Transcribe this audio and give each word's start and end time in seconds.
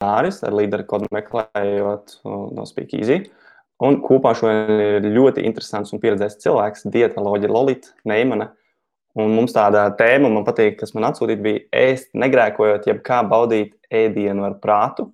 Māris 0.00 0.40
ar 0.46 0.54
līderu 0.56 0.86
kodu 0.88 1.10
meklējot 1.12 2.20
no 2.24 2.64
Speakeasy. 2.68 3.26
Un 3.84 3.98
kopā 4.04 4.32
šodien 4.36 4.80
ir 4.80 5.06
ļoti 5.12 5.44
interesants 5.48 5.92
un 5.92 6.00
pieredzējis 6.00 6.40
cilvēks, 6.42 6.88
dietoloģija 6.92 7.52
Lolita 7.52 7.92
Neimana. 8.08 8.50
Un 9.18 9.32
mums 9.34 9.52
tāda 9.56 9.88
tēma, 9.98 10.30
man 10.30 10.44
patīk, 10.46 10.78
kas 10.80 10.92
man 10.94 11.08
atsūtīja, 11.08 11.42
bija 11.42 11.62
ēst, 11.74 12.12
negrēkojot, 12.16 12.86
jeb 12.88 13.00
kā 13.04 13.22
baudīt 13.26 13.74
ēdienu 13.92 14.44
ar 14.46 14.56
prātu. 14.62 15.08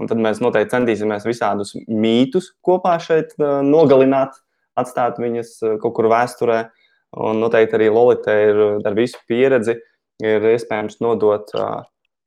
Un 0.00 0.08
tad 0.08 0.20
mēs 0.24 0.40
noteikti 0.40 0.72
centīsimies 0.72 1.26
visādus 1.28 1.74
mītus 1.88 2.52
kopā 2.64 2.94
šeit 3.02 3.34
nogalināt, 3.40 4.38
atstāt 4.78 5.18
viņus 5.20 5.58
kaut 5.82 5.96
kur 5.98 6.08
vēsturē. 6.12 6.62
Un 7.20 7.42
noteikti 7.42 7.76
arī 7.76 7.90
Lolita 7.92 8.36
ir 8.40 8.62
ar 8.80 8.96
visu 8.96 9.20
pieredzi, 9.28 9.76
ir 10.22 10.46
iespējams 10.54 11.02
nodot 11.04 11.50
uh, 11.58 11.82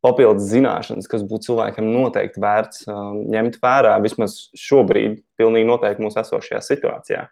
papildus 0.06 0.50
zināšanas, 0.52 1.08
kas 1.10 1.24
būtu 1.26 1.50
cilvēkam 1.50 1.88
noteikti 1.90 2.42
vērts 2.44 2.86
um, 2.90 3.24
ņemt 3.34 3.58
vērā 3.64 3.96
vismaz 4.04 4.38
šobrīd, 4.60 5.22
pilnīgi 5.40 5.70
noteikti 5.70 6.06
mūsu 6.06 6.22
esošajā 6.22 6.62
situācijā. 6.66 7.24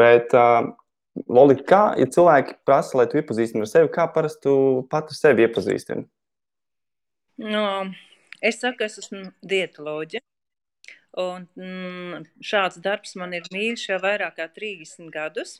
Bet, 0.00 0.32
uh, 0.36 0.72
Lolita, 1.28 1.64
kā 1.68 1.82
ja 2.00 2.08
cilvēki 2.08 2.56
prasa, 2.66 2.96
lai 3.00 3.06
tu 3.10 3.20
iepazīstini 3.20 3.64
ar 3.64 3.68
sevi, 3.68 3.92
kā 3.92 4.06
parasti 4.14 4.46
tu 4.46 4.56
pati 4.92 5.16
sevi 5.16 5.44
iepazīstini? 5.44 6.06
No, 7.42 7.66
es 8.40 8.60
saku, 8.62 8.86
es 8.86 9.00
esmu 9.02 9.26
dietoloģija. 9.44 10.22
Un, 11.20 11.44
mm, 11.60 12.22
šāds 12.40 12.80
darbs 12.80 13.18
man 13.20 13.34
ir 13.36 13.44
mīļš 13.52 13.90
jau 13.90 13.98
vairāk 14.00 14.38
kā 14.38 14.48
30 14.48 15.12
gadus. 15.12 15.58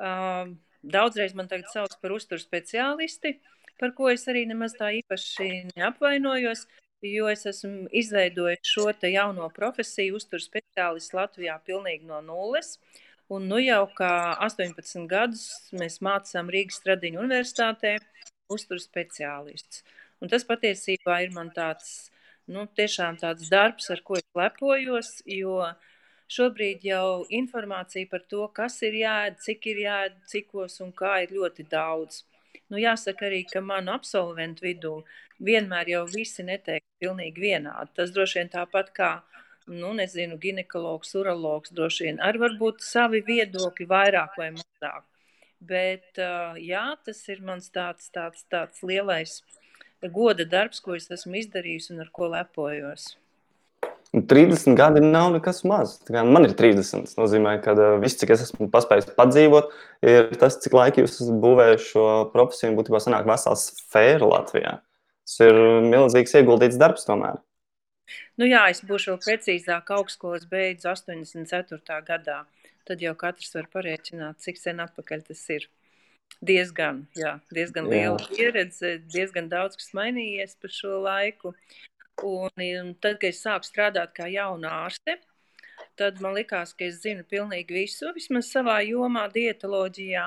Uh, 0.00 0.54
daudzreiz 0.80 1.36
man 1.36 1.50
tagad 1.50 1.68
sauc 1.74 1.98
par 2.00 2.14
uzturu 2.16 2.40
speciālisti. 2.40 3.36
Uh, 3.36 3.61
par 3.82 3.94
ko 3.98 4.08
es 4.12 4.28
arī 4.30 4.44
nemaz 4.46 4.76
tā 4.78 4.92
īpaši 5.00 5.48
neapvainojos, 5.74 6.66
jo 7.02 7.26
es 7.32 7.42
esmu 7.50 7.88
izveidojis 8.02 8.62
šo 8.74 8.92
jauno 9.10 9.48
profesiju, 9.56 10.20
uzturu 10.20 10.44
speciālistu 10.44 11.18
Latvijā 11.18 11.58
pilnīgi 11.66 12.06
no 12.06 12.20
nulles. 12.22 12.76
Un 13.32 13.48
nu 13.48 13.58
jau 13.62 13.86
kā 13.96 14.12
18 14.44 15.06
gadus 15.10 15.46
mēs 15.74 15.98
mācām 16.04 16.50
Rīgas 16.52 16.78
Stradiņu 16.82 17.22
universitātē 17.24 17.96
uzturu 18.52 18.82
speciālistus. 18.82 19.82
Un 20.22 20.30
tas 20.30 20.44
patiesībā 20.46 21.22
ir 21.24 21.32
man 21.34 21.50
tāds, 21.54 22.10
nu, 22.46 22.66
tiešām 22.78 23.18
tāds 23.18 23.48
darbs, 23.50 23.88
ar 23.90 24.02
ko 24.06 24.20
es 24.20 24.26
lepojos, 24.38 25.14
jo 25.26 25.56
šobrīd 26.30 26.84
jau 26.86 27.24
informācija 27.40 28.10
par 28.10 28.22
to, 28.30 28.44
kas 28.54 28.78
ir 28.86 29.00
jāēd, 29.00 29.40
cik 29.42 29.66
ir 29.72 29.82
jāēd, 29.86 30.20
cikos 30.30 30.78
un 30.84 30.92
kā 30.94 31.22
ir 31.24 31.34
ļoti 31.38 31.66
daudz. 31.72 32.22
Nu, 32.72 32.78
jāsaka 32.80 33.26
arī, 33.28 33.42
ka 33.44 33.60
manu 33.60 33.92
absolventu 33.92 34.64
vidū 34.64 34.94
vienmēr 35.44 35.90
jau 35.92 36.06
visi 36.08 36.44
neteikt 36.46 36.86
pilnīgi 37.02 37.42
vienādi. 37.44 37.92
Tas 37.98 38.14
droši 38.14 38.38
vien 38.40 38.50
tāpat 38.54 38.92
kā, 38.96 39.10
nu, 39.68 39.92
nezinu, 39.98 40.38
ginekologs, 40.40 41.12
urologs 41.20 41.74
droši 41.76 42.08
vien 42.08 42.20
ar 42.24 42.38
varbūt 42.40 42.80
savi 42.86 43.20
viedokļi 43.26 43.88
vairāk 43.90 44.38
vai 44.40 44.52
mazāk. 44.56 45.04
Bet, 45.62 46.16
jā, 46.64 46.86
tas 47.04 47.20
ir 47.30 47.42
mans 47.44 47.68
tāds, 47.70 48.08
tāds, 48.14 48.46
tāds 48.50 48.80
lielais 48.82 49.42
goda 50.10 50.48
darbs, 50.48 50.80
ko 50.82 50.96
es 50.96 51.10
esmu 51.12 51.38
izdarījis 51.44 51.92
un 51.92 52.02
ar 52.02 52.10
ko 52.10 52.32
lepojos. 52.32 53.12
30 54.12 54.76
gadi 54.76 55.00
nav 55.00 55.30
nekas 55.32 55.62
maz. 55.64 55.94
Man 56.12 56.44
ir 56.44 56.52
30. 56.56 57.06
Tas 57.08 57.16
nozīmē, 57.16 57.56
ka 57.64 57.72
uh, 57.72 57.94
viss, 58.02 58.18
cik 58.20 58.34
es 58.34 58.44
esmu 58.44 58.68
paspējis 58.72 59.08
padzīvot, 59.16 59.70
ir 60.04 60.28
tas, 60.40 60.58
cik 60.60 60.76
laiki 60.76 61.04
jūs 61.04 61.16
esat 61.16 61.38
būvējuši 61.40 61.88
šo 61.94 62.08
profesiju. 62.34 62.74
Būtībā 62.76 63.00
sanāk 63.00 63.24
vesela 63.28 63.56
sfēra 63.56 64.28
Latvijā. 64.34 64.74
Tas 65.24 65.38
ir 65.46 65.56
milzīgs 65.86 66.36
ieguldīts 66.36 66.80
darbs 66.80 67.08
tomēr. 67.08 67.40
Nu 68.40 68.48
jā, 68.48 68.66
es 68.72 68.82
būšu 68.84 69.14
vēl 69.14 69.20
precīzāk 69.24 69.92
augstskolas 69.96 70.44
beidzu 70.50 70.90
84. 70.92 72.00
gadā. 72.08 72.42
Tad 72.88 73.00
jau 73.04 73.14
katrs 73.16 73.54
var 73.54 73.68
parēķināt, 73.72 74.42
cik 74.42 74.58
sen 74.58 74.82
atpakaļ 74.82 75.24
tas 75.28 75.44
ir. 75.54 75.68
Diezgan, 76.42 77.04
jā, 77.14 77.36
diezgan 77.52 77.86
liela 77.92 78.16
jā. 78.16 78.28
pieredze, 78.32 78.94
diezgan 79.12 79.50
daudz 79.52 79.76
kas 79.78 79.92
mainījies 79.94 80.56
pa 80.58 80.70
šo 80.72 80.98
laiku. 81.04 81.52
Un, 82.22 82.62
un 82.62 82.94
tad, 83.02 83.18
kad 83.18 83.28
es 83.32 83.42
sāku 83.42 83.66
strādāt 83.66 84.14
kā 84.16 84.28
jauna 84.30 84.70
ārste, 84.84 85.18
tad 85.98 86.20
man 86.22 86.36
likās, 86.38 86.72
ka 86.78 86.86
es 86.86 87.00
zinu 87.02 87.26
pilnīgi 87.28 87.74
visu, 87.82 88.12
vismaz 88.16 88.50
savā 88.54 88.78
jomā, 88.86 89.26
dietoloģijā. 89.34 90.26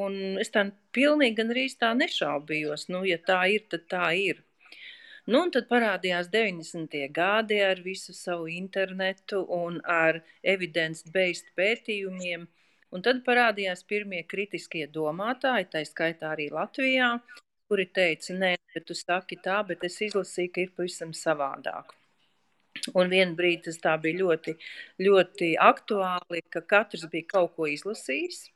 Un 0.00 0.38
es 0.42 0.52
tā 0.54 0.64
pilnīgi 0.94 1.38
gandrīz 1.40 1.74
tā 1.80 1.90
nešaubījos. 1.98 2.86
Nu, 2.94 3.02
ja 3.06 3.18
tā 3.30 3.40
ir, 3.54 3.66
tad 3.72 3.88
tā 3.90 4.12
ir. 4.18 4.44
Nu, 5.26 5.42
un 5.44 5.50
tad 5.54 5.66
parādījās 5.70 6.30
90. 6.32 6.96
gadi 7.14 7.58
ar 7.62 7.82
visu 7.84 8.14
savu 8.16 8.48
internetu 8.50 9.42
un 9.56 9.78
ar 9.96 10.22
evidence-based 10.54 11.52
pētījumiem. 11.58 12.46
Un 12.90 13.04
tad 13.06 13.20
parādījās 13.26 13.84
pirmie 13.86 14.24
kritiskie 14.26 14.88
domātāji, 14.90 15.68
tā 15.74 15.84
skaitā 15.86 16.32
arī 16.34 16.48
Latvijā, 16.54 17.12
kuri 17.70 17.86
teica, 17.94 18.34
nē, 18.34 18.54
bet 18.74 18.86
tu 18.88 18.96
saki 18.98 19.38
tā, 19.44 19.60
bet 19.66 19.84
es 19.86 20.00
izlasīju, 20.08 20.52
ka 20.54 20.62
ir 20.64 20.72
pavisam 20.76 21.14
savādāk. 21.14 21.94
Un 22.94 23.10
vienā 23.10 23.36
brīdī 23.38 23.68
tas 23.68 23.78
tā 23.82 23.96
bija 24.02 24.20
ļoti, 24.22 24.54
ļoti 25.02 25.52
aktuāli, 25.60 26.42
ka 26.54 26.62
katrs 26.74 27.06
bija 27.12 27.28
kaut 27.34 27.54
ko 27.56 27.68
izlasījis. 27.70 28.48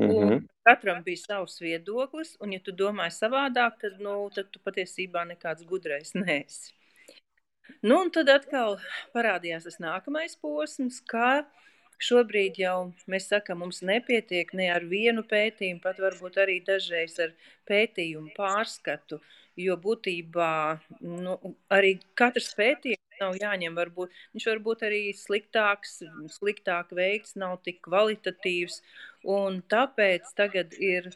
Mm 0.00 0.10
-hmm. 0.10 0.42
Katram 0.64 1.02
bija 1.04 1.16
savs 1.16 1.60
viedoklis, 1.60 2.36
un, 2.40 2.52
ja 2.52 2.60
tu 2.60 2.72
domāji 2.72 3.14
savādāk, 3.16 3.78
tad, 3.80 3.98
nu, 4.00 4.30
tad 4.34 4.50
tu 4.50 4.60
patiesībā 4.64 5.24
nekāds 5.28 5.66
gudrais 5.66 6.14
neesi. 6.14 6.72
Nu, 7.82 8.00
un 8.00 8.10
tad 8.10 8.28
atkal 8.28 8.78
parādījās 9.14 9.64
tas 9.64 9.78
nākamais 9.78 10.36
posms, 10.40 11.00
kā 11.00 11.44
Šobrīd 12.00 12.56
jau 12.56 12.76
mēs 13.12 13.26
sakām, 13.28 13.60
mums 13.60 13.82
nepietiek 13.84 14.54
ne 14.56 14.70
ar 14.72 14.86
vienu 14.88 15.20
pētījumu, 15.28 15.82
pat 15.84 16.00
varbūt 16.00 16.38
arī 16.40 16.56
dažreiz 16.64 17.18
ar 17.20 17.34
pētījumu 17.68 18.32
pārskatu, 18.38 19.18
jo 19.60 19.76
būtībā 19.76 20.52
nu, 21.04 21.36
arī 21.68 21.98
katrs 22.16 22.54
pētījums 22.56 23.00
nav 23.20 23.36
jāņem. 23.36 23.76
Varbūt, 23.76 24.16
viņš 24.34 24.48
var 24.48 24.62
būt 24.64 24.86
arī 24.88 25.02
sliktāks, 25.16 25.98
sliktāk 26.38 26.94
veikts, 26.96 27.36
nav 27.40 27.58
tik 27.66 27.82
kvalitatīvs. 27.84 28.80
Tāpēc 29.74 30.32
tagad 30.40 30.72
ir, 30.80 31.12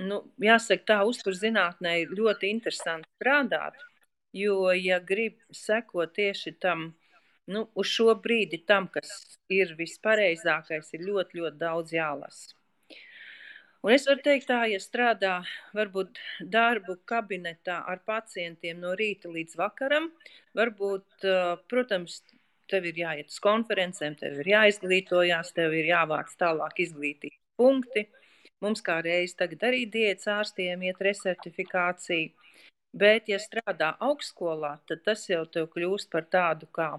nu, 0.00 0.22
jāsaka, 0.40 0.88
tā 0.94 1.00
uzturzinātnē 1.04 1.98
ir 2.06 2.16
ļoti 2.16 2.52
interesanti 2.56 3.10
strādāt, 3.18 3.76
jo, 4.32 4.72
ja 4.72 5.02
grib 5.04 5.36
sekot 5.52 6.16
tieši 6.16 6.56
tam, 6.64 6.94
nu, 7.50 7.66
uz 7.74 7.88
šo 7.92 8.14
brīdi 8.24 8.62
tam, 8.66 8.88
kas 8.92 9.38
ir 9.52 9.74
vispareizākais, 9.78 10.92
ir 10.96 11.08
ļoti, 11.08 11.40
ļoti 11.40 11.60
daudz 11.60 11.94
jālasa. 11.96 12.54
Un 13.84 13.92
es 13.92 14.06
varu 14.08 14.22
teikt, 14.24 14.46
tā, 14.48 14.62
ja 14.72 14.78
strādā 14.80 15.34
varbūt 15.76 16.16
darbu 16.40 16.96
kabinetā 17.04 17.82
ar 17.84 18.00
pacientiem 18.08 18.78
no 18.80 18.94
rīta 18.96 19.28
līdz 19.28 19.58
vakaram, 19.60 20.08
varbūt, 20.56 21.26
protams, 21.68 22.22
tev 22.72 22.88
ir 22.88 23.02
jāiet 23.02 23.28
uz 23.28 23.36
konferencēm, 23.44 24.16
tev 24.16 24.40
ir 24.40 24.48
jāizglītojās, 24.54 25.52
tev 25.52 25.76
ir 25.76 25.90
jāvāc 25.92 26.32
tālāk 26.40 26.80
izglītības 26.86 27.42
punkti. 27.60 28.06
Mums 28.64 28.80
kā 28.80 29.02
reiz 29.04 29.34
tagad 29.36 29.66
arī 29.68 29.84
diētas 29.92 30.30
ārstiem 30.32 30.86
iet 30.88 31.04
resertifikācija, 31.04 32.32
bet, 32.96 33.28
ja 33.28 33.36
strādā 33.42 33.92
augstskolā, 34.00 34.78
tad 34.88 35.04
tas 35.04 35.28
jau 35.28 35.44
tev 35.44 35.68
kļūst 35.74 36.08
par 36.14 36.24
tādu 36.32 36.70
kā 36.72 36.94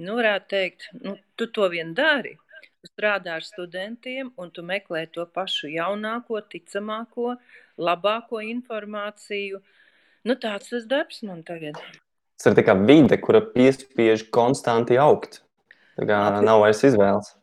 Nu, 0.00 0.14
varētu 0.16 0.48
teikt, 0.48 0.86
nu, 1.04 1.18
tu 1.36 1.46
to 1.52 1.68
vien 1.72 1.92
dari. 1.92 2.38
Tu 2.80 2.88
strādā 2.88 3.36
ar 3.36 3.44
studentiem, 3.44 4.30
un 4.40 4.48
tu 4.50 4.64
meklē 4.64 5.04
to 5.12 5.26
pašu 5.28 5.68
jaunāko, 5.68 6.40
ticamāko, 6.48 7.34
labāko 7.76 8.40
informāciju. 8.40 9.60
Nu, 10.24 10.36
tāds 10.40 10.72
tas 10.72 10.88
darbs 10.88 11.20
man 11.28 11.44
tagad. 11.44 11.76
Tas 12.40 12.56
ir 12.56 12.64
kā 12.64 12.74
vide, 12.78 13.20
kura 13.20 13.42
piespiež 13.52 14.30
konstanti 14.32 14.96
augt. 14.98 15.42
Tā 15.98 16.08
kā 16.08 16.18
nav 16.40 16.64
vairs 16.64 16.80
izvēles. 16.88 17.34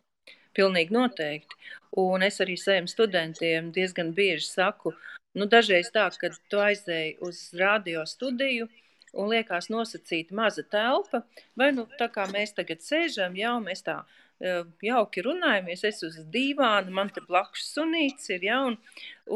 Pilnīgi 0.57 0.95
noteikti. 0.95 1.55
Un 2.01 2.25
es 2.25 2.41
arī 2.41 2.57
saviem 2.57 2.89
studentiem 2.89 3.69
diezgan 3.73 4.09
bieži 4.17 4.49
saku, 4.49 4.95
nu, 5.37 5.45
dažreiz 5.49 5.89
tā, 5.93 6.09
ka 6.17 6.33
tu 6.49 6.61
aizēji 6.61 7.15
uz 7.25 7.39
radio 7.57 8.03
studiju, 8.09 8.65
uh, 8.65 8.88
un 9.13 9.29
liekas 9.31 9.69
nosacīta 9.73 10.35
maza 10.35 10.63
telpa, 10.63 11.23
vai 11.57 11.71
nu 11.75 11.85
tā 11.99 12.09
kā 12.13 12.27
mēs 12.31 12.53
tagad 12.57 12.83
sēžam, 12.85 13.37
jau 13.37 13.55
mēs 13.63 13.83
tā 13.85 13.99
e, 14.01 14.63
jauki 14.85 15.23
runājamies, 15.25 15.85
es 15.89 16.03
uz 16.07 16.19
dīvāna, 16.33 16.93
man 16.93 17.11
te 17.13 17.23
blakus 17.25 17.69
sunīts 17.73 18.29
ir, 18.33 18.45
ja, 18.49 18.59
un, 18.69 18.77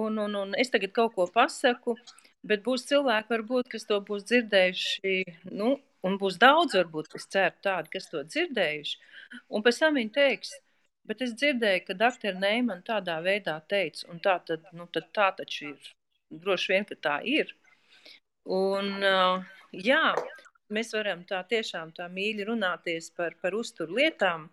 un, 0.03 0.19
un, 0.25 0.37
un 0.43 0.59
es 0.59 0.73
tagad 0.73 0.93
kaut 0.95 1.15
ko 1.17 1.27
pasaku, 1.33 1.97
bet 2.43 2.63
būs 2.65 2.85
cilvēki 2.89 3.33
varbūt, 3.33 3.71
kas 3.73 3.87
to 3.89 3.99
būs 4.03 4.27
dzirdējuši, 4.29 5.15
nu, 5.55 5.77
un 6.03 6.19
būs 6.19 6.37
daudz 6.41 6.75
varbūt, 6.77 7.15
es 7.17 7.27
ceru 7.31 7.55
tādi, 7.63 7.95
kas 7.95 8.11
to 8.11 8.23
dzirdējuši, 8.27 9.01
un 9.55 9.65
pēc 9.65 9.81
tam 9.81 9.99
viņi 9.99 10.15
teiks, 10.19 10.53
bet 11.07 11.23
es 11.23 11.33
dzirdēju, 11.39 11.87
ka 11.87 11.97
doktor 11.99 12.37
Neiman 12.39 12.83
tādā 12.87 13.17
veidā 13.23 13.57
teica, 13.71 14.07
un 14.11 14.21
tā 14.23 14.37
tad, 14.47 14.67
nu, 14.75 14.87
tad 14.91 15.09
tā 15.15 15.31
taču 15.39 15.73
ir, 15.73 15.91
droši 16.43 16.73
vien, 16.73 16.87
ka 16.89 16.99
tā 17.07 17.17
ir. 17.27 17.51
Un, 18.43 18.89
uh, 18.99 19.62
Jā, 19.73 20.13
mēs 20.73 20.93
varam 20.93 21.23
tā 21.25 21.39
tiešām 21.49 21.93
tā 21.97 22.05
mīļi 22.11 22.45
runāties 22.45 23.09
par, 23.17 23.33
par 23.41 23.55
uzturu 23.57 23.97
lietām, 23.97 24.47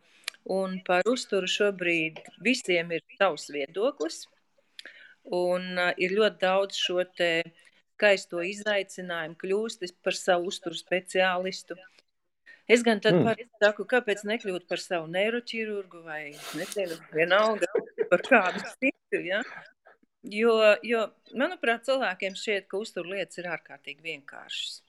un 0.49 0.79
par 0.87 1.05
uzturu 1.09 1.49
šobrīd 1.51 2.23
visiem 2.45 2.95
ir 2.97 3.05
savs 3.19 3.51
viedoklis, 3.53 4.23
un 5.25 5.77
uh, 5.77 5.91
ir 6.01 6.17
ļoti 6.17 6.41
daudz 6.41 6.81
šo 6.81 7.05
te 7.17 7.33
skaisto 8.01 8.41
izaicinājumu 8.41 9.37
kļūst 9.37 9.85
par 10.01 10.17
savu 10.17 10.49
uzturu 10.49 10.79
speciālistu. 10.79 11.77
Es 12.71 12.85
gan 12.87 13.03
tad 13.03 13.19
mm. 13.19 13.51
saku, 13.61 13.85
kāpēc 13.85 14.23
nekļūt 14.31 14.65
par 14.71 14.81
savu 14.81 15.11
neiroķirurgu 15.11 16.05
vai 16.07 16.31
nezinu, 16.57 16.97
vienalga 17.13 17.69
par 18.09 18.23
kādu 18.25 18.63
citu, 18.79 19.21
ja? 19.27 19.43
Jo, 20.23 20.55
jo, 20.85 21.07
manuprāt, 21.37 21.85
cilvēkiem 21.89 22.37
šķiet, 22.37 22.69
ka 22.71 22.81
uzturlietas 22.81 23.41
ir 23.41 23.49
ārkārtīgi 23.51 24.05
vienkāršas. 24.05 24.81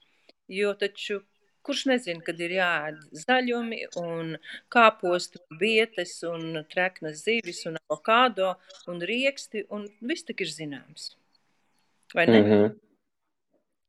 Jo 0.52 0.74
taču 0.78 1.22
kurš 1.62 1.84
nezina, 1.90 2.20
kad 2.26 2.40
ir 2.42 2.56
jāēd 2.56 3.00
zaļumi 3.24 3.80
un 4.00 4.36
kāpostu, 4.72 5.40
bietes 5.60 6.18
un 6.26 6.62
treknas 6.72 7.22
zivis 7.26 7.62
un 7.70 7.78
avokādo 7.82 8.54
un 8.90 9.02
rieksti 9.12 9.66
un 9.70 9.86
viss 10.00 10.26
tik 10.28 10.42
ir 10.44 10.50
zināms. 10.52 11.12
Vai 12.14 12.26
ne? 12.26 12.40
Mm 12.40 12.50
-hmm. 12.50 12.72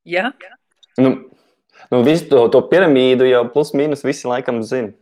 Ja? 0.04 0.32
Nu, 0.98 1.30
nu 1.92 2.04
visu 2.04 2.30
to, 2.30 2.48
to 2.48 2.62
piramīdu 2.70 3.26
jau 3.26 3.50
plus 3.54 3.74
mīnus 3.74 4.06
visi 4.06 4.28
laikam 4.28 4.64
zina. 4.64 4.94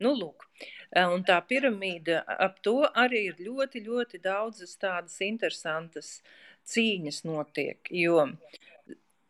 Nu, 0.00 0.14
lūk. 0.14 0.48
Un 0.92 1.22
tā 1.24 1.38
piramīda, 1.48 2.22
ap 2.26 2.58
to 2.62 2.82
arī 2.94 3.26
ir 3.30 3.36
ļoti, 3.40 3.80
ļoti 3.86 4.20
daudzas 4.20 4.76
tādas 4.76 5.20
interesantas 5.20 6.22
cīņas 6.68 7.24
notiek, 7.24 7.78
jo 7.90 8.26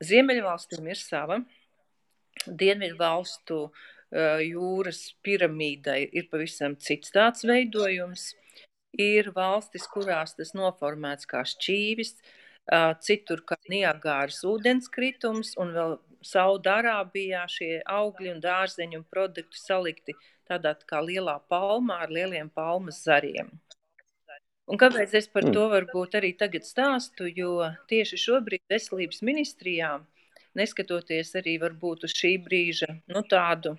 Ziemeļvalstīm 0.02 0.88
ir 0.90 1.00
sava, 1.00 1.43
Dienvidu 2.46 2.96
valstu 2.99 3.58
jūras 4.12 5.02
piramīdai 5.25 6.00
ir 6.12 6.28
pavisam 6.31 6.76
cits 6.76 7.12
tāds 7.14 7.44
veidojums. 7.49 8.32
Ir 9.00 9.31
valstis, 9.32 9.87
kurās 9.88 10.34
tas 10.37 10.52
noformēts 10.52 11.28
kā 11.28 11.40
šķīvis, 11.49 12.16
citur 13.00 13.40
kā 13.49 13.56
Niagāras 13.72 14.43
ūdenskritums, 14.44 15.54
un 15.56 15.72
vēl 15.76 15.96
Saudārābijā 16.22 17.46
šie 17.50 17.81
augļi 17.88 18.34
un 18.34 18.43
dārzeņu 18.44 19.00
un 19.00 19.06
produkti 19.10 19.58
salikti 19.58 20.14
tādā 20.46 20.76
kā 20.87 21.00
lielā 21.02 21.40
palmā 21.50 22.02
ar 22.04 22.12
lieliem 22.14 22.50
palmas 22.52 23.00
zariem. 23.06 23.50
Un 24.73 24.81
kāpēc 24.81 25.13
es 25.19 25.27
par 25.29 25.45
mm. 25.45 25.53
to 25.53 25.67
varbūt 25.69 26.15
arī 26.17 26.33
tagad 26.41 26.65
stāstu? 26.65 27.27
Jo 27.29 27.69
tieši 27.91 28.19
šobrīd 28.23 28.63
veselības 28.73 29.21
ministrijā, 29.29 29.99
neskatoties 30.57 31.35
arī 31.37 31.59
varbūt 31.61 32.07
uz 32.09 32.15
šī 32.17 32.39
brīža 32.47 32.89
nu, 33.13 33.21
tādu 33.29 33.75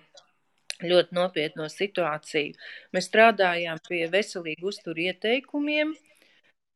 ļoti 0.84 1.14
nopietno 1.18 1.66
situāciju, 1.70 2.54
mēs 2.94 3.10
strādājām 3.10 3.82
pie 3.88 4.04
veselīgu 4.10 4.70
uzturu 4.70 5.08
ieteikumiem, 5.08 5.94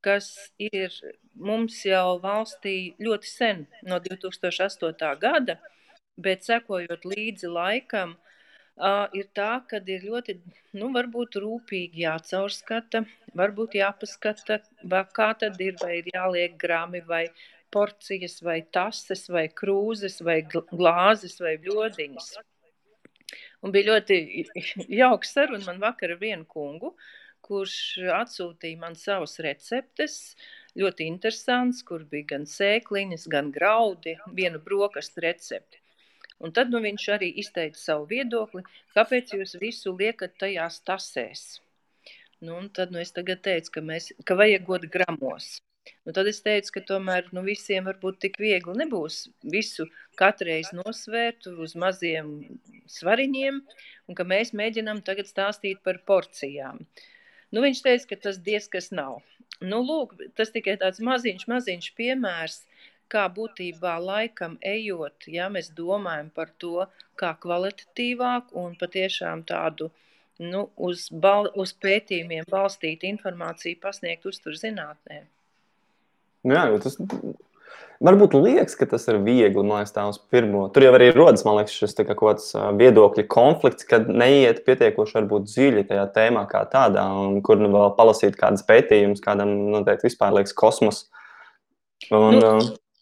kas 0.02 0.30
ir 0.58 0.94
mums 1.34 1.78
jau 1.86 2.18
valstī 2.22 2.94
ļoti 3.02 3.30
sen, 3.30 3.66
no 3.86 3.98
2008. 4.02 5.14
gada, 5.22 5.58
bet 6.18 6.46
sekojot 6.46 7.06
līdzi 7.06 7.50
laikam, 7.54 8.16
Uh, 8.78 9.08
ir 9.18 9.26
tā, 9.34 9.58
ka 9.66 9.80
ir 9.90 10.04
ļoti, 10.06 10.36
nu, 10.78 10.92
rūpīgi 11.42 12.04
jācaurskata, 12.04 13.00
varbūt 13.34 13.74
jāpaskata, 13.74 14.60
kā 15.16 15.32
tad 15.40 15.58
ir, 15.64 15.74
vai 15.82 15.96
ir 15.98 16.10
jāliek 16.12 16.54
grami, 16.60 17.00
vai 17.08 17.24
porcijas, 17.74 18.38
vai 18.46 18.60
tases, 18.76 19.26
vai 19.34 19.48
krūzes, 19.50 20.20
vai 20.22 20.44
glāzes, 20.46 21.34
vai 21.42 21.56
bļodiņas. 21.64 22.30
Un 23.66 23.74
bija 23.74 23.96
ļoti 23.96 24.20
jauks 25.02 25.34
saruna 25.34 25.66
man 25.66 25.82
vakar 25.82 26.14
ar 26.14 26.22
vienu 26.22 26.46
kungu, 26.46 26.94
kurš 27.42 27.74
atsūtīja 28.14 28.78
man 28.78 28.94
savas 28.98 29.38
receptes, 29.42 30.36
ļoti 30.78 31.10
interesants, 31.10 31.82
kur 31.82 32.06
bija 32.06 32.34
gan 32.36 32.46
sēkliņas, 32.46 33.26
gan 33.34 33.50
graudi, 33.50 34.14
vienu 34.38 34.62
brokastu 34.62 35.26
recepti. 35.26 35.82
Un 36.44 36.52
tad 36.54 36.70
nu, 36.70 36.80
viņš 36.84 37.06
arī 37.16 37.30
izteica 37.42 37.80
savu 37.80 38.06
viedokli, 38.12 38.62
kāpēc 38.94 39.34
jūs 39.34 39.56
visu 39.62 39.94
liekat 39.98 40.36
tajās 40.38 40.78
tasēs. 40.86 41.46
Nu, 42.40 42.60
tad 42.70 42.92
nu, 42.94 43.00
es 43.02 43.10
teicu, 43.14 43.72
ka, 43.74 43.82
mēs, 43.82 44.12
ka 44.26 44.36
vajag 44.38 44.68
got 44.68 44.86
gramos. 44.94 45.56
Nu, 46.06 46.12
tad 46.14 46.28
es 46.30 46.38
teicu, 46.44 46.72
ka 46.76 46.82
tomēr 46.92 47.30
nu, 47.34 47.42
visiem 47.46 47.88
varbūt 47.88 48.20
tik 48.24 48.38
viegli 48.38 48.76
nebūs 48.78 49.16
visu 49.54 49.88
katreiz 50.20 50.70
nosvērt 50.76 51.48
uz 51.50 51.74
maziem 51.82 52.30
svariņiem, 52.98 53.60
un 54.08 54.18
ka 54.18 54.26
mēs 54.28 54.54
mēģinām 54.60 55.02
tagad 55.06 55.30
stāstīt 55.30 55.82
par 55.84 55.98
porcijām. 56.10 56.84
Nu, 57.50 57.64
viņš 57.64 57.82
teica, 57.84 58.10
ka 58.12 58.20
tas 58.28 58.38
diez 58.44 58.68
kas 58.70 58.92
nav. 58.92 59.22
Nu, 59.64 59.80
lūk, 59.82 60.14
tas 60.38 60.52
tikai 60.54 60.76
tāds 60.78 61.00
maziņš, 61.02 61.48
maziņš 61.50 61.90
piemērs, 61.98 62.60
kā 63.12 63.24
būtībā 63.32 63.96
laikam 64.02 64.58
ejot, 64.64 65.28
ja 65.32 65.48
mēs 65.52 65.72
domājam 65.76 66.30
par 66.34 66.52
to, 66.62 66.86
kā 67.18 67.32
kvalitatīvāk 67.42 68.54
un 68.58 68.76
patiešām 68.80 69.44
tādu 69.48 69.90
nu, 70.38 70.68
uz, 70.76 71.08
bal, 71.10 71.50
uz 71.58 71.74
pētījumiem 71.82 72.46
balstītu 72.50 73.08
informāciju 73.10 73.80
pasniegt 73.82 74.28
uzturzinātnē. 74.28 75.24
Nu 76.46 76.54
jā, 76.54 76.64
tas 76.84 76.96
varbūt 78.04 78.36
liekas, 78.38 78.76
ka 78.78 78.86
tas 78.90 79.08
ir 79.10 79.18
viegli, 79.24 79.58
man 79.58 79.80
liekas, 79.80 79.94
tā 79.96 80.04
uz 80.10 80.20
pirmo. 80.30 80.66
Tur 80.74 80.86
jau 80.86 80.94
arī 80.94 81.10
rodas, 81.14 81.42
man 81.46 81.58
liekas, 81.58 81.74
šis 81.74 81.96
kaut 81.98 82.20
kāds 82.20 82.52
viedokļu 82.78 83.26
konflikts, 83.30 83.86
kad 83.88 84.06
neiet 84.10 84.62
pietiekoši 84.66 85.18
varbūt 85.18 85.48
dziļi 85.50 85.86
tajā 85.90 86.06
tēmā 86.14 86.46
kā 86.50 86.62
tādā, 86.70 87.04
un 87.24 87.40
kur 87.44 87.58
nu 87.60 87.72
vēl 87.74 87.94
palasīt 87.98 88.38
kādas 88.38 88.66
pētījumus, 88.68 89.24
kādam 89.24 89.54
noteikti 89.74 90.10
vispār 90.10 90.38
liekas 90.38 90.54
kosmos. 90.56 91.06
Un, 92.14 92.38
nu, 92.38 92.52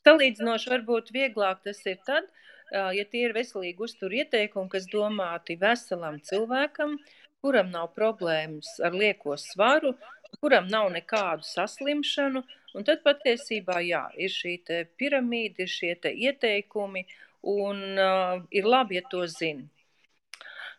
Salīdzinoši 0.06 0.72
varbūt 0.72 1.12
vieglāk 1.14 1.62
tas 1.66 1.82
ir 1.86 1.98
tad, 2.06 2.28
ja 2.72 3.04
tie 3.10 3.26
ir 3.26 3.34
veselīgi 3.36 3.82
uzturu 3.88 4.20
ieteikumi, 4.22 4.70
kas 4.70 4.88
domāti 4.90 5.58
veselam 5.60 6.20
cilvēkam, 6.22 6.96
kuram 7.42 7.70
nav 7.74 7.92
problēmas 7.98 8.78
ar 8.86 8.94
lieko 8.94 9.36
svaru, 9.38 9.94
kuram 10.40 10.70
nav 10.70 10.90
nekādu 10.94 11.46
saslimšanu. 11.46 12.42
Un 12.76 12.84
tad 12.84 13.00
patiesībā 13.06 13.78
jā, 13.86 14.02
ir 14.20 14.32
šī 14.32 14.58
piramīda, 15.00 15.64
ir 15.64 15.70
šie 15.72 15.94
ieteikumi, 16.12 17.06
un 17.46 17.82
uh, 17.98 18.42
ir 18.50 18.66
labi, 18.66 18.98
ja 18.98 19.06
to 19.10 19.24
zina. 19.30 19.64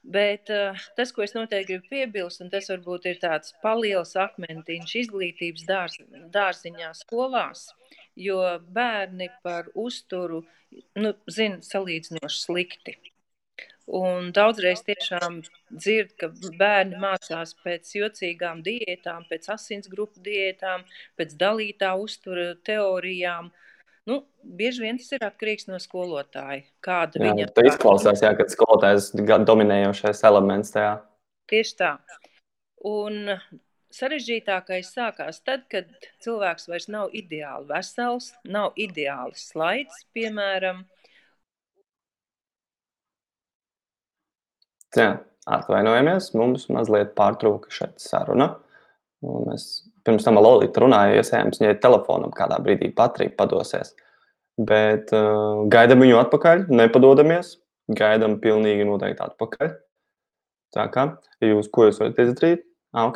Bet 0.08 0.52
uh, 0.54 0.78
tas, 0.96 1.12
ko 1.12 1.24
es 1.26 1.34
noteikti 1.36 1.74
gribu 1.74 1.90
piebilst, 1.92 2.44
un 2.44 2.52
tas 2.52 2.70
varbūt 2.72 3.08
ir 3.10 3.18
tāds 3.24 3.56
paliels 3.64 4.14
akmentiņš 4.20 4.94
izglītības 5.02 5.66
dārz, 5.68 5.98
dārziņā 6.36 6.94
skolās, 7.02 7.72
jo 8.18 8.42
bērni 8.74 9.30
par 9.44 9.70
uzturu 9.78 10.42
nu, 10.98 11.14
zina 11.32 11.62
salīdzinoši 11.64 12.42
slikti. 12.42 12.98
Un 13.88 14.34
daudzreiz 14.36 14.82
tiešām 14.84 15.40
dzird, 15.72 16.12
ka 16.20 16.28
bērni 16.60 16.98
mācās 17.00 17.54
pēc 17.64 17.94
jocīgām 17.96 18.60
diētām, 18.66 19.24
pēc 19.30 19.48
asinsgrupu 19.54 20.20
diētām, 20.26 20.84
pēc 21.16 21.38
dalītā 21.40 21.94
uztura 21.96 22.50
teorijām. 22.68 23.54
Nu, 24.08 24.20
bieži 24.44 24.84
vien 24.84 25.00
tas 25.00 25.16
ir 25.16 25.24
atkarīgs 25.28 25.70
no 25.72 25.80
skolotāja. 25.80 26.66
Kāda 26.84 27.22
jā, 27.22 27.30
viņa 27.30 27.46
ir? 27.48 27.70
Izklausās, 27.72 28.24
jā, 28.24 28.34
ka 28.36 28.48
skolotājs 28.52 29.14
ir 29.16 29.48
dominējošais 29.48 30.24
elements 30.28 30.76
tajā. 30.76 30.98
Tieši 31.48 31.80
tā. 31.80 31.94
Un 32.88 33.38
sarežģītākais 33.98 34.92
sākās 34.94 35.42
tad, 35.46 35.66
kad 35.72 35.90
cilvēks 36.24 36.70
vairs 36.70 36.88
nav 36.94 37.16
ideāli 37.18 37.68
vesels, 37.72 38.32
nav 38.46 38.78
ideāli 38.80 39.38
slaids, 39.40 40.06
piemēram. 40.16 40.86
Jā, 44.98 45.10
atvainojamies, 45.46 46.32
mums 46.38 46.70
mazliet 46.74 47.14
pārtrūka 47.18 47.74
šeit 47.74 48.00
saruna. 48.02 48.54
Un 49.26 49.50
mēs 49.50 49.68
pirms 50.08 50.26
tam 50.26 50.40
Lolita 50.40 50.82
runāja, 50.84 51.20
iespējams, 51.22 51.60
viņai 51.62 51.80
telefonam 51.84 52.34
kādā 52.36 52.60
brīdī 52.64 52.92
baterija 52.96 53.36
padosies. 53.38 53.94
Bet 54.58 55.12
uh, 55.14 55.66
gaidām 55.70 56.02
viņu 56.02 56.22
atpakaļ, 56.22 56.66
nepadodamies, 56.74 57.58
gaidām 57.98 58.40
pilnīgi 58.42 58.88
noteikti 58.88 59.26
atpakaļ. 59.28 59.76
Tā 60.76 60.88
kā 60.94 61.10
jūs, 61.44 61.70
ko 61.74 61.90
jūs 61.90 62.02
varat 62.02 62.24
izdarīt? 62.24 62.66
Ah, 62.94 63.12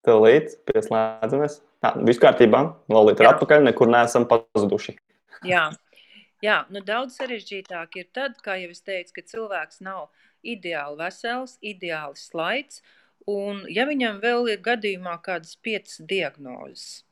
ok, 0.00 0.08
Tūlīt 0.08 0.56
pieslēdzamies. 0.68 1.60
Jā, 1.82 1.92
viss 2.04 2.20
kārtībā. 2.20 2.60
Lolita 2.88 3.24
ir 3.24 3.30
atpakaļ, 3.34 3.64
nekur 3.68 3.88
neesam 3.88 4.26
pazuduši. 4.28 4.96
Jā, 5.44 5.70
jā 6.42 6.64
nu 6.70 6.80
daudz 6.80 7.16
sarežģītāk 7.16 7.96
ir 7.96 8.08
tad, 8.12 8.40
kā 8.44 8.56
jau 8.60 8.70
es 8.70 8.80
teicu, 8.80 9.12
ka 9.16 9.22
cilvēks 9.22 9.80
nav 9.80 10.08
ideāli 10.42 10.96
vesels, 11.00 11.58
ideāli 11.60 12.16
slaids, 12.16 12.82
un 13.28 13.64
ja 13.68 13.86
viņam 13.88 14.20
vēl 14.20 14.48
ir 14.54 14.64
gadījumā 14.64 15.18
kādas 15.24 15.56
piecas 15.56 16.00
diagnozes, 16.00 17.04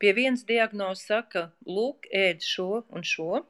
pie 0.00 0.12
vienas 0.16 0.44
diagnozes 0.48 1.06
saka, 1.08 1.50
lūk, 1.66 2.08
ēd 2.12 2.40
šo 2.44 2.86
un 2.88 3.04
šo, 3.04 3.44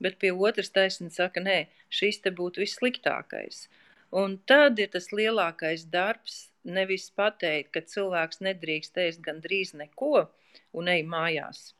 bet 0.00 0.18
pie 0.20 0.32
otras 0.32 0.68
taisnība 0.72 1.14
saka, 1.14 1.40
nē, 1.40 1.58
šis 1.88 2.20
te 2.20 2.32
būtu 2.36 2.60
vissliktākais. 2.60 3.66
Un 4.14 4.38
tad 4.46 4.78
ir 4.78 4.92
tas 4.92 5.10
lielākais 5.10 5.86
darbs, 5.90 6.50
nevis 6.64 7.10
pateikt, 7.10 7.72
ka 7.74 7.82
cilvēks 7.82 8.42
nedrīkst 8.42 8.98
ēst 9.02 9.22
gandrīz 9.22 9.74
neko 9.74 10.28
un 10.72 10.88
ej 10.88 11.02
mājās. 11.06 11.72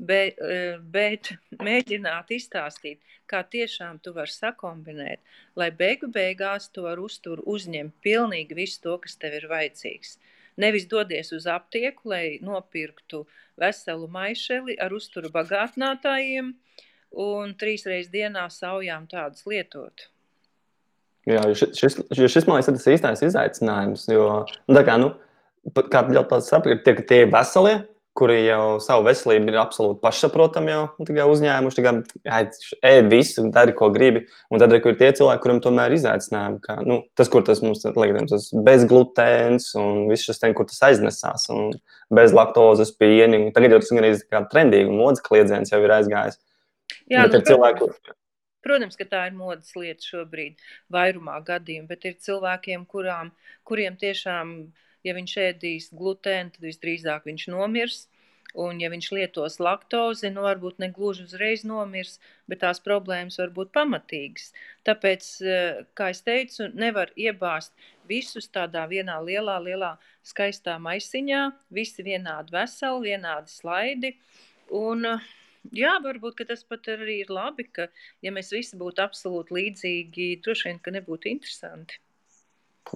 Bet, 0.00 0.38
e, 0.40 0.78
bet 0.80 1.34
mēģināt 1.66 2.32
izstāstīt, 2.32 3.00
kā 3.28 3.42
tiešām 3.44 4.00
tu 4.00 4.14
vari 4.16 4.32
sakombinēt, 4.32 5.20
lai 5.56 5.70
beigu 5.70 6.08
beigās 6.08 6.70
tu 6.72 6.86
ar 6.88 6.98
uzturu 6.98 7.44
uzņem 7.54 7.92
pilnīgi 8.04 8.56
visu 8.56 8.80
to, 8.86 8.96
kas 9.04 9.20
tev 9.20 9.36
ir 9.36 9.48
vajadzīgs. 9.50 10.16
Nevis 10.60 10.88
dodies 10.88 11.30
uz 11.36 11.46
aptieku, 11.46 12.10
lai 12.12 12.38
nopirktu 12.44 13.26
veselu 13.60 14.08
maišeli 14.08 14.76
ar 14.80 14.92
uzturu 14.96 15.30
bagātinātājiem, 15.36 16.54
un 17.26 17.54
trīs 17.60 17.86
reizes 17.86 18.10
dienā 18.12 18.48
saujām 18.52 19.06
tādus 19.10 19.46
lietot. 19.46 20.09
Jā, 21.28 21.42
šis, 21.52 21.76
šis, 21.76 21.98
šis 22.32 22.46
man 22.48 22.58
liekas, 22.58 22.72
tas 22.72 22.90
īstais 22.94 23.24
izaicinājums. 23.26 24.06
Jo, 24.08 24.28
nu, 24.48 24.76
tā 24.76 24.84
kā, 24.86 24.96
nu, 25.00 25.12
kā 25.92 26.04
jau 26.14 26.26
tāds 26.30 26.48
saprot, 26.48 26.84
tie, 26.86 26.94
tie 27.04 27.24
ir 27.26 27.32
veselie, 27.32 27.82
kuri 28.16 28.40
jau 28.42 28.80
savu 28.82 29.04
veselību 29.06 29.52
ir 29.52 29.58
absolūti 29.60 30.00
pašsaprotami 30.02 30.72
jau 30.72 30.80
nu, 30.98 31.26
uzņēmuši. 31.34 31.84
Ēd 32.26 33.10
visu, 33.12 33.46
dari, 33.54 33.74
ko 33.76 33.90
gribi. 33.94 34.24
Un 34.50 34.62
tad 34.62 34.74
ir 34.74 34.82
tie 34.98 35.12
cilvēki, 35.16 35.42
kuriem 35.44 35.60
tomēr 35.64 35.92
ir 35.92 36.00
izaicinājumi. 36.00 36.60
Ka, 36.64 36.80
nu, 36.86 37.00
tas, 37.18 37.30
kur 37.32 37.44
tas 37.46 37.62
mums 37.64 37.84
liekas, 37.86 38.28
tas 38.32 38.48
bezglutēns 38.66 39.70
un 39.80 40.06
viss 40.10 40.26
šis 40.26 40.42
ten, 40.42 40.56
kur 40.56 40.68
tas 40.68 40.82
aiznesās. 40.90 41.46
Un 41.54 41.70
bez 42.12 42.34
laktozes 42.36 42.92
pieni. 42.98 43.46
Tagad 43.56 43.76
jau 43.76 43.82
tas 43.84 43.92
ir 43.94 44.24
gan 44.32 44.48
trendīgi 44.50 44.90
un 44.90 44.98
modes 45.00 45.24
kliedziens 45.24 45.72
jau 45.72 45.80
ir 45.84 46.00
aizgājis. 46.00 46.40
Jā, 47.10 47.28
bet 47.28 47.38
nu, 47.38 47.44
cilvēku... 47.46 47.92
Protams, 48.64 48.98
ka 49.00 49.06
tā 49.08 49.24
ir 49.30 49.36
modes 49.36 49.72
lieta 49.78 50.04
šobrīd, 50.04 50.60
vairumā 50.92 51.38
gadījumu, 51.46 51.88
bet 51.88 52.06
ir 52.08 52.18
cilvēkiem, 52.26 52.86
kurām, 52.90 53.32
kuriem 53.68 53.96
tiešām, 54.00 54.54
ja 55.06 55.16
viņš 55.16 55.36
ēdīs 55.48 55.90
glutēnu, 55.96 56.56
tad 56.56 56.66
visdrīzāk 56.68 57.28
viņš 57.30 57.46
nomirs. 57.54 58.06
Un, 58.58 58.80
ja 58.82 58.88
viņš 58.90 59.06
lietos 59.14 59.60
laktozi, 59.62 60.26
nu, 60.34 60.42
varbūt 60.42 60.80
ne 60.82 60.88
gluži 60.90 61.22
uzreiz 61.28 61.62
nomirs, 61.62 62.16
bet 62.50 62.64
tās 62.64 62.82
problēmas 62.82 63.38
var 63.38 63.52
būt 63.54 63.70
pamatīgas. 63.76 64.48
Tāpēc, 64.88 65.28
eh, 65.46 65.82
kā 65.94 66.10
es 66.10 66.22
teicu, 66.26 66.66
nevar 66.74 67.12
iebāzt 67.14 67.70
visus 68.10 68.50
tādā 68.50 68.88
vienā 68.90 69.20
lielā, 69.22 69.60
lielā 69.62 69.92
skaistā 70.26 70.80
maisiņā, 70.82 71.44
visi 71.70 72.02
vienādi 72.02 72.50
veseli, 72.50 73.14
vienādi 73.14 73.54
slaidi. 73.54 74.16
Un, 74.70 75.06
uh, 75.06 75.30
Jā, 75.76 75.98
varbūt 76.02 76.40
tas 76.48 76.62
pat 76.64 76.88
arī 76.88 77.20
ir 77.22 77.32
labi, 77.32 77.66
ka, 77.68 77.90
ja 78.24 78.32
mēs 78.32 78.48
visi 78.54 78.78
būtu 78.80 79.02
absolūti 79.04 79.54
līdzīgi, 79.54 80.28
droši 80.44 80.70
vien, 80.70 80.78
ka 80.82 80.94
nebūtu 80.94 81.28
interesanti. 81.30 82.00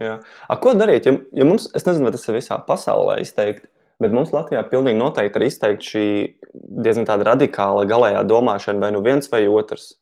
Jā. 0.01 0.17
A, 0.49 0.57
ko 0.59 0.73
darīt? 0.75 1.07
Ja, 1.07 1.19
ja 1.37 1.47
mums, 1.47 1.69
es 1.77 1.85
nezinu, 1.87 2.09
vai 2.09 2.15
tas 2.15 2.25
ir 2.27 2.39
visā 2.39 2.57
pasaulē 2.67 3.19
izteikti, 3.23 3.69
bet 4.03 4.17
mums 4.17 4.33
Latvijā 4.35 4.65
pilnīgi 4.71 4.99
noteikti 4.99 5.39
ir 5.39 5.47
izteikti 5.47 5.91
šī 5.93 6.07
diezgan 6.87 7.07
tāda 7.11 7.29
radikāla 7.35 7.85
galējā 7.91 8.25
domāšana, 8.33 8.83
vai 8.83 8.91
nu 8.97 9.05
viens 9.05 9.31
vai 9.31 9.45
otrs. 9.47 9.93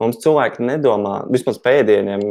Mums 0.00 0.22
cilvēki 0.24 0.64
nedomā, 0.64 1.18
vismaz 1.28 1.58
pēdieniem 1.60 2.22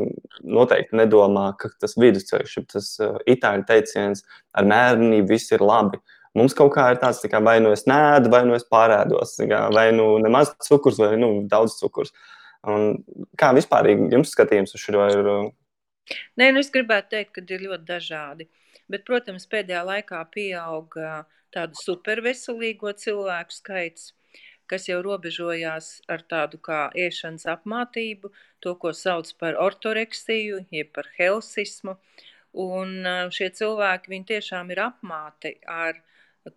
noteikti 0.50 0.98
nedomā, 0.98 1.52
ka 1.62 1.70
tas 1.78 1.94
vidusceļš, 2.02 2.56
tas 2.74 2.88
uh, 3.06 3.20
itāļu 3.30 3.68
teiciens 3.70 4.26
ar 4.58 4.66
mērnību 4.66 5.30
viss 5.30 5.54
ir 5.54 5.62
labi. 5.62 6.02
Uh, 6.02 6.17
Mums 6.38 6.56
kaut 6.58 6.74
kā 6.76 6.90
ir 6.94 7.00
tāds, 7.02 7.22
tā 7.24 7.32
kā, 7.32 7.42
vai 7.44 7.58
nu 7.64 7.72
es 7.74 7.88
nēdu, 7.90 8.30
vai 8.34 8.44
nu 8.46 8.56
es 8.58 8.66
pārēdos, 8.70 9.38
kā, 9.50 9.62
vai 9.74 9.88
nu 9.96 10.10
nemaz 10.22 10.54
cukurs, 10.68 11.00
vai 11.02 11.16
nu 11.18 11.32
daudz 11.50 11.80
cukurs. 11.80 12.14
Un 12.68 13.00
kā 13.40 13.54
vispār 13.56 13.90
jums 13.94 14.34
skatījums 14.36 14.76
uz 14.76 14.84
šo 14.84 15.08
ir? 15.14 15.32
Nē, 16.40 16.52
nu 16.54 16.62
es 16.62 16.70
gribētu 16.74 17.16
teikt, 17.16 17.34
ka 17.36 17.44
ir 17.56 17.66
ļoti 17.68 17.88
dažādi. 17.88 18.48
Bet, 18.92 19.04
protams, 19.08 19.48
pēdējā 19.52 19.82
laikā 19.88 20.22
pieauga 20.32 21.26
tādu 21.56 21.80
superveselīgo 21.80 22.94
cilvēku 23.02 23.56
skaits, 23.56 24.14
kas 24.68 24.88
jau 24.88 25.00
robežojās 25.04 25.90
ar 26.12 26.24
tādu 26.32 26.60
kā 26.64 26.88
ēšanas 27.08 27.48
apmātību, 27.56 28.32
to, 28.64 28.76
ko 28.80 28.94
sauc 28.96 29.32
par 29.42 29.60
ortoreksiju, 29.64 30.66
jeb 30.76 30.92
par 30.96 31.10
helsismu. 31.20 31.98
Un 32.58 32.94
šie 33.36 33.50
cilvēki, 33.54 34.12
viņi 34.14 34.30
tiešām 34.34 34.72
ir 34.74 34.84
apmāti 34.88 35.58
ar 35.72 36.00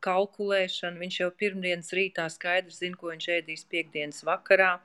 kalkulēšanu. 0.04 1.00
Viņš 1.02 1.20
jau 1.22 1.30
pirmdienas 1.42 1.92
rītā 1.96 2.26
skaidri 2.32 2.74
zina, 2.74 2.98
ko 3.00 3.10
viņš 3.12 3.26
ēdīs 3.38 3.66
piekdienas 3.70 4.22
vakarā. 4.26 4.76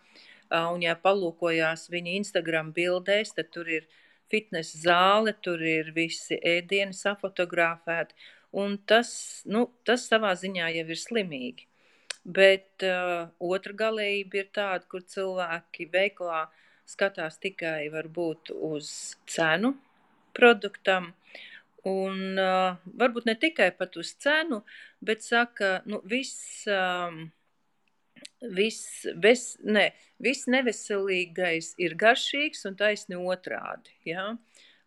Un, 0.53 0.81
ja 0.85 0.95
palūkojās 1.01 1.88
viņa 1.93 2.17
Instagram 2.21 2.71
bildēs, 2.75 3.33
tad 3.38 3.50
tur 3.53 3.69
ir 3.69 3.88
fitnes 4.31 4.74
zāle, 4.81 5.33
tur 5.41 5.62
ir 5.62 5.91
visi 5.95 6.38
ēdieni 6.38 6.93
safotografēti. 6.93 8.15
Un 8.55 8.77
tas, 8.88 9.09
nu, 9.50 9.67
tas 9.83 10.05
savā 10.09 10.31
ziņā 10.39 10.69
jau 10.77 10.85
ir 10.85 11.00
slimīgi. 11.00 11.65
Bet 12.25 12.85
uh, 12.85 13.27
otra 13.38 13.74
galējība 13.77 14.39
ir 14.39 14.47
tāda, 14.55 14.85
kur 14.89 15.03
cilvēki 15.05 15.89
veiklā 15.93 16.45
skatās 16.89 17.38
tikai 17.41 17.89
varbūt 17.93 18.53
uz 18.55 18.88
cenu 19.29 19.75
produktam, 20.38 21.12
Un 21.85 22.39
uh, 22.41 22.77
varbūt 22.97 23.27
ne 23.29 23.35
tikai 23.37 23.69
pat 23.77 23.93
uz 24.01 24.15
cenu, 24.21 24.63
bet 25.05 25.21
saka, 25.21 25.83
nu, 25.85 25.99
viss, 26.09 26.63
um, 26.65 27.27
viss, 28.57 29.05
ves, 29.21 29.51
ne, 29.61 29.91
viss 30.17 30.49
neveselīgais 30.49 31.75
ir 31.85 31.93
garšīgs 32.01 32.65
un 32.65 32.79
taisni 32.79 33.19
otrādi. 33.21 33.93
Ja? 34.09 34.31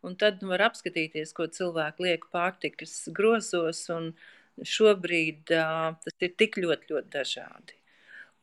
Un 0.02 0.18
tad 0.18 0.42
nu, 0.42 0.50
var 0.50 0.66
apskatīties, 0.66 1.34
ko 1.38 1.46
cilvēki 1.46 2.08
liek 2.08 2.26
pārtikas 2.34 2.98
grozos, 3.14 3.84
un 3.94 4.10
šobrīd 4.58 5.54
uh, 5.54 5.94
tas 6.02 6.26
ir 6.26 6.34
tik 6.34 6.58
ļoti, 6.58 6.94
ļoti 6.96 7.14
dažādi. 7.14 7.77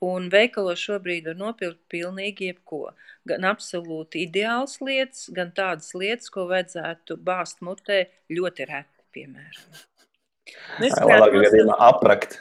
Un 0.04 0.28
veikalos 0.32 0.82
šobrīd 0.84 1.30
var 1.30 1.38
nopirkt 1.40 1.80
pilnīgi 1.92 2.50
jebko. 2.50 2.90
Gan 3.30 3.48
absolūti 3.48 4.25
ideāls 4.25 4.82
lietas, 4.84 5.30
gan 5.34 5.54
tādas 5.56 5.94
lietas, 5.96 6.28
ko 6.34 6.50
vajadzētu 6.50 7.18
bāzt 7.24 7.64
mutē 7.66 8.04
ļoti 8.32 8.68
reti, 8.68 9.06
piemēram. 9.16 9.80
Nu, 10.82 10.90
Labāk 10.92 11.38
gadījumā 11.40 11.78
aprakt. 11.88 12.38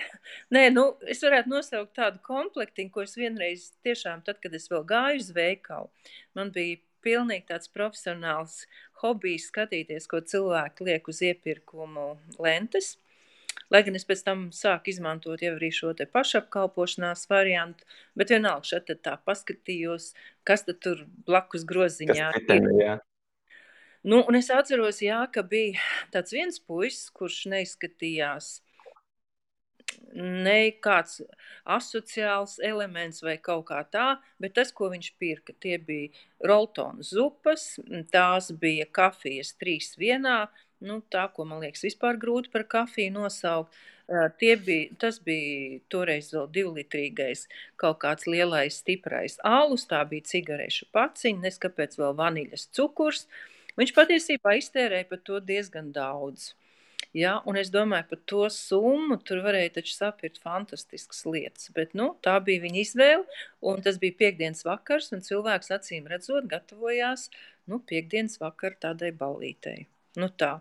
Nē, 0.54 0.66
nu, 0.74 0.90
es 1.08 1.22
varētu 1.22 1.52
nosaukt 1.52 1.94
tādu 1.96 2.18
komplektiņu, 2.26 2.92
ko 2.92 3.06
es 3.06 3.14
vienreiz 3.16 3.70
tiešām, 3.86 4.24
tad, 4.26 4.40
kad 4.42 4.54
es 4.58 4.66
vēl 4.72 4.82
gāju 4.88 5.22
uz 5.22 5.30
veikalu, 5.36 5.88
man 6.36 6.50
bija 6.52 6.80
pilnīgi 7.00 7.46
tāds 7.48 7.70
profesionāls 7.72 8.64
hobijs 9.00 9.46
skatīties, 9.48 10.10
ko 10.10 10.20
cilvēki 10.20 10.90
liek 10.90 11.06
uz 11.14 11.22
iepirkumu 11.30 12.10
lentes– 12.42 12.96
Lai 13.70 13.82
gan 13.86 13.94
es 13.98 14.06
pēc 14.06 14.24
tam 14.26 14.48
sāku 14.54 14.90
izmantot 14.90 15.42
jau 15.44 15.52
arī 15.54 15.70
šo 15.74 15.92
te 15.98 16.06
pašapkalpošanās 16.10 17.28
variantu, 17.30 17.86
bet 18.18 18.32
vienalga 18.34 18.66
šeit 18.66 18.90
tā 19.04 19.14
paskatījos, 19.26 20.10
kas 20.46 20.66
tad 20.66 20.80
tur 20.82 21.04
blakus 21.28 21.66
groziņā 21.68 22.32
ir. 22.42 22.66
Jā. 22.80 22.96
Nu, 24.02 24.22
un 24.24 24.38
es 24.38 24.48
atceros, 24.50 25.02
jā, 25.04 25.20
ka 25.32 25.44
bija 25.46 25.78
tāds 26.10 26.32
viens 26.32 26.58
puisis, 26.64 27.10
kurš 27.14 27.44
neizskatījās 27.52 28.58
ne 30.14 30.72
kāds 30.82 31.20
asociāls 31.68 32.56
elements 32.64 33.22
vai 33.22 33.36
kaut 33.42 33.68
kā 33.70 33.82
tā, 33.92 34.06
bet 34.42 34.54
tas, 34.58 34.72
ko 34.72 34.90
viņš 34.92 35.12
pirka, 35.20 35.54
tie 35.62 35.78
bija 35.78 36.10
roltonu 36.50 37.04
zupas, 37.06 37.76
tās 38.12 38.50
bija 38.62 38.88
kafijas 38.90 39.54
trīs 39.60 39.92
vienā, 40.00 40.48
nu, 40.84 41.00
tā, 41.12 41.26
ko 41.34 41.46
man 41.48 41.62
liekas, 41.64 41.84
vispār 41.86 42.18
grūti 42.20 42.52
par 42.52 42.66
kafiju 42.68 43.14
nosaukt. 43.18 43.76
Tie 44.40 44.56
bija, 44.58 44.88
tas 44.98 45.20
bija 45.22 45.78
toreiz 45.92 46.32
vēl 46.34 46.48
divlitrīgais, 46.50 47.44
kaut 47.78 48.00
kāds 48.02 48.26
lielais, 48.26 48.80
stiprais 48.82 49.36
alus, 49.46 49.84
tā 49.86 50.00
bija 50.10 50.26
cigarešu 50.26 50.88
paciņa, 50.90 51.44
neskapēc 51.44 51.94
vēl 52.00 52.16
vaniļas 52.18 52.66
cukurs. 52.74 53.28
Viņš 53.78 53.92
patiesībā 53.94 54.56
iztērēja 54.58 55.06
par 55.12 55.22
to 55.22 55.38
diezgan 55.38 55.92
daudz. 55.94 56.50
Ja, 57.16 57.36
un 57.46 57.56
es 57.58 57.70
domāju, 57.74 58.06
par 58.10 58.20
to 58.32 58.42
summu 58.54 59.16
tur 59.26 59.40
varēja 59.42 59.76
taču 59.78 59.94
sapirkt 59.96 60.42
fantastiskas 60.42 61.24
lietas. 61.26 61.70
Bet 61.74 61.94
nu, 61.98 62.12
tā 62.22 62.36
bija 62.46 62.62
viņa 62.66 62.82
izvēle, 62.82 63.40
un 63.66 63.82
tas 63.86 63.98
bija 64.02 64.18
piekdienas 64.24 64.62
vakars, 64.66 65.10
un 65.14 65.24
cilvēks 65.26 65.74
acīm 65.74 66.06
redzot 66.10 66.50
gatavojās 66.50 67.28
nu, 67.70 67.80
piekdienas 67.82 68.38
vakar 68.42 68.78
tādai 68.78 69.10
ballītei. 69.10 69.88
Nu 70.18 70.26
tā. 70.40 70.56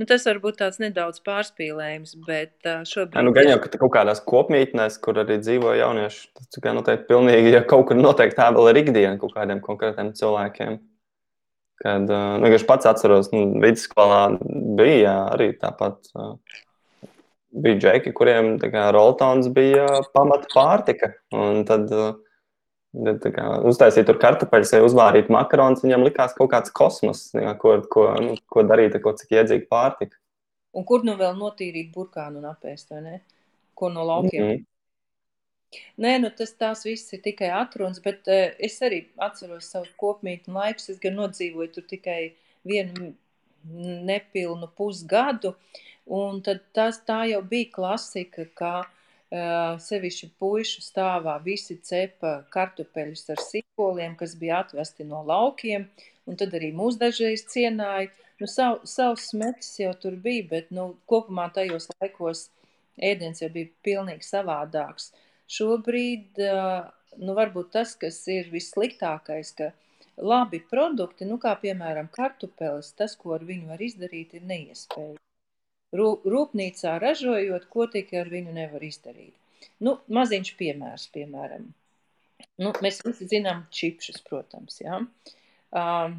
Nu, 0.00 0.06
tas 0.08 0.24
var 0.26 0.40
būt 0.42 0.58
tāds 0.60 0.80
nedaudz 0.82 1.20
pārspīlējums, 1.24 2.16
bet 2.26 2.66
šobrīd. 2.88 3.16
Ja, 3.16 3.24
nu, 3.24 3.32
gan 3.36 3.48
jau 3.48 3.58
ka 3.62 3.70
kaut 3.76 3.92
kādās 3.94 4.22
kopmītnēs, 4.26 4.98
kur 5.04 5.20
arī 5.22 5.38
dzīvo 5.40 5.74
jaunieši, 5.78 6.24
tas 6.36 6.62
gan 6.64 6.76
noteikti 6.80 7.08
pilnīgi, 7.08 7.52
ja 7.54 7.62
kaut 7.68 7.86
kur 7.88 8.00
noteikti 8.00 8.40
tā 8.40 8.48
vēl 8.56 8.72
ir 8.72 8.80
ikdiena 8.82 9.20
kaut 9.20 9.36
kādiem 9.36 9.62
konkrētiem 9.64 10.10
cilvēkiem. 10.18 10.80
Kad, 11.82 12.10
nu, 12.10 12.50
es 12.54 12.66
pats 12.66 12.86
atceros, 12.86 13.32
nu, 13.34 13.46
vidusskolā 13.62 14.20
bija 14.78 14.98
jā, 14.98 15.16
arī 15.36 15.48
tāpat. 15.60 16.12
bija 17.52 17.78
džeki, 17.78 18.12
kuriem 18.16 18.54
roltons 18.94 19.48
bija 19.54 19.86
pamata 20.14 20.48
pārtika. 20.54 21.12
Un 21.36 21.64
tad, 21.68 21.88
tad 21.90 22.22
kā, 22.92 23.44
uztaisīt 23.68 24.06
tur 24.06 24.18
kartupeļus 24.20 24.72
vai 24.76 24.80
uzvārīt 24.84 25.30
makaronus, 25.32 25.82
viņam 25.84 26.04
likās 26.04 26.34
kaut 26.36 26.50
kāds 26.52 26.72
kosmos, 26.72 27.30
jā, 27.34 27.54
ko, 27.58 27.80
ko, 27.88 28.10
nu, 28.20 28.36
ko 28.46 28.64
darīt 28.68 28.94
ar 28.94 29.00
ko 29.04 29.14
cik 29.16 29.32
iedzīgu 29.32 29.68
pārtika. 29.70 30.18
Un 30.72 30.84
kur 30.88 31.04
nu 31.04 31.16
vēl 31.16 31.36
notīrīt 31.36 31.92
burkānu 31.92 32.40
un 32.40 32.50
apēst, 32.52 32.92
vai 32.92 33.00
ne? 33.04 33.16
Ko 33.74 33.88
no 33.88 34.04
laukiem? 34.04 34.44
Mm 34.44 34.50
-hmm. 34.50 34.68
Nē, 35.96 36.18
nu 36.20 36.30
tas 36.36 36.52
tās 36.52 36.84
viss 36.84 37.12
ir 37.12 37.20
tikai 37.22 37.48
atrunas, 37.48 38.00
bet 38.00 38.28
uh, 38.28 38.52
es 38.58 38.80
arī 38.82 39.06
atceros 39.16 39.70
savu 39.70 39.86
kopmītni 39.96 40.52
laikus. 40.52 40.88
Es 40.88 40.98
gan 40.98 41.14
nodzīvoju 41.14 41.72
tur 41.72 41.84
tikai 41.88 42.34
vienu 42.64 43.14
nepilnu 44.04 44.68
pusgadu, 44.76 45.54
un 46.06 46.42
tad 46.42 46.60
tas, 46.72 47.00
tā 47.06 47.24
jau 47.30 47.42
bija 47.42 47.70
klasika, 47.72 48.44
ka 48.54 48.80
uh, 48.80 48.86
sevišķi 49.32 50.28
puišu 50.40 50.82
stāvā 50.84 51.38
visi 51.44 51.78
cepa 51.80 52.42
kartupeļus 52.52 53.30
ar 53.32 53.40
sīpoliem, 53.40 54.16
kas 54.16 54.34
bija 54.36 54.60
atvesti 54.60 55.06
no 55.08 55.22
laukiem, 55.24 55.86
un 56.28 56.36
tad 56.36 56.52
arī 56.58 56.72
mūs 56.76 56.98
dažreiz 57.00 57.46
cienāja. 57.48 58.10
Nu, 58.40 58.48
sav, 58.50 58.80
savs 58.88 59.30
smēķis 59.30 59.72
jau 59.84 59.92
tur 60.02 60.16
bija, 60.20 60.44
bet 60.50 60.70
nu, 60.74 60.96
kopumā 61.08 61.46
tajos 61.54 61.88
laikos 61.94 62.48
ēdiens 62.98 63.40
jau 63.40 63.48
bija 63.54 63.70
pilnīgi 63.86 64.26
savādāks. 64.26 65.12
Šobrīd, 65.52 66.40
nu, 67.22 67.36
varbūt 67.38 67.72
tas, 67.76 67.94
kas 67.96 68.20
ir 68.32 68.50
vissliktākais, 68.52 69.54
ka 69.56 69.70
labi 70.18 70.60
produkti, 70.68 71.28
nu, 71.28 71.38
kā 71.40 71.54
piemēram 71.62 72.10
kartupeles, 72.12 72.92
tas, 72.98 73.16
ko 73.16 73.36
ar 73.38 73.46
viņu 73.48 73.72
var 73.72 73.84
izdarīt, 73.84 74.34
ir 74.36 74.48
neiespējami. 74.48 75.20
Rūpnīcā 75.92 76.96
ražojot, 77.02 77.68
ko 77.72 77.86
tikai 77.92 78.22
ar 78.22 78.30
viņu 78.32 78.54
nevar 78.56 78.84
izdarīt. 78.86 79.34
Nu, 79.82 79.98
maziņš 80.08 80.52
piemērs, 80.58 81.08
piemēram. 81.14 81.66
Nu, 82.62 82.72
mēs 82.84 83.00
visi 83.04 83.28
zinām 83.30 83.66
čipšus, 83.74 84.22
protams, 84.26 84.80
jā. 84.82 85.00
Um, 85.72 86.16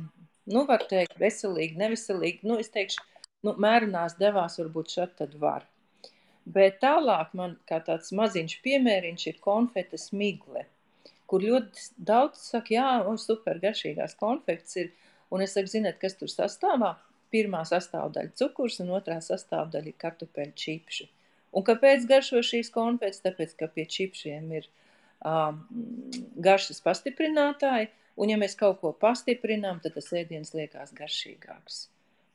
nu, 0.49 0.63
var 0.69 0.85
teikt, 0.89 1.17
veselīgi, 1.21 1.77
neveselīgi. 1.79 2.45
Nu, 2.47 2.57
es 2.61 2.71
teikšu, 2.73 3.03
nu, 3.47 3.55
mērenās 3.65 4.17
devās 4.19 4.59
varbūt 4.61 4.93
šad 4.97 5.15
tad 5.19 5.37
var. 5.41 5.65
Bet 6.43 6.81
tālāk 6.83 7.31
man 7.39 7.55
kā 7.69 7.79
tāds 7.85 8.11
maziņš 8.15 8.57
piemēriņš 8.65 9.27
ir 9.31 9.39
konfetes 9.43 10.09
migle, 10.11 10.65
kur 11.29 11.43
ļoti 11.43 11.87
daudz 11.97 12.41
saka, 12.51 12.73
jā, 12.75 12.89
o, 13.07 13.15
super 13.17 13.61
garšīgās 13.63 14.17
konfekts 14.19 14.75
ir, 14.81 14.91
un 15.31 15.45
es 15.45 15.55
saku, 15.55 15.71
ziniet, 15.71 16.01
kas 16.01 16.19
tur 16.19 16.31
sastāvā? 16.31 16.97
Pirmā 17.33 17.63
sastāvdaļa 17.65 18.35
cukurs 18.37 18.79
un 18.83 18.93
otrā 18.93 19.17
sastāvdaļa 19.23 19.89
ir 19.89 19.97
kartupeļu 19.97 20.55
čipši. 20.63 21.09
Un 21.53 21.65
kāpēc 21.65 22.05
garšo 22.09 22.41
šīs 22.45 22.69
konfetes? 22.73 23.23
Tāpēc, 23.25 23.57
ka 23.57 23.69
pie 23.73 23.87
čipšiem 23.89 24.53
ir 24.57 24.69
um, 25.25 25.59
garšas 26.45 26.81
pastiprinātāji, 26.85 27.89
Un, 28.13 28.29
ja 28.29 28.37
mēs 28.37 28.53
kaut 28.57 28.79
ko 28.83 28.91
pastiprinām, 28.93 29.79
tad 29.81 29.95
tas 29.97 30.11
ēdiens 30.13 30.53
liekas 30.53 30.93
garšīgāks. 30.97 31.87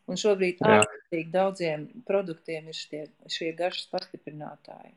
Un 0.08 0.18
šobrīd 0.18 0.62
ārkārtīgi 0.64 1.30
daudziem 1.30 1.84
produktiem 2.08 2.70
ir 2.72 2.76
šie, 2.76 3.04
šie 3.30 3.52
garšas 3.56 3.90
pastiprinātāji. 3.92 4.94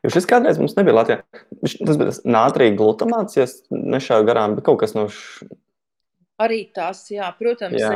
Jo 0.00 0.10
šis 0.14 0.26
kādreiz 0.26 0.58
mums 0.58 0.74
nebija 0.78 0.96
Latvijā. 0.96 1.20
Tas 1.60 1.98
bija 2.00 2.14
nātrija 2.24 2.74
glutamāts, 2.74 3.36
ja 3.36 3.44
nešāvu 3.70 4.26
garām, 4.30 4.56
bet 4.56 4.64
kaut 4.66 4.80
kas 4.80 4.96
no 4.96 5.06
š... 5.12 5.50
Arī 6.40 6.62
tas, 6.74 7.04
jā, 7.12 7.28
protams, 7.36 7.76
jā. 7.78 7.92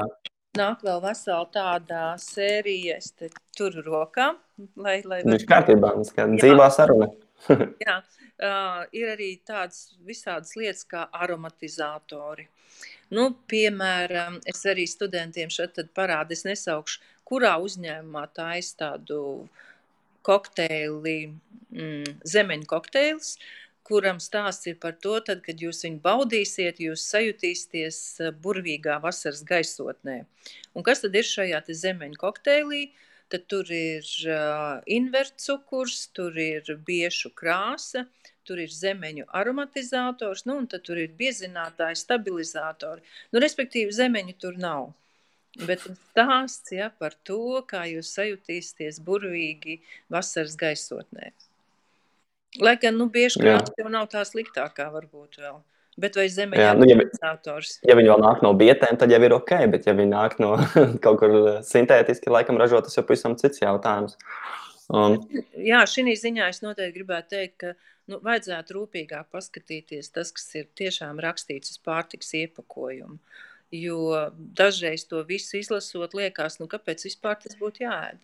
Nāk 0.59 0.83
vēl 0.87 1.01
vesela 1.05 1.45
tāda 1.53 2.03
sērija, 2.21 2.99
es 2.99 3.13
te 3.17 3.31
turu 3.57 3.85
rokā, 3.87 4.33
lai... 4.77 5.01
lai 5.05 5.21
var... 5.23 5.31
Viņš 5.35 5.47
kārtībā, 5.51 5.93
mums 5.99 6.13
kā 6.15 6.27
dzīvā 6.31 6.69
saruna. 6.75 7.11
jā, 7.87 7.99
uh, 8.01 8.83
ir 8.97 9.15
arī 9.15 9.31
tādas 9.47 9.95
visādas 10.07 10.55
lietas 10.59 10.85
kā 10.91 11.07
aromatizatori. 11.13 12.49
Nu, 13.15 13.29
piemēram, 13.51 14.41
es 14.49 14.65
arī 14.71 14.87
studentiem 14.91 15.53
šeit 15.53 15.79
parādu, 15.95 16.35
es 16.35 16.47
nesaukšu, 16.47 17.03
kurā 17.29 17.55
uzņēmumā 17.63 18.25
taisa 18.37 18.81
tādu 18.87 19.21
kokteili, 20.25 21.19
mm, 21.75 22.21
zemeņu 22.25 22.69
kokteils, 22.69 23.37
kuram 23.85 24.21
stāsts 24.23 24.69
ir 24.71 24.79
par 24.83 24.97
to, 25.05 25.19
tad, 25.29 25.43
kad 25.45 25.61
jūs 25.61 25.85
viņu 25.85 26.01
baudīsiet, 26.05 26.81
jūs 26.81 27.05
sajutīsieties 27.13 27.99
burvīgā 28.45 28.99
vasaras 29.05 29.45
gaisotnē. 29.47 30.23
Un 30.75 30.87
kas 30.87 31.05
tad 31.05 31.17
ir 31.19 31.29
šajā 31.29 31.61
zemeņu 31.69 32.21
kokteilī? 32.21 32.85
Tad 33.33 33.47
tur 33.49 33.71
ir 33.73 34.05
uh, 34.29 34.83
invercukurs, 34.97 36.09
tur 36.17 36.37
ir 36.39 36.69
biešu 36.87 37.31
krāsa, 37.37 38.05
tur 38.45 38.61
ir 38.61 38.73
zemeņu 38.73 39.25
aromatizators, 39.41 40.45
nu, 40.49 40.59
un 40.61 40.69
tur 40.69 41.01
ir 41.01 41.15
biezinātāji, 41.19 41.99
stabilizatori. 42.03 43.03
Nu, 43.33 43.41
respektīvi, 43.45 43.97
zemeņu 43.97 44.37
tur 44.45 44.61
nav. 44.61 44.93
Bet 45.55 45.87
stāsts 45.87 46.75
ja, 46.75 46.91
par 46.99 47.15
to, 47.27 47.63
kā 47.71 47.85
jūs 47.87 48.13
sajutīsieties 48.17 49.01
burvīgi 49.07 49.81
vasaras 50.13 50.57
gaisotnē. 50.61 51.31
Lai 52.63 52.77
gan, 52.81 52.99
nu, 52.99 53.09
bieži 53.11 53.41
krāsa 53.43 53.73
jau 53.79 53.91
nav 53.91 54.07
tā 54.13 54.23
sliktākā 54.27 54.87
varbūt 54.95 55.41
vēl. 55.43 55.63
Bet 56.01 56.17
vai 56.19 56.27
zemeņu 56.31 56.59
Jā, 56.59 56.73
nu, 56.75 56.87
ja, 56.91 56.97
ja 57.87 57.95
viņi 57.95 58.11
vēl 58.11 58.23
nāk 58.23 58.41
no 58.43 58.51
bietēm, 58.59 58.97
tad 58.99 59.13
jau 59.15 59.21
ir 59.23 59.35
ok, 59.37 59.53
bet 59.71 59.87
ja 59.87 59.95
viņi 59.95 60.11
nāk 60.11 60.37
no 60.43 60.57
kaut 61.05 61.21
kur 61.21 61.35
sintētiski 61.67 62.33
laikam 62.35 62.59
ražot, 62.59 62.89
tas 62.89 62.99
jau 62.99 63.05
pavisam 63.07 63.37
cits 63.39 63.63
jautājums. 63.63 64.19
Um, 64.91 65.21
Jā, 65.71 65.85
šī 65.89 66.17
ziņā 66.19 66.51
es 66.51 66.63
noteikti 66.65 66.99
gribētu 66.99 67.37
teikt, 67.37 67.57
ka 67.63 67.73
nu, 68.11 68.19
vajadzētu 68.27 68.79
rūpīgāk 68.79 69.31
paskatīties 69.35 70.11
tas, 70.15 70.35
kas 70.35 70.51
ir 70.59 70.69
tiešām 70.79 71.23
rakstīts 71.23 71.77
uz 71.77 71.81
pārtiks 71.87 72.35
iepakojumu. 72.43 73.21
Jo 73.75 74.29
dažreiz 74.35 75.07
to 75.11 75.23
visu 75.27 75.59
izlasot, 75.59 76.15
liekas, 76.15 76.61
nu, 76.61 76.69
kāpēc 76.71 77.07
vispār 77.07 77.39
tas 77.43 77.55
būtu 77.59 77.87
jāēd. 77.87 78.19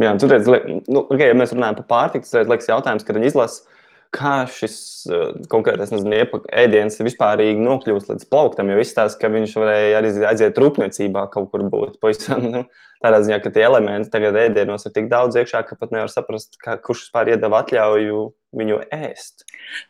Jā, 0.00 0.14
tur 0.16 0.32
redz, 0.32 0.48
nu, 0.48 1.02
okay, 1.02 1.28
ja 1.28 1.36
mēs 1.36 1.52
runājam 1.52 1.82
par 1.82 1.88
pārtiku, 1.90 2.28
tad 2.30 2.48
liekas 2.48 2.70
jautājums, 2.70 3.04
kad 3.04 3.18
viņi 3.18 3.28
izlasa 3.28 3.72
kā 4.12 4.42
šis 4.50 4.76
uh, 5.08 5.30
konkrētais 5.50 5.92
ēdiens 5.92 6.98
vispār 7.00 7.42
nokļūst 7.56 8.10
līdz 8.12 8.28
plauktam. 8.28 8.70
Jo 8.72 8.82
izstāsta, 8.82 9.20
ka 9.22 9.30
viņš 9.32 9.54
varēja 9.56 10.00
arī 10.00 10.12
aiziet 10.28 10.60
rūpniecībā 10.60 11.24
kaut 11.32 11.48
kur 11.52 11.64
būt. 11.72 11.96
Pavisam, 12.02 12.44
nu, 12.52 12.64
tādā 13.04 13.22
ziņā, 13.24 13.40
ka 13.42 13.54
tie 13.54 13.64
elementi 13.66 14.12
tagad 14.12 14.36
ēdienos 14.42 14.84
ir 14.86 14.94
tik 14.96 15.08
daudz 15.12 15.40
iekšā, 15.40 15.64
ka 15.68 15.78
pat 15.80 15.94
nevar 15.96 16.12
saprast, 16.12 16.60
kā, 16.60 16.76
kurš 16.84 17.06
vispār 17.06 17.32
iedeva 17.32 17.62
atļauju 17.64 18.26
viņu 18.60 18.82
ēst. 18.92 19.46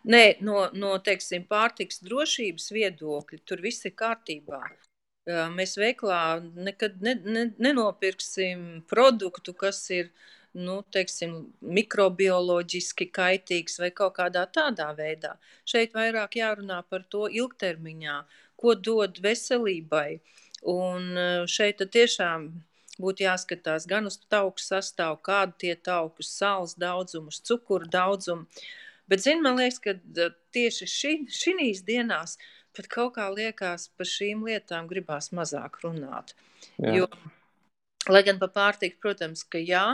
Nē, 0.06 0.24
no, 0.46 0.68
no 0.78 0.94
teiksim, 1.02 1.48
pārtiks 1.50 2.02
drošības 2.06 2.70
viedokļa 2.78 3.42
tur 3.48 3.64
viss 3.64 3.90
ir 3.90 3.96
kārtībā. 3.98 4.62
Mēs 5.26 5.76
veiklā 5.78 6.42
nekad 6.42 7.02
ne, 7.04 7.14
ne, 7.22 7.44
nenopirksim 7.62 8.82
produktu, 8.90 9.54
kas 9.54 9.84
ir 9.94 10.08
uh, 10.08 10.30
nu, 10.52 10.80
teiksim, 10.92 11.36
mikrobioloģiski 11.64 13.08
kaitīgs 13.14 13.78
vai 13.80 13.90
kaut 13.96 14.16
kādā 14.18 14.44
tādā 14.52 14.90
veidā. 14.96 15.36
Šeit 15.68 15.94
vairāk 15.96 16.36
jārunā 16.36 16.82
par 16.88 17.06
to 17.08 17.26
ilgtermiņā, 17.30 18.18
ko 18.60 18.74
dod 18.76 19.20
veselībai. 19.24 20.20
Un 20.68 21.16
šeit 21.50 21.82
tiešām 21.96 22.50
būtu 23.02 23.24
jāskatās 23.24 23.88
gan 23.88 24.06
uz 24.06 24.20
tauku 24.30 24.62
sastāvu, 24.62 25.18
kādu 25.24 25.56
tie 25.64 25.74
tauku, 25.74 26.22
sāls 26.22 26.76
daudzumus, 26.78 27.40
cukuru 27.48 27.88
daudzumu. 27.90 28.46
Bet, 29.10 29.24
zin, 29.24 29.42
man 29.42 29.58
liekas, 29.58 29.80
ka 29.82 29.96
tieši 30.54 30.86
ši, 30.88 31.14
šīs 31.32 31.82
dienās 31.88 32.36
pat 32.76 32.88
kaut 32.92 33.14
kā 33.18 33.28
liekas 33.34 33.88
par 33.96 34.08
šīm 34.08 34.44
lietām 34.48 34.88
gribās 34.90 35.30
mazāk 35.36 35.80
runāt. 35.84 36.36
Jā. 36.78 37.02
Jo 37.02 37.08
Lai 38.10 38.24
gan 38.26 38.38
par 38.40 38.50
pārtiku, 38.50 38.96
protams, 39.04 39.44
ka 39.46 39.60
jā, 39.62 39.84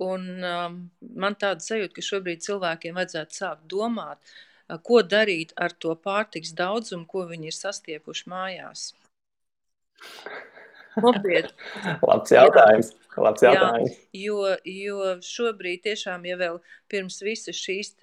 un 0.00 0.22
um, 0.40 0.78
man 1.20 1.34
tāda 1.36 1.60
sajūta, 1.60 1.92
ka 1.98 2.04
šobrīd 2.06 2.40
cilvēkiem 2.46 2.96
vajadzētu 2.96 3.36
sākt 3.36 3.66
domāt, 3.68 4.22
uh, 4.24 4.78
ko 4.80 5.02
darīt 5.04 5.52
ar 5.60 5.74
to 5.84 5.92
pārtiks 6.06 6.54
daudzumu, 6.56 7.04
ko 7.04 7.26
viņi 7.28 7.50
ir 7.50 7.56
sastiepuši 7.58 8.32
mājās. 8.32 8.86
Nopietni. 11.00 11.52
Labs 12.08 12.34
jautājums. 12.34 12.92
Labs 13.16 13.44
jautājums. 13.44 13.96
Jā, 14.12 14.20
jo, 14.24 14.36
jo 14.64 15.08
šobrīd 15.24 15.82
tiešām, 15.84 16.24
ja 16.28 16.36
vēl 16.40 16.58
pirms 16.92 17.18
visas 17.24 17.58
šīs 17.60 17.94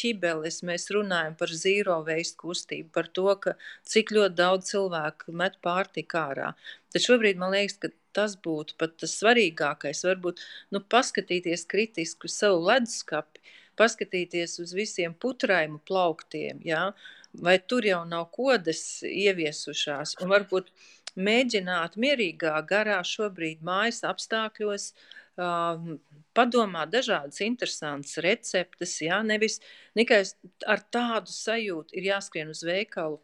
ķibeles 0.00 0.62
mēs 0.64 0.88
runājam 0.94 1.36
par 1.40 1.52
zīro 1.52 1.98
veistu 2.06 2.46
kustību, 2.46 2.88
par 2.94 3.10
to, 3.16 3.26
ka 3.40 3.56
cik 3.88 4.14
ļoti 4.16 4.38
daudz 4.40 4.72
cilvēku 4.72 5.36
met 5.36 5.58
pārtika 5.64 6.28
ārā, 6.30 6.54
tad 6.92 7.04
šobrīd 7.04 7.40
man 7.40 7.52
liekas, 7.56 7.76
ka 7.82 7.92
tas 8.14 8.38
būtu 8.40 8.78
pat 8.80 8.96
tas 9.02 9.16
svarīgākais. 9.18 10.04
Varbūt 10.06 10.40
nu, 10.72 10.80
paskatīties 10.80 11.66
kritiski 11.68 12.30
uz 12.30 12.38
savu 12.38 12.62
leduskapi, 12.68 13.42
paskatīties 13.80 14.60
uz 14.62 14.72
visiem 14.76 15.16
putraimu 15.18 15.82
plauktiem, 15.88 16.62
ja? 16.64 16.92
vai 17.34 17.58
tur 17.58 17.82
jau 17.82 18.04
nav 18.06 18.28
kodas 18.30 19.02
ieviesušās, 19.02 20.14
un 20.22 20.30
varbūt 20.30 20.68
mēģināt 21.16 21.98
mierīgā 22.00 22.54
garā 22.68 23.00
šobrīd 23.06 23.62
mājas 23.66 24.02
apstākļos 24.08 24.88
uh, 24.92 25.98
padomāt 26.34 26.90
dažādas 26.94 27.40
interesantas 27.46 28.18
receptes, 28.24 28.96
jā, 29.02 29.20
nevis 29.26 29.60
tikai 29.96 30.24
ar 30.66 30.82
tādu 30.94 31.32
sajūtu 31.34 31.96
ir 31.98 32.10
jāskrien 32.14 32.50
uz 32.50 32.64
veikalu 32.66 33.20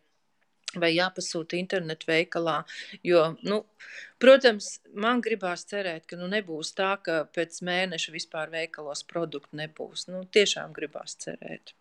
vai 0.79 0.93
jāpasūta 0.95 1.59
internetu 1.59 2.07
veikalā. 2.07 2.61
Jo, 3.07 3.25
nu, 3.43 3.63
protams, 4.23 4.77
man 4.95 5.23
gribās 5.25 5.65
cerēt, 5.71 6.07
ka 6.07 6.19
nu, 6.21 6.29
nebūs 6.31 6.75
tā, 6.79 6.93
ka 7.03 7.25
pēc 7.35 7.59
mēneša 7.67 8.15
vispār 8.15 8.53
veikalos 8.53 9.03
produktu 9.09 9.59
nebūs. 9.59 10.07
Nu, 10.13 10.23
tiešām 10.31 10.75
gribās 10.77 11.17
cerēt. 11.25 11.75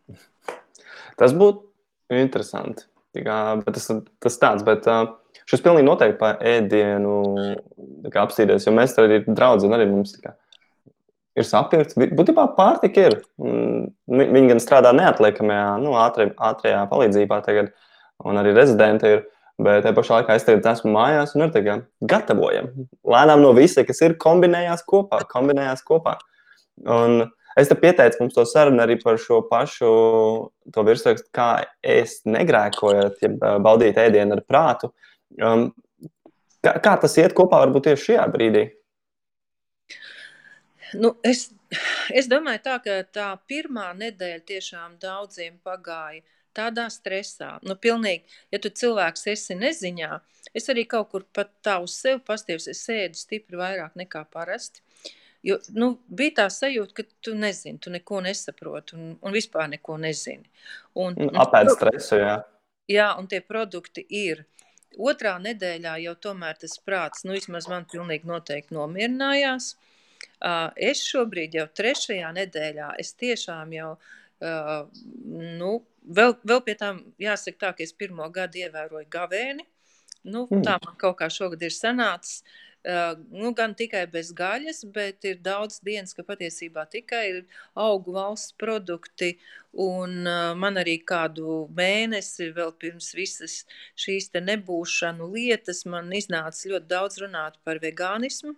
Tas 1.20 1.36
būtu 1.38 2.18
interesanti. 2.18 2.90
Kā, 3.18 3.38
tas, 3.66 3.88
tas 4.22 4.36
tāds, 4.38 4.62
bet 4.68 4.86
uh, 4.86 5.08
šis 5.50 5.64
pilnīgi 5.66 5.88
noteikti 5.88 6.20
par 6.20 6.44
ēdienu 6.46 7.16
apstīties, 8.10 8.68
jo 8.68 8.74
mēs 8.76 8.94
arī 9.02 9.24
draudzīgi 9.26 9.74
arī 9.74 9.88
mums 9.90 10.14
kā, 10.22 10.36
ir 11.40 11.48
sapirkts. 11.48 11.98
Būtībā 11.98 12.46
pārtika 12.58 13.08
ir. 13.10 13.18
Viņi 13.40 14.52
gan 14.52 14.62
strādā 14.62 14.94
neatliekamajā, 14.98 15.72
nu, 15.84 15.96
ātrajā, 15.98 16.36
ātrajā 16.52 16.86
palīdzībā 16.92 17.42
tagad, 17.46 17.74
un 18.26 18.42
arī 18.42 18.54
rezidenti 18.58 19.16
ir. 19.18 19.28
Bet 19.60 19.82
tajā 19.84 19.92
pašā 19.98 20.20
laikā 20.22 20.38
es 20.40 20.46
tagad 20.48 20.68
esmu 20.72 20.94
mājās 20.94 21.34
un 21.36 21.44
ir 21.44 21.50
tā 21.52 21.60
kā 21.66 21.74
gatavojam. 22.08 22.70
Lēnām 23.12 23.42
no 23.44 23.50
visa, 23.58 23.84
kas 23.84 24.00
ir, 24.06 24.16
kombinējās 24.22 24.86
kopā. 24.88 25.20
Kombinējās 25.28 25.84
kopā. 25.84 26.14
Un 26.88 27.26
Es 27.60 27.70
te 27.70 27.76
pieteicu 27.80 28.22
mums 28.22 28.36
to 28.36 28.46
sarunu 28.48 28.82
arī 28.84 28.96
par 29.02 29.20
šo 29.22 29.42
pašu 29.50 29.92
virsrakstu, 30.76 31.28
kā 31.36 31.50
ēst 31.84 32.28
negrēkojot, 32.30 33.22
ja 33.26 33.54
baudīt 33.64 34.00
ēdienu 34.00 34.38
ar 34.38 34.44
prātu. 34.48 34.92
Um, 35.42 35.70
kā, 36.66 36.78
kā 36.84 36.96
tas 37.04 37.18
iet 37.20 37.36
kopā 37.38 37.62
varbūt 37.66 37.90
tieši 37.90 38.12
šajā 38.12 38.28
brīdī? 38.34 38.66
Nu, 40.98 41.14
es, 41.26 41.50
es 42.10 42.30
domāju, 42.32 42.64
tā, 42.66 42.80
ka 42.86 43.00
tā 43.14 43.30
pirmā 43.50 43.92
nedēļa 43.98 44.42
tiešām 44.50 44.98
daudziem 45.02 45.60
pagāja 45.66 46.24
tādā 46.58 46.88
stresā. 46.92 47.58
Nu, 47.66 47.76
pilnīgi, 47.78 48.26
ja 48.54 48.60
tu 48.62 48.72
cilvēks 48.74 49.28
esi 49.34 49.58
neziņā, 49.58 50.20
es 50.58 50.70
arī 50.72 50.86
kaut 50.90 51.12
kur 51.14 51.26
pat 51.36 51.52
tā 51.66 51.78
uz 51.84 51.96
sevi 52.00 52.22
pastīvs, 52.26 52.70
es 52.74 52.82
sēdu 52.88 53.20
stipri 53.20 53.60
vairāk 53.60 53.98
nekā 54.00 54.26
parasti. 54.34 54.82
Jo 55.44 55.56
nu, 55.72 55.94
bija 56.12 56.36
tā 56.42 56.46
sajūta, 56.52 56.94
ka 56.98 57.04
tu 57.24 57.34
nezini, 57.38 57.80
tu 57.80 57.92
neko 57.94 58.20
nesaproti 58.26 58.98
un, 58.98 59.12
un 59.24 59.36
vispār 59.36 59.70
neko 59.72 59.96
nezini. 60.02 60.50
Un, 61.00 61.16
un, 61.16 61.38
Apēd 61.40 61.72
stresu, 61.78 62.18
jā. 62.20 62.34
Jā, 62.90 63.14
un 63.22 63.30
tie 63.32 63.40
produkti 63.46 64.04
ir. 64.04 64.44
Otrā 65.00 65.36
nedēļā 65.40 65.94
jau 66.04 66.16
tomēr 66.28 66.58
tas 66.60 66.76
prāts, 66.84 67.24
nu 67.24 67.38
vismaz 67.38 67.70
man 67.72 67.86
pilnīgi 67.88 68.28
noteikti 68.28 68.76
nomierinājās. 68.76 69.76
Es 70.90 71.04
šobrīd 71.08 71.56
jau 71.56 71.68
trešajā 71.80 72.34
nedēļā, 72.36 72.90
es 73.00 73.14
tiešām 73.16 73.72
jau, 73.78 73.92
nu, 74.42 75.74
vēl, 76.04 76.36
vēl 76.52 76.64
pie 76.66 76.76
tām 76.82 77.04
jāsaka 77.22 77.62
tā, 77.62 77.76
ka 77.78 77.86
es 77.86 77.94
pirmo 77.96 78.28
gadu 78.34 78.66
ievēroju 78.66 79.08
gavēni. 79.14 79.68
Nu, 80.28 80.50
mm. 80.50 80.66
tā 80.66 80.76
man 80.84 80.98
kaut 81.00 81.22
kā 81.22 81.30
šogad 81.32 81.62
ir 81.64 81.72
sanācis. 81.72 82.42
Uh, 82.42 82.69
nu, 82.86 83.52
gan 83.54 83.74
tikai 83.76 84.06
bez 84.08 84.32
gaļas, 84.32 84.86
bet 84.94 85.26
ir 85.28 85.40
daudz 85.44 85.82
dienas, 85.84 86.14
ka 86.16 86.24
patiesībā 86.24 86.86
tikai 86.90 87.24
ir 87.30 87.42
augu 87.76 88.14
valsts 88.16 88.56
produkti. 88.58 89.38
Un 89.74 90.24
man 90.58 90.80
arī 90.82 90.98
kādu 91.06 91.68
mēnesi 91.76 92.50
vēl 92.56 92.72
pirms 92.80 93.12
visas 93.14 93.66
šīs 94.00 94.32
te 94.34 94.42
nebūšanu 94.42 95.28
lietas 95.36 95.86
man 95.86 96.10
iznāca 96.10 96.72
ļoti 96.72 96.88
daudz 96.90 97.20
runāt 97.22 97.60
par 97.64 97.78
vegānismu. 97.84 98.56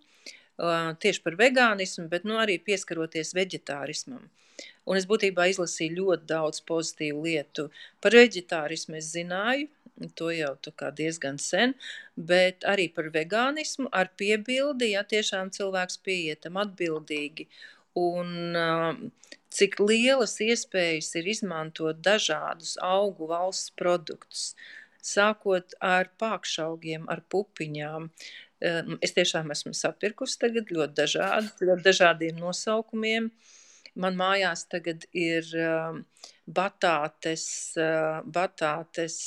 Tieši 1.02 1.24
par 1.26 1.36
vegānismu, 1.36 2.08
bet 2.08 2.24
nu, 2.24 2.38
arī 2.38 2.60
pieskaroties 2.62 3.34
veģetārismam. 3.34 4.30
Un 4.86 4.98
es 4.98 5.08
būtībā 5.10 5.48
izlasīju 5.50 5.98
ļoti 5.98 6.28
daudz 6.30 6.62
pozitīvu 6.70 7.24
lietu. 7.26 7.70
Par 8.02 8.14
veģetārismu 8.14 9.00
es 9.00 9.10
zināju, 9.16 9.68
To 10.16 10.32
jau 10.34 10.56
diezgan 10.98 11.38
sen, 11.40 11.76
bet 12.16 12.66
arī 12.68 12.88
par 12.94 13.12
vegānismu 13.14 13.90
ar 13.92 14.12
piebildi, 14.18 14.94
ja 14.96 15.04
tiešām 15.04 15.52
cilvēks 15.54 16.02
pieietam 16.06 16.58
atbildīgi. 16.62 17.48
Un 18.00 19.12
cik 19.52 19.80
lielas 19.84 20.38
iespējas 20.40 21.12
ir 21.20 21.28
izmantot 21.34 22.00
dažādus 22.04 22.78
augu 22.82 23.28
valsts 23.28 23.74
produktus, 23.76 24.54
sākot 25.04 25.76
ar 25.84 26.12
pākšaugiem, 26.22 27.10
ar 27.12 27.24
pupiņām. 27.28 28.08
Es 29.02 29.16
tiešām 29.18 29.52
esmu 29.52 29.74
sapirkusi 29.76 30.38
tagad 30.40 30.72
ļoti 30.72 30.98
dažādi, 31.02 31.52
ļoti 31.68 31.86
dažādiem 31.90 32.40
nosaukumiem. 32.40 33.32
Man 34.00 34.16
mājās 34.16 34.68
tagad 34.72 35.04
ir 35.12 35.50
batātes, 36.48 37.46
batātes 38.24 39.18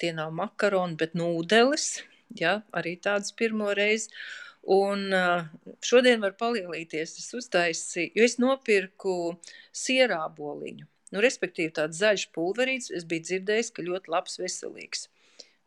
tie 0.00 0.12
nav 0.16 0.34
makaroni, 0.36 0.98
bet 1.00 1.14
nūdeles, 1.18 1.86
ja, 2.38 2.60
arī 2.76 2.96
tādas 3.02 3.34
pirmo 3.36 3.72
reizi. 3.76 4.10
Un 4.66 5.12
šodien 5.86 6.22
var 6.24 6.34
palielīties, 6.40 7.12
es 7.20 7.28
uztaisīju, 7.38 8.10
jo 8.18 8.26
es 8.26 8.34
nopirku 8.42 9.16
sierāboliņu. 9.70 10.88
Nu, 11.14 11.22
respektīvi 11.22 11.70
tāds 11.76 12.00
zaļš 12.02 12.24
pulverīts, 12.34 12.90
es 12.90 13.06
biju 13.06 13.28
dzirdējis, 13.28 13.70
ka 13.76 13.84
ļoti 13.86 14.10
labs 14.10 14.40
veselīgs. 14.42 15.06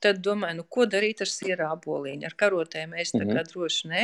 Tad 0.03 0.19
domāju, 0.23 0.59
nu, 0.59 0.65
ko 0.67 0.83
darīt 0.87 1.23
ar 1.23 1.31
sierāboliņu? 1.31 2.27
Ar 2.27 2.35
karotēm 2.39 2.97
es 2.99 3.15
tā 3.15 3.23
kā 3.27 3.43
droši 3.47 3.91
nē. 3.91 4.03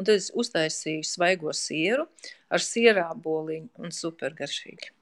Un 0.00 0.08
tad 0.08 0.16
es 0.16 0.30
uztaisīju 0.32 1.04
svaigo 1.04 1.52
sieru 1.56 2.08
ar 2.52 2.64
sierāboliņu 2.64 3.84
un 3.84 3.92
supergaršīgi. 3.92 4.92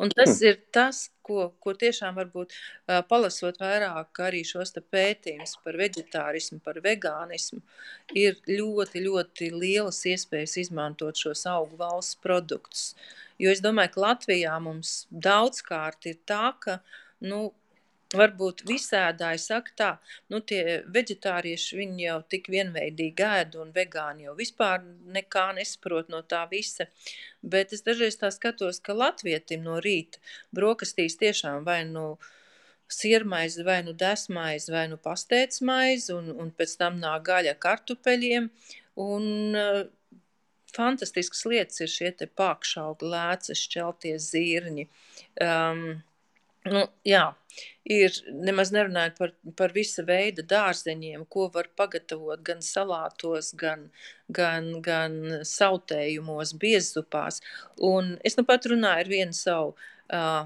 Un 0.00 0.10
tas 0.10 0.40
ir 0.42 0.58
tas, 0.74 1.04
ko, 1.26 1.52
ko 1.62 1.74
tiešām 1.78 2.16
varbūt 2.18 2.54
palasot 3.10 3.60
vairāk 3.62 4.22
arī 4.26 4.42
šos 4.46 4.74
pētījumus 4.92 5.56
par 5.64 5.78
veģetārismu, 5.80 6.60
par 6.64 6.80
vegānismu, 6.84 7.62
ir 8.18 8.38
ļoti, 8.48 9.04
ļoti 9.06 9.50
lielas 9.54 10.02
iespējas 10.08 10.58
izmantot 10.64 11.20
šos 11.20 11.46
augu 11.50 11.78
valsts 11.80 12.18
produktus. 12.24 12.92
Jo 13.42 13.52
es 13.54 13.62
domāju, 13.64 13.94
ka 13.94 14.06
Latvijā 14.06 14.58
mums 14.62 15.06
daudzkārt 15.10 16.10
ir 16.10 16.18
tā, 16.28 16.52
ka 16.62 16.80
nu, 17.22 17.50
varbūt 18.16 18.64
visādāji 18.68 19.40
saka 19.42 19.74
tā, 19.78 19.90
nu 20.32 20.40
tie 20.44 20.80
veģetārieši 20.94 21.78
viņi 21.78 22.04
jau 22.06 22.18
tik 22.34 22.50
vienveidīgi 22.52 23.26
ēd 23.28 23.56
un 23.62 23.72
vegāni 23.74 24.26
jau 24.26 24.34
vispār 24.38 24.82
nekā 25.16 25.46
nesaprot 25.58 26.12
no 26.12 26.22
tā 26.22 26.44
visa. 26.50 26.88
Bet 27.42 27.72
es 27.76 27.84
dažreiz 27.86 28.18
tā 28.20 28.30
skatos, 28.34 28.80
ka 28.84 28.96
latvietim 28.96 29.64
no 29.66 29.80
rīta 29.82 30.22
brokastīs 30.54 31.18
tiešām 31.20 31.64
vai 31.68 31.82
nu 31.88 32.18
siermaizi, 32.92 33.64
vai 33.64 33.80
nu 33.86 33.96
desmaizi, 33.96 34.72
vai 34.72 34.84
nu 34.92 34.98
pastēcmaizi, 35.00 36.12
un, 36.12 36.30
un 36.44 36.52
pēc 36.52 36.76
tam 36.80 37.00
nāk 37.00 37.24
gaļa 37.30 37.56
kartupeļiem, 37.62 38.50
un 39.00 39.56
uh, 39.56 39.82
fantastiskas 40.76 41.44
lietas 41.48 41.80
ir 41.84 41.90
šie 41.92 42.10
te 42.20 42.28
pākšaugi, 42.28 43.08
lēces, 43.14 43.64
šķeltie 43.66 44.16
zirņi. 44.20 44.88
Um, 45.40 46.02
Nu, 46.62 46.84
jā, 47.02 47.24
ir 47.90 48.14
nemaz 48.46 48.70
nerunājot 48.74 49.16
par, 49.18 49.32
par 49.58 49.72
visa 49.74 50.04
veida 50.06 50.44
dārzeņiem, 50.46 51.24
ko 51.32 51.48
var 51.54 51.68
pagatavot 51.78 52.42
gan 52.46 52.62
salātos, 52.62 53.50
gan, 53.58 53.88
gan, 54.30 54.68
gan 54.84 55.16
sautējumos, 55.48 56.54
biezupās. 56.62 57.40
Un 57.82 58.14
es 58.22 58.38
nu 58.38 58.46
pat 58.46 58.70
runāju 58.70 59.06
ar 59.06 59.10
vienu 59.10 59.34
savu 59.34 59.74
uh, 59.74 60.44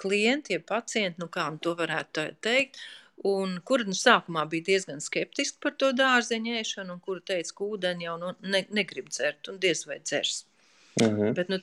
klientu, 0.00 0.52
ja 0.52 0.60
pacientu, 0.60 1.24
nu 1.24 1.30
kā 1.32 1.48
nu 1.54 1.62
to 1.64 1.72
varētu 1.78 2.28
teikt, 2.44 2.80
un 3.24 3.56
kura 3.64 3.86
nu 3.88 3.96
sākumā 3.96 4.44
bija 4.50 4.68
diezgan 4.72 5.00
skeptiski 5.00 5.62
par 5.64 5.78
to 5.80 5.94
dārzeņu 5.96 6.58
ēšanu, 6.60 6.98
un 6.98 7.00
kura 7.00 7.24
teica, 7.32 7.56
ka 7.56 7.70
ūdeni 7.70 8.04
jau 8.08 8.18
nu, 8.20 8.34
ne, 8.44 8.66
negrib 8.74 9.08
dzert, 9.08 9.48
un 9.48 9.62
diez 9.62 9.86
vai 9.88 10.02
dzers. 10.02 10.44
-hmm. 11.00 11.34
Bet 11.34 11.48
nu, 11.48 11.58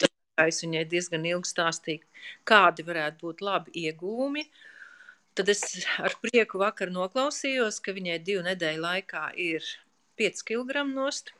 Es 0.50 0.62
viņai 0.64 0.84
diezgan 0.90 1.26
ilgi 1.30 1.52
stāstīju, 1.52 2.06
kādi 2.48 2.86
varētu 2.88 3.28
būt 3.28 3.44
labi 3.46 3.86
iegūmi. 3.86 4.46
Tad 5.38 5.50
es 5.54 5.64
ar 6.04 6.18
prieku 6.24 6.60
vakar 6.62 6.92
noklausījos, 6.92 7.80
ka 7.84 7.96
viņai 7.96 8.20
divu 8.26 8.44
nedēļu 8.48 8.84
laikā 8.84 9.30
ir 9.40 9.66
5 10.20 10.44
kg 10.48 10.84
nost, 10.90 11.32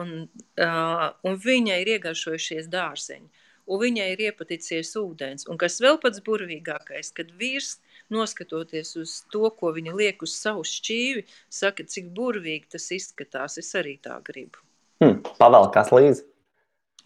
un, 0.00 0.14
uh, 0.60 1.06
un 1.26 1.38
viņai 1.44 1.82
ir 1.82 1.92
iegaršojušies 1.98 2.70
dārzeņi, 2.72 3.28
un 3.68 3.82
viņai 3.82 4.08
ir 4.14 4.24
iepaticies 4.30 4.94
ūdens. 4.98 5.46
Un 5.50 5.60
kas 5.60 5.76
vēl 5.84 6.00
pats 6.02 6.22
burvīgākais, 6.24 7.12
kad 7.16 7.34
vīrs, 7.36 7.76
noskatoties 8.12 8.96
uz 9.00 9.18
to, 9.32 9.44
ko 9.56 9.74
viņa 9.76 9.94
liek 9.96 10.24
uz 10.24 10.34
savu 10.36 10.64
šķīvi, 10.68 11.26
saka, 11.52 11.84
cik 11.84 12.10
burvīgi 12.16 12.72
tas 12.74 12.88
izskatās, 12.96 13.60
es 13.60 13.70
arī 13.78 13.98
tā 14.02 14.18
gribu. 14.24 14.64
Hmm, 15.04 15.20
pavēlkās 15.36 15.92
līdzi. 15.92 16.26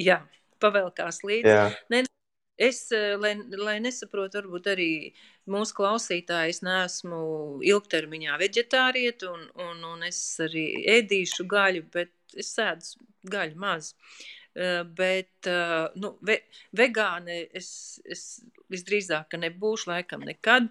Jā 0.07 0.20
pavēlkās 0.62 1.22
līdzi. 1.26 1.56
Ne, 1.92 2.02
es, 2.56 2.80
eh, 2.92 3.14
lai, 3.20 3.34
lai 3.60 3.76
nesaprotu, 3.84 4.40
varbūt 4.40 4.70
arī 4.72 4.90
mūsu 5.52 5.76
klausītājs 5.76 6.62
neesmu 6.66 7.20
ilgtermiņā 7.66 8.38
veģetārieta 8.40 9.30
un, 9.32 9.44
un, 9.68 9.84
un 9.92 10.06
es 10.08 10.20
arī 10.42 10.66
ēdīšu 10.96 11.46
gaļu, 11.50 11.84
bet 11.92 12.12
es 12.36 12.54
sēdu 12.56 13.06
gaļu 13.36 13.60
maz. 13.60 13.94
Uh, 14.56 14.86
bet 14.96 15.44
uh, 15.52 15.90
nu, 16.00 16.14
ve, 16.24 16.38
vegāni 16.72 17.42
es, 17.52 18.00
es 18.08 18.22
visdrīzāk 18.72 19.36
nebūšu 19.36 19.90
laikam 19.90 20.24
nekad. 20.24 20.70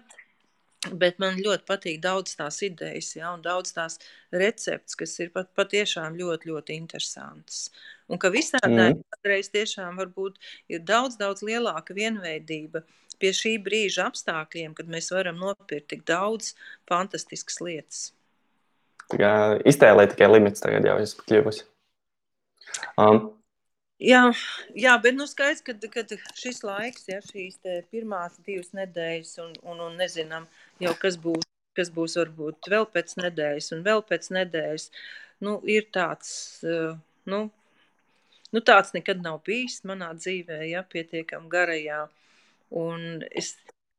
Bet 0.86 1.18
man 1.18 1.38
ļoti 1.42 1.64
patīk 1.66 1.96
daudz 2.02 2.36
tās 2.38 2.60
idejas, 2.62 3.08
ja, 3.16 3.32
un 3.34 3.40
daudz 3.42 3.72
tās 3.74 3.96
receptes, 4.30 4.94
kas 4.98 5.14
ir 5.24 5.32
pat, 5.34 5.48
patiešām 5.58 6.18
ļoti, 6.18 6.52
ļoti 6.52 6.76
interesantas. 6.76 7.70
Un 8.12 8.20
ka 8.22 8.30
visādāk 8.30 8.94
mm. 8.94 9.00
reiz 9.26 9.50
tiešām 9.50 9.98
varbūt 9.98 10.38
ir 10.70 10.84
daudz, 10.86 11.16
daudz 11.18 11.42
lielāka 11.46 11.96
vienveidība 11.96 12.84
pie 13.18 13.32
šī 13.34 13.56
brīža 13.64 14.06
apstākļiem, 14.10 14.76
kad 14.76 14.90
mēs 14.92 15.10
varam 15.14 15.40
nopirkt 15.40 15.88
tik 15.94 16.04
daudz 16.06 16.52
fantastiskas 16.88 17.58
lietas. 17.64 18.02
Iztēlē 19.16 20.06
tikai 20.10 20.28
limits 20.30 20.62
tagad 20.62 20.86
jau 20.86 20.98
esmu 21.02 21.26
kļuvusi. 21.26 21.66
Um, 23.00 23.35
Jā, 23.96 24.26
jā, 24.76 24.92
bet 25.00 25.14
nu 25.16 25.24
skaidrs, 25.24 25.62
ka 25.64 25.72
kad 25.88 26.10
šis 26.36 26.60
laiks, 26.66 27.06
ja 27.08 27.22
šīs 27.24 27.62
pirmās 27.88 28.36
divas 28.44 28.74
nedēļas, 28.76 29.30
un, 29.40 29.54
un, 29.64 29.80
un 29.86 29.96
nezinām 29.96 30.44
jau, 30.84 30.92
kas 31.00 31.16
būs, 31.20 31.46
kas 31.76 31.88
būs 31.94 32.18
varbūt 32.20 32.68
vēl 32.68 32.84
pēc 32.92 33.16
nedēļas, 33.22 33.70
un 33.72 33.84
vēl 33.86 34.04
pēc 34.04 34.28
nedēļas, 34.36 34.90
nu, 35.48 35.56
ir 35.64 35.88
tāds, 35.96 36.60
nu, 37.24 37.40
nu 38.52 38.62
tāds 38.68 38.92
nekad 38.92 39.24
nav 39.24 39.40
bijis 39.48 39.80
manā 39.88 40.10
dzīvē, 40.18 40.60
ja, 40.68 40.84
pietiekam 40.84 41.48
garajā, 41.48 42.02
un 42.76 43.24
es 43.32 43.54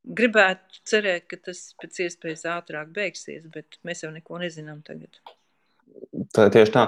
gribētu 0.06 0.86
cerēt, 0.88 1.26
ka 1.32 1.42
tas 1.50 1.72
pēc 1.82 2.04
iespējas 2.06 2.46
ātrāk 2.54 2.94
beigsies, 2.94 3.50
bet 3.50 3.82
mēs 3.88 4.06
jau 4.06 4.14
neko 4.14 4.46
nezinām 4.46 4.86
tagad. 4.86 5.18
Tā, 6.38 6.48
tieši 6.54 6.74
tā. 6.76 6.86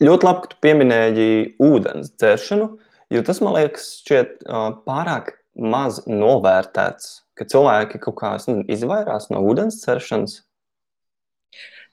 Ļoti 0.00 0.24
labi, 0.24 0.40
ka 0.42 0.52
tu 0.52 0.60
pieminēji 0.64 1.32
ūdens 1.60 2.14
dzeršanu, 2.16 2.68
jo 3.12 3.20
tas 3.26 3.40
man 3.44 3.56
liekas, 3.58 3.88
šķiet 4.00 4.46
pārāk 4.86 5.34
maz 5.60 6.00
novērtēts, 6.08 7.10
ka 7.36 7.44
cilvēki 7.52 8.00
kaut 8.06 8.16
kā 8.20 8.30
nezinu, 8.38 8.64
izvairās 8.72 9.28
no 9.32 9.42
ūdens 9.44 9.82
dzeršanas. 9.82 10.38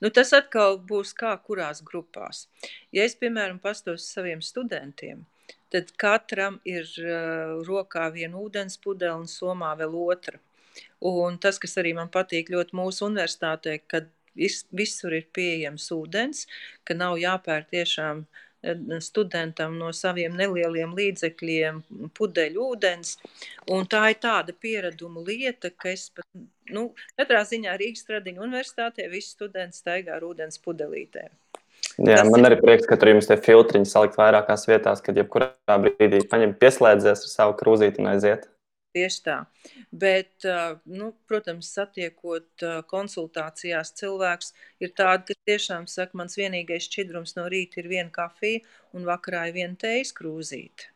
Nu, 0.00 0.08
tas 0.14 0.30
atkal 0.36 0.78
būs 0.88 1.10
kā 1.18 1.34
kurās 1.42 1.82
grupās. 1.84 2.46
Ja 2.94 3.04
es, 3.04 3.16
piemēram, 3.18 3.58
pastos 3.60 4.06
saviem 4.08 4.40
studentiem, 4.46 5.24
tad 5.74 5.90
katram 6.00 6.60
ir 6.64 6.86
uh, 7.02 7.58
rokā 7.66 8.06
viena 8.14 8.38
ūdens 8.38 8.78
pudele 8.80 9.18
un 9.18 9.26
somā 9.28 9.74
vēl 9.80 9.96
otra. 10.06 10.38
Un 11.02 11.36
tas, 11.42 11.58
kas 11.58 11.76
arī 11.82 11.92
man 11.98 12.08
patīk 12.14 12.48
ļoti 12.54 12.76
mūsu 12.78 13.08
universitātē, 13.08 13.80
kad 13.90 14.08
vis, 14.36 14.64
visur 14.74 15.14
ir 15.16 15.28
pieejams 15.34 15.88
ūdens, 15.94 16.44
ka 16.84 16.96
nav 16.98 17.18
jāpērk 17.20 17.70
tiešām 17.72 18.24
eh, 18.24 19.00
studentam 19.04 19.78
no 19.80 19.92
saviem 19.96 20.36
nelieliem 20.38 20.94
līdzekļiem 20.98 21.82
pudeļu 22.18 22.68
ūdens. 22.74 23.16
Un 23.72 23.88
tā 23.90 24.08
ir 24.12 24.20
tāda 24.22 24.54
piereduma 24.54 25.24
lieta, 25.24 25.70
ka 25.70 25.92
es 25.94 26.08
pat, 26.14 26.26
nu, 26.74 26.90
katrā 27.18 27.44
ziņā 27.48 27.76
Rīgas 27.80 28.04
Stradiņu 28.06 28.44
universitātē 28.48 29.08
visi 29.12 29.34
studenti 29.36 29.80
staigā 29.80 30.16
ar 30.18 30.26
ūdens 30.28 30.60
pudelītēm. 30.64 31.32
Jā, 31.98 32.20
Tas 32.20 32.28
man 32.30 32.44
ir... 32.44 32.52
arī 32.52 32.60
prieks, 32.62 32.86
ka 32.86 32.98
tur 32.98 33.10
jums 33.10 33.26
tie 33.26 33.36
filtriņi 33.42 33.88
salikt 33.90 34.18
vairākās 34.18 34.68
vietās, 34.70 35.02
kad 35.02 35.18
jebkurā 35.18 35.78
brīdī 35.82 36.22
paņem 36.30 36.54
pieslēdzies 36.60 37.24
ar 37.26 37.32
savu 37.32 37.56
krūzīti 37.58 38.02
un 38.02 38.12
aiziet. 38.12 38.46
Tieši 38.98 39.20
tā. 39.22 39.38
Bet, 39.94 40.46
nu, 40.90 41.12
protams, 41.30 41.70
satiekot 41.76 42.64
konsultācijās 42.90 43.92
cilvēks, 44.00 44.52
ir 44.82 44.94
tādi, 44.98 45.28
kas 45.30 45.42
tiešām 45.46 45.86
saka, 45.90 46.18
mans 46.18 46.34
vienīgais 46.40 46.88
šķidrums 46.88 47.36
no 47.38 47.46
rīta 47.52 47.78
ir 47.78 47.90
viena 47.92 48.10
kafija 48.10 48.64
un 48.96 49.06
vakarā 49.06 49.48
ir 49.48 49.58
viena 49.60 49.78
tejas 49.78 50.10
krūzīte. 50.16 50.90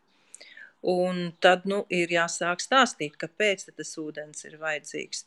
Un 0.83 1.29
tad 1.39 1.69
nu, 1.71 1.85
ir 1.95 2.11
jāsāk 2.11 2.65
stāstīt, 2.65 3.15
kāpēc 3.21 3.69
tas 3.71 3.95
ūdens 4.03 4.43
ir 4.49 4.59
vajadzīgs. 4.59 5.23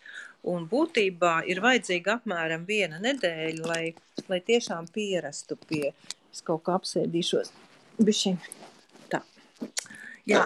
Un 0.51 0.67
būtībā 0.67 1.38
ir 1.47 1.63
vajadzīga 1.63 2.17
apmēram 2.19 2.67
viena 2.67 2.99
nedēļa, 2.99 3.71
lai, 3.71 3.85
lai 4.27 4.41
tiešām 4.51 4.91
pierastu 4.91 5.55
pie. 5.69 5.93
Es 6.33 6.43
kaut 6.43 6.65
kā 6.67 6.75
apsēdīšos. 6.75 7.55
Bišķiņ. 8.03 8.39
Tā. 9.15 9.23
Jā. 10.27 10.43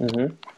-hmm. 0.00 0.55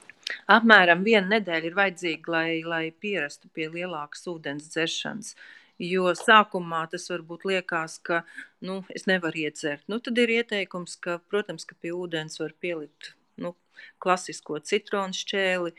Apmēram 0.50 1.04
viena 1.06 1.36
nedēļa 1.36 1.70
ir 1.70 1.76
vajadzīga, 1.78 2.32
lai, 2.34 2.48
lai 2.64 2.84
pierastu 3.04 3.48
pie 3.54 3.68
lielākas 3.72 4.26
ūdens 4.30 4.68
dzeršanas. 4.72 5.34
Jo 5.78 6.10
sākumā 6.18 6.82
tas 6.90 7.06
varbūt 7.12 7.44
liekas, 7.46 8.00
ka 8.02 8.24
nu, 8.66 8.80
es 8.90 9.06
nevaru 9.06 9.44
iedzert. 9.44 9.84
Nu, 9.86 10.00
tad 10.02 10.18
ir 10.18 10.32
ieteikums, 10.40 10.96
ka, 10.98 11.20
protams, 11.30 11.68
ka 11.68 11.78
pie 11.78 11.94
ūdens 11.94 12.40
var 12.42 12.54
pielikt 12.58 13.12
nu, 13.38 13.54
klasisko 14.02 14.58
citronu 14.66 15.14
šķēli. 15.14 15.74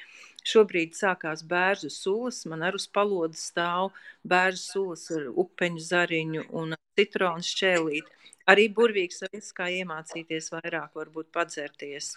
Šobrīd 0.49 0.95
sākās 0.95 1.43
bērnu 1.45 1.91
sulas, 1.91 2.45
man 2.47 2.63
arī 2.63 2.79
uz 2.79 2.88
palodas 2.88 3.43
stāv 3.51 3.91
bērnu 4.23 4.62
sulas 4.62 5.09
ar 5.13 5.27
upeņu 5.43 5.83
zariņu 5.83 6.45
un 6.62 6.77
citronu 6.97 7.43
šķēlīti. 7.45 8.15
Arī 8.49 8.69
burvīgs 8.73 9.19
veids, 9.27 9.51
kā 9.53 9.67
iemācīties 9.69 10.49
vairāk, 10.55 10.95
varbūt 10.97 11.27
padzerties. 11.35 12.15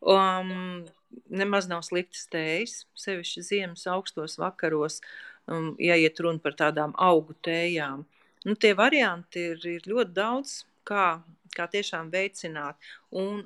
Um, 0.00 0.84
nemaz 1.32 1.68
nav 1.70 1.82
sliktas 1.86 2.26
tējas, 2.32 2.84
sevišķi 2.98 3.44
ziemas 3.46 3.86
augstos 3.90 4.36
vakaros, 4.40 5.00
um, 5.48 5.72
ja 5.80 5.96
iet 5.96 6.20
runa 6.20 6.42
par 6.42 6.56
tādām 6.58 6.94
augu 7.00 7.36
tējām. 7.46 8.04
Nu, 8.46 8.54
tie 8.54 8.74
varianti 8.78 9.48
ir, 9.52 9.62
ir 9.66 9.88
ļoti 9.90 10.14
daudz, 10.16 10.56
kā, 10.86 11.18
kā 11.56 11.66
tiešām 11.72 12.12
veicināt 12.12 12.78
un 13.10 13.42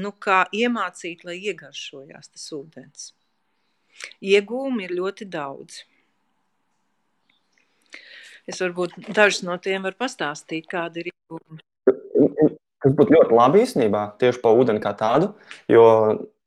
nu, 0.00 0.12
kā 0.12 0.42
iemācīt, 0.54 1.24
lai 1.26 1.38
iegaršojās 1.50 2.32
tas 2.32 2.50
ūdens. 2.56 3.10
Iegūmi 4.24 4.86
ir 4.86 4.96
ļoti 4.96 5.26
daudz. 5.28 5.84
Es 8.48 8.58
varbūt 8.62 8.96
dažus 9.14 9.44
no 9.46 9.56
tiem 9.62 9.84
varu 9.84 9.98
pastāstīt, 10.00 10.66
kādi 10.70 11.04
ir 11.04 11.12
iegūmi. 11.12 11.60
Tas 12.80 12.94
būtu 12.96 13.12
ļoti 13.12 13.36
labi 13.36 13.64
īstenībā, 13.64 14.04
tieši 14.20 14.40
par 14.40 14.56
ūdeni 14.56 14.80
kā 14.80 14.94
tādu, 14.96 15.34
jo 15.68 15.84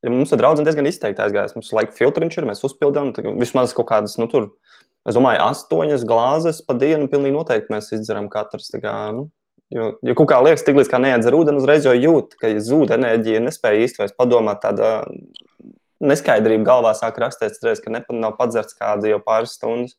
ja 0.04 0.12
mums 0.12 0.34
ir 0.34 0.42
draudzene 0.42 0.68
diezgan 0.68 0.90
izteikti 0.90 1.24
aizgājis. 1.24 1.56
Mums 1.58 1.72
laika 1.76 1.96
filtriņš 1.98 2.40
ir, 2.40 2.48
mēs 2.50 2.64
uzpildām 2.68 3.14
vismaz 3.40 3.76
kaut 3.76 3.88
kādas, 3.92 4.18
nu, 4.20 4.28
tur, 4.32 4.50
es 5.08 5.18
domāju, 5.18 5.44
astoņas 5.46 6.04
glāzes 6.10 6.60
pa 6.66 6.76
dienu. 6.80 7.10
Pilnīgi 7.12 7.38
noteikti 7.38 7.74
mēs 7.74 7.92
izdzeram 7.96 8.28
katrs. 8.34 8.72
Kā, 8.84 8.98
nu, 9.16 9.28
jo, 9.74 9.94
jo 10.04 10.18
kaut 10.20 10.32
kā 10.34 10.42
liekas, 10.44 10.66
tik 10.68 10.80
līdz 10.80 10.92
kā 10.92 11.00
neatdzer 11.04 11.38
ūdeni, 11.38 11.64
uzreiz 11.64 11.88
jau 11.88 11.96
jūt, 11.96 12.38
ka 12.42 12.52
zūd 12.60 12.94
enerģija, 12.98 13.44
nespēja 13.48 13.88
īsti 13.88 14.04
vairs 14.04 14.16
padomāt 14.20 14.64
tāda 14.66 14.96
neskaidrība 16.04 16.68
galvā 16.68 16.92
sāk 17.00 17.20
rasties, 17.24 17.62
reiz, 17.64 17.80
ka 17.84 17.94
ne, 17.94 18.04
nav 18.20 18.36
padzerts 18.40 18.76
kāda 18.76 19.08
jau 19.08 19.22
pāris 19.24 19.56
stundas. 19.56 19.96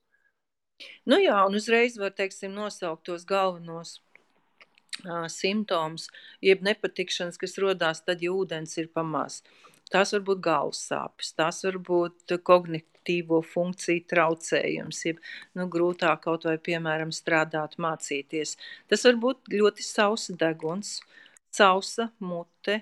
Nu 1.09 1.17
jā, 1.23 1.39
un 1.47 1.55
uzreiz 1.57 1.95
var, 2.01 2.13
teiksim, 2.13 2.53
nosaukt 2.53 3.07
tos 3.09 3.25
galvenos 3.29 4.01
simptomus, 5.29 6.09
jeb 6.43 6.63
nepatikšanas, 6.63 7.39
kas 7.41 7.59
rodās 7.59 8.03
tad, 8.05 8.23
ja 8.23 8.33
ūdens 8.33 8.77
ir 8.79 8.91
pamazs. 8.95 9.43
Tās 9.93 10.15
var 10.15 10.23
būt 10.27 10.41
galvas 10.41 10.81
sāpes, 10.89 11.35
tās 11.37 11.61
var 11.67 11.77
būt 11.79 12.37
kognitīvo 12.43 13.43
funkciju 13.45 14.07
traucējums, 14.09 15.05
jeb 15.05 15.21
nu, 15.55 15.69
grūtāk 15.69 16.25
kaut 16.25 16.47
vai, 16.49 16.57
piemēram, 16.59 17.13
strādāt, 17.13 17.77
mācīties. 17.77 18.57
Tas 18.89 19.05
var 19.05 19.21
būt 19.21 19.53
ļoti 19.53 19.85
sausa 19.85 20.35
deguns, 20.41 21.01
sausa 21.53 22.09
mute, 22.19 22.81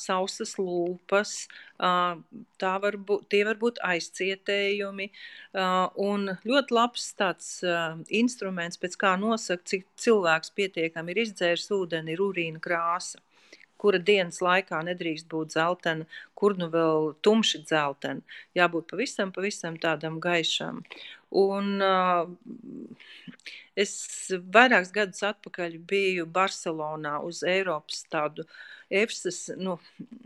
sausas 0.00 0.56
lūpas, 0.58 1.34
var 1.78 2.98
būt, 3.08 3.26
tie 3.32 3.42
var 3.48 3.60
būt 3.60 3.80
aizcietējumi, 3.84 5.10
un 6.06 6.28
ļoti 6.48 6.76
labs 6.76 7.08
tāds 7.20 7.50
instruments, 8.08 8.80
pēc 8.80 8.98
kā 9.00 9.16
nosaka, 9.20 9.66
cik 9.74 9.88
cilvēks 10.00 10.54
pietiekami 10.56 11.14
ir 11.14 11.24
izdzēris 11.26 11.70
ūdeni, 11.76 12.14
ir 12.16 12.24
urīna 12.24 12.62
krāsa 12.62 13.22
kura 13.80 14.00
dienas 14.10 14.40
laikā 14.44 14.82
nedrīkst 14.86 15.28
būt 15.32 15.56
zeltaina, 15.56 16.06
kur 16.38 16.56
nu 16.60 16.68
vēl 16.72 17.14
tumši 17.24 17.62
dzeltena. 17.64 18.20
Jābūt 18.58 18.90
pavisam, 18.92 19.32
pavisam 19.36 19.78
tādam 19.80 20.20
gaišam. 20.22 20.82
Un 21.30 21.78
uh, 21.84 22.26
es 23.78 23.94
vairākus 24.56 24.92
gadus 24.94 25.24
atpakaļ 25.30 25.78
biju 25.92 26.26
Barcelonā 26.26 27.20
uz 27.26 27.44
Eiropas 27.46 28.02
tādu 28.10 28.46
EFSAS 28.90 29.52
nu, 29.62 29.76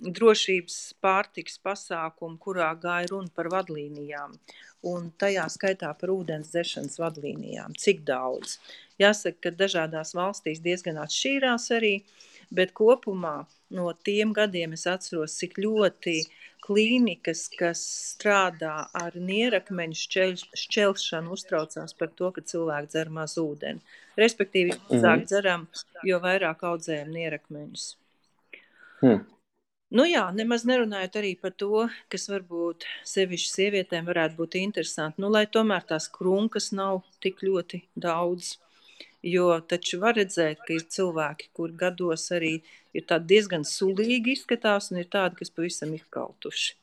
drošības 0.01 0.79
pārtiks 1.05 1.59
pasākumu, 1.61 2.39
kurā 2.41 2.71
gāja 2.81 3.11
runa 3.13 3.29
par 3.37 3.51
vadlīnijām. 3.53 4.39
Un 4.89 5.11
tajā 5.21 5.45
skaitā 5.53 5.91
par 6.01 6.13
ūdens 6.13 6.51
dzeršanas 6.53 6.97
vadlīnijām. 7.01 7.77
Cik 7.81 8.03
daudz? 8.09 8.59
Jāsaka, 9.01 9.47
ka 9.47 9.53
dažādās 9.59 10.15
valstīs 10.17 10.63
diezgan 10.65 11.01
atšķīrās 11.03 11.69
arī 11.77 11.95
uh, 12.01 12.34
Bet 12.55 12.73
kopumā 12.79 13.37
no 13.75 13.91
tiem 14.07 14.33
gadiem 14.37 14.77
es 14.77 14.87
atceros, 14.87 15.35
cik 15.41 15.59
ļoti 15.65 16.21
klīnikas, 16.65 17.49
kas 17.59 17.81
strādā 18.15 18.87
ar 18.97 19.17
nierakmeņu 19.19 19.99
šķel, 20.01 20.39
šķelšanu, 20.63 21.35
uztraucās 21.37 21.93
par 21.99 22.13
to, 22.17 22.31
ka 22.33 22.45
cilvēki 22.53 22.93
dzer 22.95 23.11
maz 23.13 23.37
ūdeni. 23.43 23.83
Respektīvi, 24.17 24.79
Mhm. 24.79 24.89
mazāk 24.95 25.27
dzeram, 25.29 25.69
jo 26.05 26.21
vairāk 26.25 26.65
audzējam 26.71 27.13
nierakmeņus. 27.13 27.87
Hmm. 29.03 29.27
Nu 29.95 30.03
jā, 30.09 30.25
nemaz 30.35 30.65
nerunājot 30.67 31.17
arī 31.21 31.35
par 31.41 31.53
to, 31.53 31.89
kas 32.11 32.29
varbūt 32.29 32.87
sevišķi 33.07 33.51
sievietēm 33.53 34.09
varētu 34.09 34.35
būt 34.41 34.57
interesanti. 34.59 35.21
Nu, 35.23 35.29
lai 35.29 35.45
tomēr 35.47 35.85
tās 35.87 36.09
krunkas 36.11 36.73
nav 36.73 37.03
tik 37.21 37.45
ļoti 37.45 37.83
daudz. 37.95 38.57
Jo 39.25 39.55
taču 39.65 39.99
var 40.03 40.19
redzēt, 40.19 40.61
ka 40.67 40.75
ir 40.77 40.83
cilvēki, 40.93 41.49
kur 41.57 41.73
gados 41.81 42.27
arī 42.37 42.59
ir 42.93 43.05
tādi 43.09 43.31
diezgan 43.35 43.63
sulīgi 43.65 44.35
izskatās, 44.37 44.91
un 44.93 45.01
ir 45.01 45.09
tādi, 45.13 45.39
kas 45.41 45.53
pavisam 45.55 45.95
izkautuši. 45.97 46.75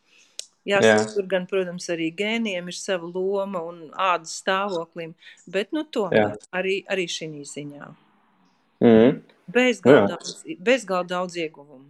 Jāsaka, 0.65 1.05
Jā. 1.05 1.13
tur 1.15 1.25
gan, 1.29 1.47
protams, 1.49 1.87
arī 1.89 2.11
gēniem 2.13 2.67
ir 2.69 2.77
sava 2.77 3.07
loma 3.09 3.63
un 3.65 3.87
ādas 3.97 4.35
stāvoklim, 4.41 5.15
bet 5.49 5.71
nu 5.73 5.85
tomēr 5.89 6.35
Jā. 6.35 6.35
arī, 6.57 6.75
arī 6.89 7.07
šī 7.09 7.29
ziņā. 7.49 7.87
Mhm. 8.81 9.17
Bezgalīgi 9.51 10.01
Jā. 10.01 10.11
daudz, 10.13 10.35
bezgal 10.61 11.09
daudz 11.09 11.37
ieguvumu. 11.41 11.89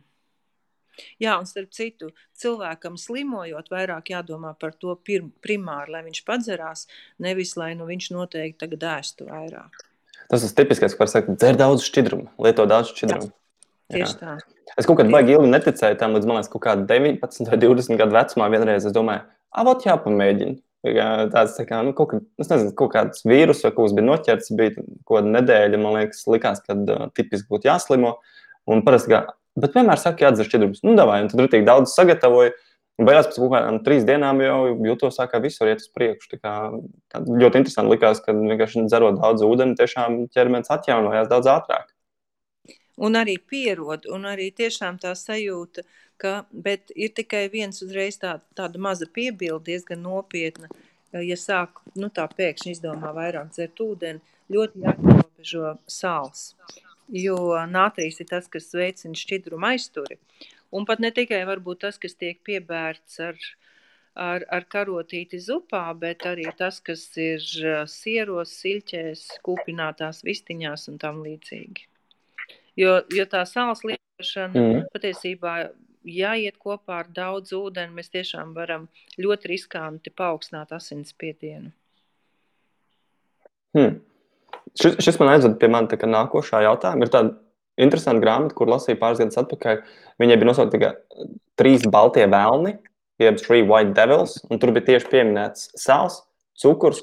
Jā, 1.21 1.37
un 1.39 1.47
starp 1.47 1.71
citu, 1.75 2.09
cilvēkam 2.37 2.97
slimojot, 2.99 3.69
vairāk 3.71 4.11
jādomā 4.11 4.51
par 4.59 4.75
to 4.79 4.95
pir, 4.95 5.23
primāri, 5.43 5.93
lai 5.95 6.03
viņš 6.07 6.23
padzerās, 6.27 6.87
nevis 7.19 7.55
lai 7.59 7.73
nu, 7.79 7.87
viņš 7.89 8.11
noteikti 8.15 8.59
tagad 8.65 8.87
ēstu 8.97 9.29
vairāk. 9.29 9.90
Tas 10.31 10.47
ir 10.47 10.55
tipiskais, 10.55 10.95
ko 10.95 11.07
saka, 11.11 11.35
dzer 11.35 11.59
daudz 11.59 11.83
šķidrumu, 11.83 12.29
lieto 12.45 12.65
daudz 12.69 12.93
šķidrumu. 12.93 13.33
Tieši 13.91 14.17
tā. 14.21 14.37
Es 14.79 14.87
kaut 14.87 15.01
kādā 15.01 15.11
baigi 15.11 15.35
ilgi 15.35 15.51
neticēju 15.51 15.97
tam, 15.99 16.15
līdz 16.15 16.27
man 16.29 16.39
liekas, 16.39 16.51
kaut 16.53 16.63
kāda 16.63 16.85
19 16.87 17.51
vai 17.51 17.59
20 17.59 17.99
gadu 17.99 18.15
vecumā 18.15 18.47
vienreiz 18.53 18.87
es 18.87 18.95
domāju, 18.95 19.25
ah, 19.51 19.65
vot 19.67 19.83
jāpamēģina. 19.83 20.55
Jā, 20.87 21.09
Tāds 21.29 21.53
tā 21.59 21.67
kā, 21.69 21.81
nu, 21.85 21.91
kaut, 21.93 22.15
es 22.41 22.49
nezinu, 22.49 22.71
kaut 22.77 22.95
kāds 22.95 23.21
vīrus 23.27 23.59
vai 23.65 23.69
kaut 23.75 23.85
kas 23.85 23.97
bija 23.97 24.07
noķerts, 24.07 24.53
bija 24.57 24.73
kaut 24.79 25.11
kāda 25.11 25.33
nedēļa, 25.35 25.81
man 25.81 25.99
liekas, 25.99 26.23
likās, 26.31 26.63
ka 26.65 26.73
uh, 26.79 27.03
tipiski 27.17 27.51
būtu 27.51 27.69
jāslimo. 27.69 28.15
Un 28.71 28.81
parasti, 28.87 29.11
kā, 29.13 29.19
bet 29.61 29.77
vienmēr 29.77 30.01
saka, 30.01 30.25
jādzer 30.25 30.47
šķidrums. 30.47 30.81
Nu, 30.87 30.95
davai, 30.97 31.19
un 31.25 31.29
tad 31.29 31.43
rītīgi 31.43 31.67
daudz 31.67 31.93
sagatavoju. 31.93 32.55
Un 33.01 33.07
beigās 33.07 33.31
pēc 33.31 33.39
kaut 33.41 33.49
kādām 33.55 33.79
trīs 33.81 34.03
dienām 34.05 34.43
jau 34.45 34.57
jūtos, 34.85 35.15
tā 35.17 35.25
kā 35.31 35.39
viss 35.41 35.57
var 35.57 35.71
iet 35.71 35.79
uz 35.81 35.87
priekšu. 35.89 36.35
Tā 36.35 36.37
kā, 36.37 36.51
tā 37.09 37.21
ļoti 37.25 37.63
interesanti 37.63 37.95
likās, 37.95 38.21
ka 38.21 38.35
vienkārši 38.37 38.83
dzerot 38.85 39.17
daudz 39.17 39.41
ūdeni, 39.47 39.73
tiešām 39.79 40.19
ķermenis 40.35 40.69
atjaunojās 40.75 41.31
daudz 41.31 41.49
ātrāk. 41.49 41.89
Un 43.01 43.17
arī 43.17 43.39
pierod, 43.41 44.05
un 44.05 44.27
arī 44.29 44.51
tiešām 44.53 44.99
tā 45.01 45.15
sajūta, 45.17 45.81
ka, 46.21 46.33
bet 46.53 46.93
ir 46.93 47.09
tikai 47.17 47.47
viens 47.49 47.81
uzreiz 47.81 48.19
tā, 48.21 48.35
tāda 48.53 48.77
maza 48.77 49.09
piebilde, 49.09 49.71
diezgan 49.71 50.03
nopietna. 50.05 50.69
Ja 51.25 51.39
sāk, 51.41 51.81
nu 51.97 52.11
tā 52.13 52.27
pēkšņi 52.29 52.75
izdomā 52.75 53.15
vairāk 53.17 53.49
dzert 53.55 53.81
ūdeni, 53.81 54.21
ļoti 54.53 54.85
jāierobežo 54.85 55.73
sāls. 55.89 56.51
Jo 57.09 57.57
nātrīs 57.67 58.21
ir 58.21 58.29
tas, 58.29 58.45
kas 58.45 58.69
veicina 58.77 59.17
šķidrumu 59.17 59.73
aizturi. 59.73 60.21
Un 60.71 60.85
pat 60.87 61.01
ne 61.03 61.11
tikai 61.11 61.43
tas, 61.79 61.97
kas 61.97 62.15
tiek 62.15 62.39
piebērts 62.47 63.19
ar, 63.19 63.35
ar, 64.15 64.45
ar 64.49 64.65
karotīti 64.71 65.39
zupā, 65.39 65.83
bet 65.99 66.23
arī 66.25 66.47
tas, 66.57 66.79
kas 66.79 67.05
ir 67.17 67.43
ā, 67.67 67.85
sieros, 67.87 68.53
siļķēs, 68.61 69.25
kūpinātās 69.43 70.23
vistiņās 70.23 70.87
un 70.89 70.97
tam 70.97 71.23
līdzīgi. 71.23 71.87
Jo, 72.79 73.01
jo 73.11 73.25
tā 73.25 73.43
sāls 73.45 73.83
lietošana 73.83 74.53
Mhm. 74.55 74.87
patiesībā, 74.93 75.71
ja 76.05 76.35
iet 76.35 76.57
kopā 76.57 77.01
ar 77.03 77.07
daudz 77.11 77.51
ūdeni, 77.51 77.93
mēs 77.93 78.09
tiešām 78.09 78.55
varam 78.55 78.87
ļoti 79.19 79.47
riskanti 79.47 80.09
paaugstināt 80.09 80.71
asinsspiedienu. 80.71 81.71
Hmm. 83.75 84.01
Šis, 84.75 84.97
šis 85.03 85.19
man 85.19 85.33
aizved 85.35 85.59
pie 85.59 85.67
manis 85.71 85.91
nākošā 85.91 86.63
jautājuma. 86.63 87.05
Ir 87.05 87.11
tāda 87.11 87.35
interesanta 87.77 88.21
grāmata, 88.23 88.55
kur 88.57 88.67
lasīju 88.67 88.99
pāris 88.99 89.19
gadus 89.21 89.39
atpakaļ. 89.41 89.81
Viņai 90.21 90.37
bija 90.41 90.49
nosaukta 90.49 90.77
tikai 90.77 90.91
trīs 91.59 91.85
baltie 91.91 92.25
vēlni, 92.27 92.75
jeb 93.21 93.37
Three 93.41 93.63
White 93.67 93.93
Devils, 93.97 94.39
un 94.49 94.59
tur 94.59 94.71
bija 94.75 94.85
tieši 94.91 95.09
pieminēts 95.11 95.69
sāls, 95.79 96.21
cukurs. 96.57 97.01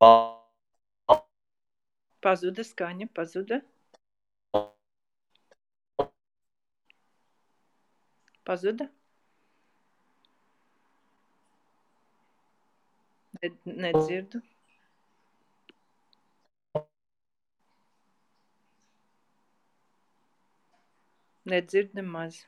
bal- 0.00 0.34
Pazuda 2.20 2.64
skaņa, 2.66 3.06
pazuda. 3.14 3.60
Pazuda. 8.44 8.88
Ne, 13.66 13.92
Nedzirdu 21.48 21.96
nemaz. 21.96 22.42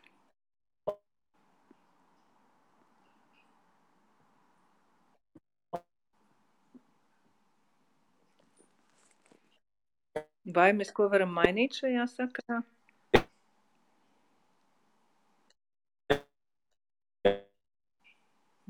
Vai 10.58 10.68
mēs 10.76 10.90
ko 10.98 11.06
varam 11.14 11.32
mainīt 11.38 11.78
šajā 11.80 12.04
sakarā? 12.12 12.60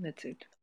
Nedzirdu. 0.06 0.59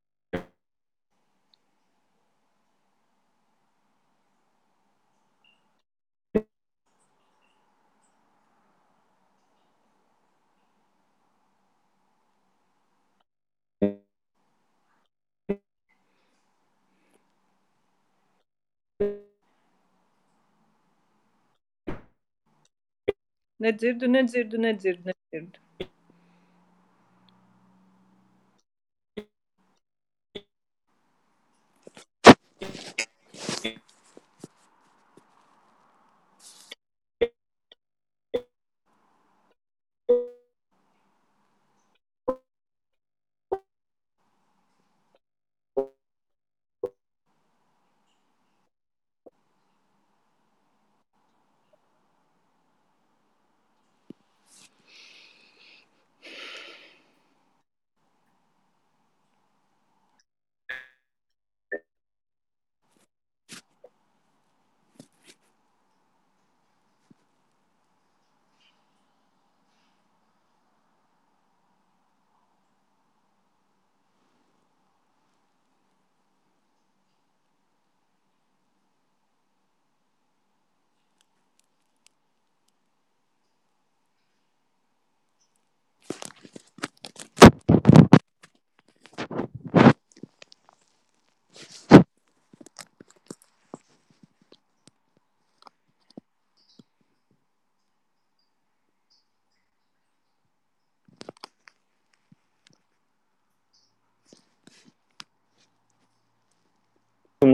Nedzirdu, 23.60 24.08
nedzirdu, 24.08 24.58
nedzirdu, 24.58 25.12
nedzirdu. 25.12 25.60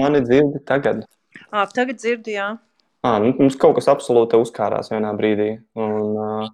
Mani 0.04 0.24
dzirdi 0.26 0.62
tagad. 0.68 1.06
À, 1.50 1.66
tagad 1.66 2.00
dzirdu, 2.02 2.36
jā. 2.36 2.50
À, 3.04 3.18
nu, 3.20 3.34
mums 3.40 3.58
kaut 3.60 3.78
kas 3.80 3.90
absolūti 3.92 4.40
uzkārās 4.40 4.92
vienā 4.94 5.12
brīdī. 5.18 5.56
Un, 5.80 6.20
uh, 6.20 6.52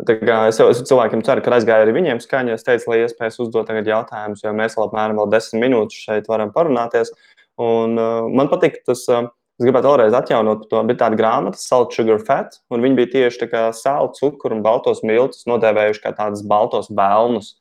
Es 0.00 0.56
jau 0.56 0.70
esmu 0.70 0.86
cilvēkiem 0.88 1.22
ceru, 1.26 1.42
ka 1.44 1.52
aizgāju 1.56 1.84
arī 1.84 1.92
viņiem 1.96 2.20
skaņā. 2.22 2.54
Es 2.56 2.64
teicu, 2.64 2.88
lai 2.88 3.02
iespējas 3.02 3.40
uzdot 3.42 3.68
jautājumus, 3.68 4.44
jo 4.44 4.52
mēs 4.56 4.76
vēl 4.78 4.86
apmēram 4.86 5.18
vēl 5.20 5.28
desmit 5.34 5.60
minūtes 5.66 6.06
šeit 6.06 6.30
varam 6.30 6.52
parunāties. 6.54 7.12
Un, 7.60 7.98
man 8.32 8.48
patīk 8.48 8.80
tas, 8.86 9.04
es 9.10 9.66
gribētu 9.66 9.90
vēlreiz 9.90 10.16
atjaunot 10.16 10.68
to. 10.70 10.80
Bija 10.88 11.02
tāda 11.04 11.18
grāmata, 11.20 11.60
Salt, 11.60 11.92
Sugar, 11.92 12.22
Fat, 12.24 12.60
un 12.72 12.84
viņi 12.84 12.96
bija 12.96 13.12
tieši 13.16 13.42
tā 13.42 13.50
kā 13.50 13.64
sāla, 13.76 14.08
cukuru 14.16 14.56
un 14.56 14.64
baltos 14.64 15.04
miltus 15.04 15.44
nodēvējuši 15.50 16.04
kā 16.06 16.14
tādus 16.16 16.46
baltos 16.48 16.88
bēlnus. 16.88 17.58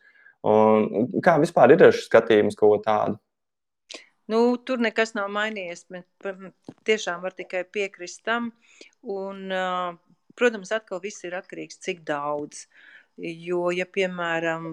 Un, 0.47 1.09
kā 1.25 1.35
vispār 1.41 1.75
ir 1.75 1.89
šis 1.89 2.07
skatījums 2.07 2.55
ko 2.59 2.77
tādu? 2.85 3.19
Nu, 4.29 4.39
tur 4.61 4.81
nekas 4.81 5.15
nav 5.17 5.31
mainījies. 5.33 5.87
Tiešām 6.85 7.23
var 7.25 7.33
tikai 7.37 7.63
piekrist 7.65 8.21
tam. 8.27 8.51
Un, 9.01 9.49
Protams, 10.39 10.71
atkal 10.71 11.01
viss 11.03 11.25
ir 11.27 11.35
atkarīgs, 11.35 11.81
cik 11.83 12.05
daudz. 12.07 12.63
Jo, 13.19 13.65
ja, 13.75 13.83
piemēram, 13.83 14.67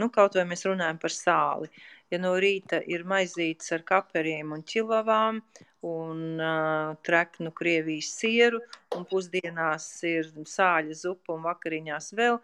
nu, 0.00 0.06
kaut 0.14 0.38
vai 0.38 0.46
mēs 0.48 0.64
runājam 0.64 1.00
par 1.02 1.12
sāli, 1.12 1.68
ja 2.08 2.20
no 2.22 2.30
rīta 2.40 2.78
ir 2.88 3.04
maizītes 3.04 3.74
ar 3.76 3.84
kaperiem 3.84 4.54
un 4.56 4.62
čilavām 4.64 5.42
un 5.84 6.22
uh, 6.40 6.94
treknu 7.04 7.52
Krievijas 7.58 8.14
sieru, 8.22 8.62
un 8.96 9.04
pusdienās 9.10 9.90
ir 10.08 10.30
sāļa 10.48 10.96
zupa 11.02 11.36
un 11.36 11.44
vakariņās 11.44 12.08
vēl, 12.16 12.40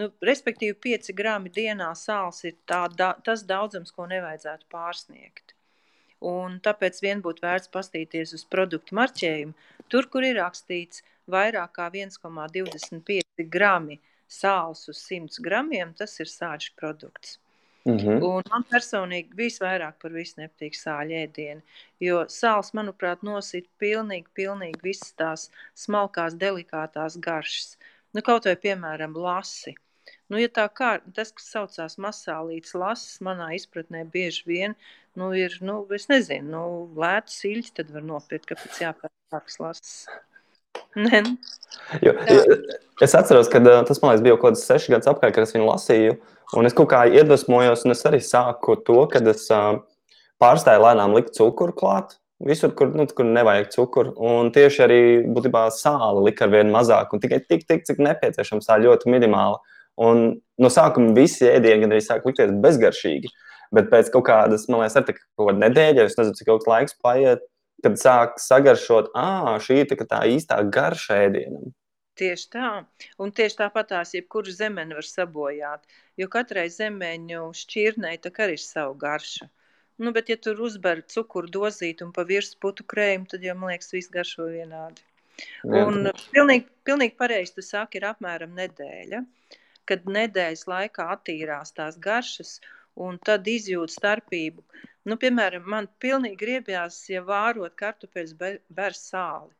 nu, 0.00 0.10
respektīvi 0.30 0.74
5 0.88 1.14
grami 1.20 1.54
dienā 1.54 1.92
sāls 1.94 2.42
ir 2.48 2.58
tā, 2.66 2.82
da, 2.98 3.12
tas 3.22 3.46
daudzums, 3.46 3.94
ko 3.94 4.08
nevajadzētu 4.10 4.66
pārsniegt. 4.74 5.47
Un 6.20 6.58
tāpēc 6.64 6.98
vien 7.02 7.20
būtu 7.22 7.44
vērts 7.44 7.70
pastīties 7.70 8.34
uz 8.34 8.44
produktu 8.44 8.96
marķējumu. 8.98 9.54
Tur, 9.88 10.08
kur 10.10 10.26
ir 10.26 10.40
rakstīts 10.40 11.04
vairāk 11.30 11.76
kā 11.78 11.90
1,25 11.94 13.46
grami 13.52 14.00
sāls 14.28 14.88
uz 14.88 15.02
100 15.08 15.42
gramiem, 15.44 15.94
tas 15.94 16.18
ir 16.20 16.26
sāļš 16.26 16.72
produkts. 16.76 17.38
Mm 17.88 17.96
-hmm. 17.96 18.22
Un 18.22 18.42
man 18.50 18.64
personīgi 18.68 19.36
visvairāk 19.36 19.94
par 20.02 20.12
visu 20.12 20.40
nepatīk 20.40 20.74
sāļu 20.76 21.14
ēdieni, 21.24 21.62
jo 22.00 22.24
sāls, 22.28 22.74
manuprāt, 22.74 23.22
nosit 23.22 23.68
pilnīgi, 23.78 24.26
pilnīgi 24.34 24.82
visas 24.82 25.12
tās 25.12 25.50
smalkās, 25.74 26.34
delikātās 26.34 27.16
garšas. 27.16 27.78
Nu, 28.12 28.22
kaut 28.22 28.44
vai, 28.44 28.56
piemēram, 28.56 29.14
lasi. 29.16 29.74
Nu, 30.28 30.36
ja 30.40 30.50
tā 30.52 30.66
kā 30.68 30.98
tas, 31.16 31.32
kas 31.32 31.50
saucās 31.54 31.96
masālīts 32.00 32.74
lasis, 32.76 33.18
manā 33.24 33.54
izpratnē 33.56 34.04
bieži 34.12 34.44
vien, 34.48 34.74
nu, 35.16 35.30
ir, 35.32 35.56
nu, 35.64 35.80
es 35.96 36.08
nezinu, 36.12 36.48
nu, 36.52 36.64
lētu 37.00 37.32
siļķi 37.32 37.76
tad 37.80 37.92
var 37.94 38.04
nopirkt, 38.04 38.50
kāpēc 38.50 38.82
jāpērk 38.84 39.14
tāks 39.32 39.60
lasis. 39.62 39.94
Ne. 40.98 41.22
Jo, 42.04 42.12
jo, 42.28 42.42
es 43.04 43.14
atceros, 43.16 43.48
ka 43.52 43.60
tas 43.60 44.00
man 44.02 44.12
liekas, 44.12 44.24
bija 44.24 44.36
kaut 44.36 44.54
kāds 44.54 44.66
seši 44.68 44.94
gadus 44.94 45.10
atpakaļ, 45.10 45.34
kad 45.34 45.46
es 45.46 45.54
viņu 45.56 45.68
lasīju. 45.68 46.18
Un 46.58 46.68
es 46.68 46.76
kaut 46.76 46.90
kā 46.92 47.02
iedvesmojos, 47.12 47.84
un 47.84 47.94
es 47.94 48.04
arī 48.08 48.20
sāku 48.24 48.78
to, 48.84 49.02
kad 49.12 49.26
es 49.28 49.44
uh, 49.52 49.80
pārstāju 50.42 50.84
lēnām 50.84 51.16
likt 51.16 51.36
cukuru 51.36 51.76
klāt. 51.76 52.16
Visur, 52.44 52.70
kur, 52.78 52.92
nu, 52.94 53.04
kur 53.10 53.26
nevajag 53.26 53.72
cukuru. 53.74 54.14
Un 54.22 54.52
tieši 54.54 54.84
arī 54.84 55.00
būtībā 55.26 55.66
sāli 55.74 56.28
lika 56.28 56.46
ar 56.46 56.54
vien 56.54 56.70
mazāk, 56.74 57.12
un 57.12 57.22
tikai 57.22 57.40
tik, 57.42 57.66
tik 57.68 57.84
cik 57.88 58.00
nepieciešams, 58.04 58.68
tā 58.68 58.78
ļoti 58.84 59.10
minimāli. 59.12 59.58
Un 59.98 60.24
no 60.62 60.70
sākuma 60.70 61.14
visi 61.16 61.48
ēdieni 61.48 61.84
gan 61.84 61.94
arī 61.94 62.02
sāk 62.04 62.26
likties 62.28 62.54
bezgaršīgi. 62.64 63.30
Bet 63.74 63.90
pēc 63.92 64.08
kaut 64.14 64.24
kādas, 64.28 64.64
man 64.70 64.82
liekas, 64.82 64.96
ar 64.96 65.06
kaut 65.08 65.48
kādu 65.50 65.60
nedēļu, 65.60 66.04
es 66.06 66.16
nezinu, 66.16 66.36
cik 66.38 66.52
ilgs 66.52 66.68
laiks 66.70 66.96
paiet, 67.04 67.42
kad 67.84 67.98
sāk 68.00 68.38
sagaršot, 68.42 69.10
ah, 69.18 69.56
šī 69.62 69.82
ir 69.82 70.06
tā 70.08 70.22
īstā 70.30 70.62
garša 70.72 71.18
ēdienam. 71.26 71.74
Tieši 72.18 72.48
tā, 72.50 72.70
un 73.22 73.30
tieši 73.30 73.60
tāpatās 73.60 74.16
jebkuru 74.16 74.50
zemeni 74.50 74.96
var 74.98 75.06
sabojāt, 75.06 75.84
jo 76.18 76.26
katrai 76.32 76.66
zemeņu 76.74 77.44
šķirnei 77.54 78.16
tā 78.22 78.32
arī 78.42 78.56
ir 78.58 78.64
savu 78.64 78.96
garšu. 78.98 79.46
Nu, 79.98 80.10
bet, 80.14 80.30
ja 80.30 80.38
tur 80.38 80.58
uzber 80.62 81.02
cukuru 81.10 81.50
dozīt 81.50 82.02
un 82.06 82.10
pa 82.14 82.24
virsmu 82.26 82.60
putu 82.62 82.86
krējumu, 82.86 83.26
tad 83.30 83.46
jau, 83.46 83.54
man 83.58 83.72
liekas, 83.72 83.90
viss 83.94 84.10
garšo 84.14 84.46
vienādi. 84.50 85.02
Un 85.66 86.10
pilnīgi, 86.34 86.66
pilnīgi 86.86 87.14
pareizi 87.18 87.56
tu 87.56 87.64
saki, 87.66 87.98
ir 87.98 88.06
apmēram 88.10 88.54
nedēļa, 88.58 89.22
kad 89.90 90.08
nedēļas 90.16 90.66
laikā 90.72 91.06
attīrās 91.14 91.72
tās 91.78 91.96
garšas 92.08 92.58
un 93.06 93.18
tad 93.28 93.46
izjūt 93.52 93.94
starpību. 93.94 94.64
Nu, 95.08 95.16
piemēram, 95.22 95.64
man 95.74 95.88
pilnīgi 96.04 96.40
griebjās, 96.42 96.98
ja 97.12 97.22
vārot 97.30 97.76
kartupeļus 97.82 98.34
ber 98.80 98.98
sāli. 98.98 99.54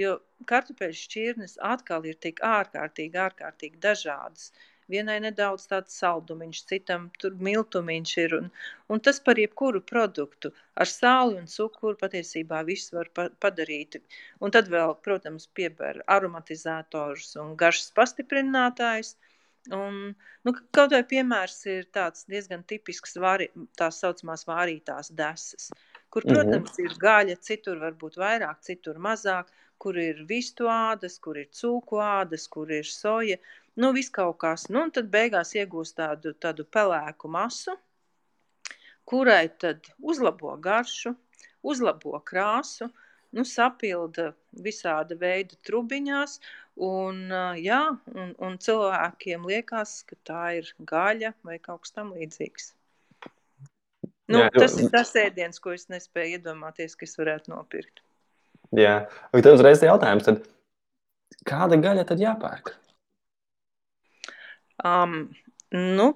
Jo 0.00 0.14
kartupeļu 0.50 0.96
šķirnes 1.02 1.58
atkal 1.74 2.06
ir 2.08 2.16
tik 2.26 2.40
ārkārtīgi, 2.54 3.20
ārkārtīgi 3.26 3.80
dažādas. 3.84 4.50
Vienai 4.88 5.18
nedaudz 5.20 5.66
tāds 5.70 5.98
saldumiņš, 6.00 6.60
citam 6.70 7.02
tur 7.20 7.34
miltumiņš 7.48 8.12
ir, 8.22 8.34
un, 8.38 8.46
un 8.88 9.02
tas 9.08 9.20
par 9.26 9.40
jebkuru 9.42 9.82
produktu. 9.90 10.54
Ar 10.80 10.88
sāli 10.88 11.36
un 11.42 11.50
cukuru 11.52 11.98
patiesībā 12.00 12.62
viss 12.70 12.94
var 12.96 13.10
pa 13.18 13.26
padarīt. 13.44 14.00
Un 14.40 14.54
tad 14.56 14.72
vēl, 14.72 14.96
protams, 15.04 15.50
pieber 15.58 16.00
aromatizātors 16.16 17.34
un 17.44 17.56
garšas 17.64 17.92
pastiprinātājs– 18.00 19.16
Un, 19.74 19.96
nu, 20.46 20.52
kaut 20.72 20.94
vai 20.96 21.02
piemērs 21.04 21.58
ir 21.68 21.88
tāds 21.92 22.24
diezgan 22.30 22.62
tipisks 22.64 23.18
vari, 23.20 23.50
tās 23.76 24.00
saucamās 24.00 24.46
vārītās 24.48 25.10
desas, 25.12 25.68
kur, 26.08 26.24
mhm. 26.24 26.34
protams, 26.34 26.70
mm 26.72 26.84
-hmm. 26.84 26.84
ir 26.84 27.00
gaļa, 27.02 27.36
citur 27.48 27.82
varbūt 27.82 28.16
vairāk, 28.16 28.62
citur 28.64 28.98
mazāk, 28.98 29.52
kur 29.78 29.98
ir 29.98 30.24
vistu 30.28 30.68
ādas, 30.72 31.18
kur 31.22 31.38
ir 31.38 31.50
cūku 31.54 32.00
ādas, 32.02 32.48
kur 32.48 32.70
ir 32.72 32.84
soja, 32.84 33.36
nu, 33.76 33.92
viss 33.92 34.10
kaut 34.10 34.38
kas. 34.38 34.68
Nu, 34.68 34.82
un 34.82 34.90
tad 34.90 35.10
beigās 35.10 35.54
iegūst 35.54 35.96
tādu, 36.00 36.32
tādu 36.34 36.64
pelēku 36.64 37.28
masu, 37.28 37.76
kurai 39.04 39.48
tad 39.58 39.86
uzlabo 39.98 40.56
garšu, 40.56 41.14
uzlabo 41.62 42.18
krāsu, 42.30 42.90
nu, 43.36 43.44
sapilda 43.44 44.32
visāda 44.64 45.16
veida 45.20 45.56
trubiņās, 45.68 46.38
un, 46.84 47.22
jā, 47.58 47.82
un, 48.14 48.34
un 48.44 48.58
cilvēkiem 48.62 49.46
liekas, 49.48 50.02
ka 50.08 50.18
tā 50.28 50.42
ir 50.60 50.72
gaļa 50.88 51.32
vai 51.46 51.58
kaut 51.62 51.84
kas 51.84 51.94
tam 51.96 52.12
līdzīgs. 52.16 52.72
Nu, 54.28 54.42
jā, 54.44 54.50
tas 54.52 54.76
ir 54.76 54.90
tas 54.92 55.14
ēdiens, 55.16 55.60
ko 55.64 55.72
es 55.72 55.88
nespēju 55.88 56.36
iedomāties, 56.36 56.94
ka 56.98 57.08
es 57.08 57.16
varētu 57.16 57.54
nopirkt. 57.54 58.02
Jā, 58.76 59.06
un 59.32 59.44
tad 59.44 59.56
uzreiz 59.56 59.80
jautājums, 59.80 60.26
tad 60.28 60.44
kāda 61.48 61.78
gaļa 61.80 62.04
tad 62.10 62.20
jāpērk? 62.20 62.74
Um, 64.84 65.30
nu, 65.72 66.10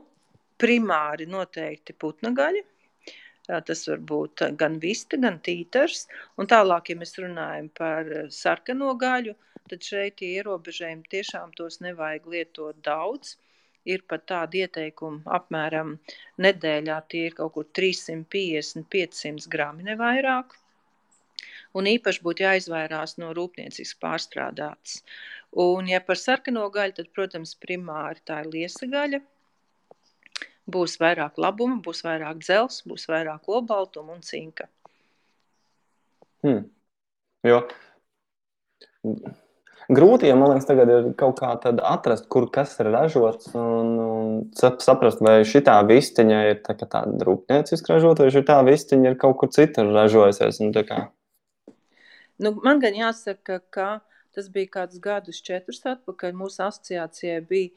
primāri 0.60 1.26
noteikti 1.30 1.96
putna 1.98 2.34
gaļa. 2.36 2.66
Tas 3.66 3.80
var 3.88 4.02
būt 4.06 4.44
gan 4.58 4.76
vista, 4.82 5.18
gan 5.18 5.40
tītars. 5.42 6.04
Un 6.38 6.46
tālāk, 6.50 6.92
ja 6.92 6.98
mēs 7.00 7.16
runājam 7.18 7.72
par 7.74 8.06
sarkano 8.30 8.92
gaļu, 9.00 9.34
tad 9.70 9.84
šeit 9.86 10.18
tie 10.20 10.28
ierobežojumi 10.38 11.08
tiešām 11.14 11.52
tos 11.58 11.80
nevajag 11.84 12.28
lietot 12.34 12.78
daudz. 12.84 13.36
Ir 13.88 14.04
pat 14.06 14.28
tāda 14.30 14.60
ieteikuma, 14.60 15.24
apmēram 15.36 15.96
nedēļā 16.44 16.98
tie 17.10 17.24
ir 17.28 17.34
kaut 17.34 17.56
kur 17.56 17.66
350-500 17.78 19.50
grami, 19.50 19.82
ne 19.88 19.96
vairāk. 19.98 20.54
Un 21.74 21.88
īpaši 21.90 22.22
būtu 22.22 22.44
jāizvairās 22.44 23.16
no 23.18 23.32
rūpnieciski 23.34 23.98
pārstrādātas. 24.04 25.00
Un, 25.64 25.90
ja 25.90 25.98
par 26.04 26.20
sarkano 26.20 26.68
gaļu, 26.70 26.94
tad, 27.00 27.10
protams, 27.16 27.56
primāri 27.58 28.22
tā 28.28 28.38
ir 28.44 28.52
liesa 28.54 28.86
gaļa, 28.92 29.18
būs 30.70 30.94
vairāk 31.02 31.42
labuma, 31.42 31.80
būs 31.82 32.04
vairāk 32.06 32.38
dzels, 32.44 32.84
būs 32.86 33.08
vairāk 33.10 33.50
olbaltuma 33.50 34.14
un 34.14 34.22
cinka. 34.22 34.70
Hmm. 36.46 36.68
Jo 37.42 37.64
grūti, 39.90 40.28
ja 40.28 40.36
man 40.38 40.52
liekas, 40.52 40.68
tagad 40.68 40.90
ir 40.92 41.08
kaut 41.18 41.40
kā 41.40 41.54
atrast, 41.56 42.28
kur 42.32 42.46
kas 42.52 42.74
ir 42.82 42.90
ražots 42.92 43.50
un, 43.58 43.94
un 44.02 44.36
saprast, 44.56 45.22
vai 45.24 45.40
šī 45.48 45.64
vistiņa 45.88 46.44
ir 46.50 46.60
tā, 46.66 46.76
tāda 46.82 47.26
rūpnieciska 47.26 47.96
ražota, 47.96 48.26
vai 48.26 48.34
šī 48.34 48.44
vistiņa 48.68 49.10
ir 49.10 49.18
kaut 49.18 49.40
kur 49.40 49.50
citur 49.54 49.90
ražojusies. 49.94 50.62
Nu, 52.42 52.54
man 52.64 52.80
gan 52.82 52.96
jāsaka, 52.96 53.60
ka 53.70 53.88
tas 54.34 54.48
bija 54.52 54.70
kāds 54.78 55.00
gadus 55.02 55.42
četrus 55.44 55.82
atpakaļ. 55.86 56.32
Mūsu 56.36 56.64
asociācijai 56.66 57.40
bija 57.46 57.70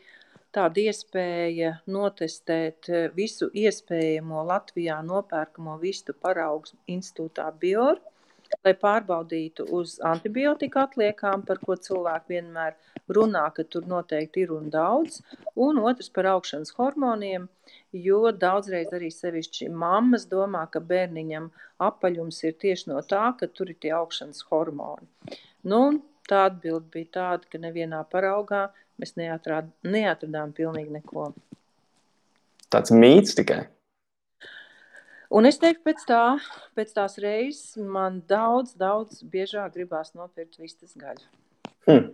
tāda 0.55 0.85
iespēja 0.87 1.75
notestēt 1.91 2.89
eh, 2.89 3.07
visu 3.15 3.49
iespējamo 3.51 4.45
Latvijā 4.47 5.01
nopērkamo 5.05 5.77
vistu 5.81 6.15
paraugu 6.15 6.77
institūtā 6.91 7.49
Bioru. 7.59 7.99
Lai 8.63 8.73
pārbaudītu 8.79 9.65
uz 9.77 9.97
antibiotika 10.05 10.85
atliekām, 10.85 11.43
par 11.47 11.59
ko 11.63 11.75
cilvēki 11.75 12.35
vienmēr 12.35 12.75
runā, 13.15 13.43
ka 13.55 13.63
tur 13.63 13.85
noteikti 13.89 14.45
ir 14.45 14.53
un 14.55 14.69
daudz, 14.73 15.21
un 15.55 15.81
otrs 15.83 16.09
par 16.13 16.29
augšanas 16.33 16.73
hormoniem, 16.77 17.47
jo 17.91 18.31
daudzreiz 18.31 18.93
arī 18.95 19.11
sevišķi 19.13 19.69
mammas 19.69 20.27
domā, 20.31 20.65
ka 20.71 20.81
bērniņam 20.81 21.51
apaļums 21.89 22.41
ir 22.47 22.57
tieši 22.61 22.91
no 22.93 23.03
tā, 23.05 23.27
ka 23.39 23.47
tur 23.47 23.73
ir 23.73 23.79
tie 23.81 23.93
augšanas 23.97 24.45
hormoni. 24.49 25.07
Nu, 25.65 25.81
tā 26.29 26.47
atbild 26.49 26.89
bija 26.93 27.11
tāda, 27.19 27.49
ka 27.51 27.61
nevienā 27.61 28.03
paraugā 28.11 28.67
mēs 29.01 29.15
neatrād, 29.19 29.69
neatradām 29.83 30.53
pilnīgi 30.55 30.99
neko. 30.99 31.31
Tāds 32.73 32.93
mīts 32.95 33.37
tikai. 33.37 33.65
Un 35.35 35.47
es 35.49 35.57
teiktu, 35.59 35.81
pēc, 35.83 36.03
tā, 36.07 36.21
pēc 36.77 36.93
tās 36.95 37.17
reizes 37.19 37.75
man 37.75 38.21
daudz, 38.29 38.71
daudz 38.79 39.19
biežāk 39.27 39.73
gribās 39.75 40.13
nopirkt 40.15 40.61
vistas 40.61 40.93
gaļu. 40.95 41.25
Hmm. 41.89 42.13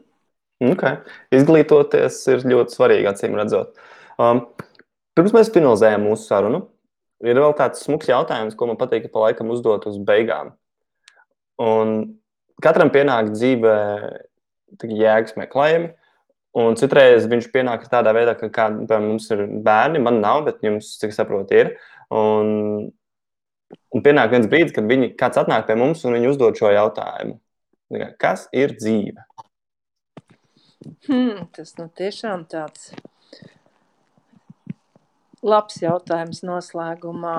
Okay. 0.61 0.97
Izglītoties 1.33 2.17
ir 2.33 2.43
ļoti 2.49 2.75
svarīgi, 2.75 3.09
acīm 3.09 3.37
redzot. 3.37 3.77
Um, 4.21 4.43
pirms 5.17 5.33
mēs 5.37 5.51
finalizējam 5.53 6.05
mūsu 6.05 6.27
sarunu, 6.29 6.63
ir 7.25 7.37
vēl 7.37 7.53
tāds 7.57 7.81
smags 7.85 8.09
jautājums, 8.09 8.57
ko 8.57 8.69
man 8.69 8.79
patīk 8.79 9.07
pa 9.13 9.27
laikam 9.27 9.53
uzdot 9.53 9.85
uz 9.89 9.99
beigām. 10.05 10.53
Un 11.61 11.95
katram 12.61 12.89
pienāk 12.93 13.33
dzīvē 13.35 13.75
jēgas 14.81 15.37
meklējumi. 15.37 15.91
Un 16.61 16.75
citreiz 16.75 17.29
viņš 17.31 17.47
pienāk 17.53 17.85
tādā 17.87 18.11
veidā, 18.17 18.33
ka 18.35 18.49
kā, 18.51 18.65
mums 18.73 19.29
ir 19.31 19.45
bērni, 19.63 20.01
man 20.03 20.17
nav, 20.23 20.41
bet 20.49 20.65
jums, 20.65 20.97
cik 20.99 21.13
saprotu, 21.15 21.61
ir. 21.61 21.69
Un 22.11 22.89
Un 23.91 24.03
pienāk 24.05 24.31
viens 24.31 24.47
brīdis, 24.47 24.71
kad 24.75 24.87
viņi, 24.87 25.11
kāds 25.19 25.39
atnāk 25.41 25.65
pie 25.67 25.75
mums 25.75 26.05
un 26.07 26.15
viņi 26.15 26.29
uzdod 26.31 26.55
šo 26.59 26.69
jautājumu. 26.71 27.35
Kas 28.21 28.45
ir 28.55 28.77
dzīve? 28.77 29.25
Hmm, 31.09 31.49
tas 31.51 31.75
nu 31.75 31.89
tiešām 31.99 32.45
tāds 32.49 32.93
labs 35.43 35.81
jautājums 35.83 36.39
noslēgumā. 36.47 37.35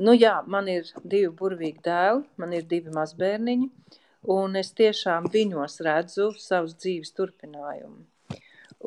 Nu 0.00 0.12
jā, 0.16 0.36
man 0.44 0.68
ir 0.68 0.90
divi 1.00 1.30
burvīgi 1.40 1.80
dēli, 1.88 2.22
man 2.40 2.52
ir 2.56 2.68
divi 2.68 2.92
mazbērniņi, 2.92 3.68
un 4.36 4.60
es 4.60 4.74
tiešām 4.76 5.30
viņos 5.32 5.80
redzu 5.86 6.30
savus 6.36 6.76
dzīves 6.76 7.16
turpinājumu. 7.16 8.04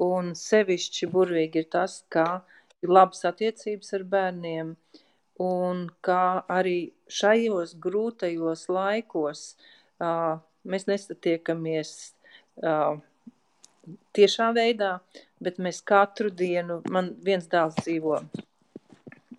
Un 0.06 0.34
sevišķi 0.38 1.10
burvīgi 1.10 1.64
ir 1.64 1.70
tas, 1.74 2.02
ka 2.14 2.44
ir 2.86 2.94
labas 2.94 3.26
attiecības 3.30 3.94
ar 3.98 4.06
bērniem, 4.14 4.74
uh, 4.74 5.03
un 5.42 5.88
kā 6.06 6.44
arī 6.52 6.94
šajos 7.10 7.76
grūtajos 7.82 8.68
laikos 8.70 9.46
uh, 10.02 10.40
mēs 10.64 10.88
nestatiekamies 10.88 12.14
uh, 12.62 13.00
tiešā 14.14 14.52
veidā, 14.56 15.00
bet 15.44 15.60
mēs 15.60 15.82
katru 15.82 16.30
dienu, 16.30 16.82
man 16.90 17.14
viens 17.24 17.50
dēls 17.50 17.80
dzīvo 17.82 18.22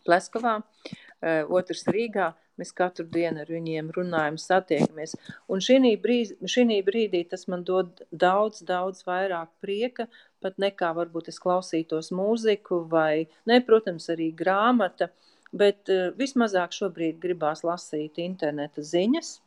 Pleskovā, 0.04 0.58
uh, 0.60 1.52
otrs 1.54 1.86
Rīgā, 1.88 2.32
mēs 2.58 2.70
katru 2.76 3.06
dienu 3.10 3.42
ar 3.42 3.48
viņiem 3.50 3.88
runājam, 3.94 4.36
satiekamies. 4.38 5.16
Un 5.50 5.62
šī 5.64 5.94
brīdī, 6.02 6.36
šī 6.50 6.80
brīdī 6.86 7.24
tas 7.30 7.48
man 7.50 7.64
dod 7.66 8.02
daudz, 8.10 8.62
daudz 8.66 9.02
vairāk 9.06 9.50
prieka, 9.62 10.06
pat 10.42 10.58
nekā 10.62 10.92
varbūt 10.94 11.30
es 11.32 11.40
klausītos 11.42 12.12
mūziku 12.14 12.84
vai, 12.90 13.26
ne, 13.48 13.58
protams, 13.64 14.10
arī 14.12 14.28
grāmata, 14.36 15.08
uh, 15.08 15.33
bet 15.54 15.90
uh, 15.92 16.10
vismazāk 16.18 16.74
šobrīd 16.74 17.20
gribās 17.22 17.64
lasīt 17.66 18.20
interneta 18.22 18.84
ziņas. 18.84 19.38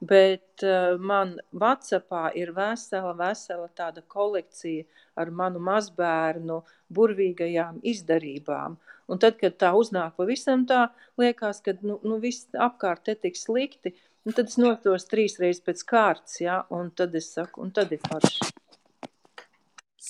Bet 0.00 0.64
uh, 0.64 0.96
man 0.96 1.34
Vācijā 1.52 2.30
ir 2.40 2.54
vesela, 2.56 3.12
vesela 3.18 3.66
tāda 3.76 4.00
kolekcija 4.08 4.86
ar 5.20 5.28
manu 5.30 5.60
mazbērnu 5.60 6.62
burvīgajām 6.88 7.82
izdarībām. 7.84 8.78
Un 9.10 9.18
tad, 9.20 9.36
kad 9.40 9.58
tā 9.60 9.72
uznāk 9.76 10.14
pavisam 10.16 10.62
tā, 10.70 10.86
liekas, 11.20 11.60
ka 11.66 11.74
nu, 11.82 11.98
nu, 12.06 12.20
viss 12.22 12.46
apkārt 12.54 13.04
te 13.08 13.16
tik 13.18 13.36
slikti, 13.36 13.92
un 14.24 14.36
tad 14.36 14.48
es 14.48 14.56
notos 14.60 15.08
trīs 15.10 15.36
reizes 15.42 15.64
pēc 15.66 15.82
kārtas, 15.92 16.38
ja, 16.40 16.62
un 16.70 16.92
tad 16.94 17.16
es 17.18 17.32
saku, 17.34 17.66
un 17.66 17.74
tad 17.74 17.92
ir 17.92 18.00
forši. 18.06 18.52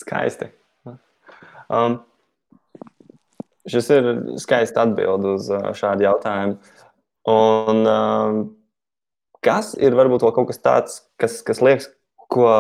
Skaisti. 0.01 0.53
Um, 1.71 2.01
Šis 3.69 3.91
ir 3.93 4.07
skaists 4.41 4.79
atbild 4.81 5.27
uz 5.35 5.49
šādu 5.77 6.07
jautājumu. 6.07 6.57
Un, 7.29 7.81
kas 9.45 9.75
ir 9.77 9.97
varbūt 9.99 10.25
vēl 10.25 10.37
kaut 10.37 10.49
kas 10.49 10.63
tāds, 10.65 11.01
kas, 11.21 11.41
kas 11.45 11.61
liekas, 11.65 11.91
ko 12.31 12.51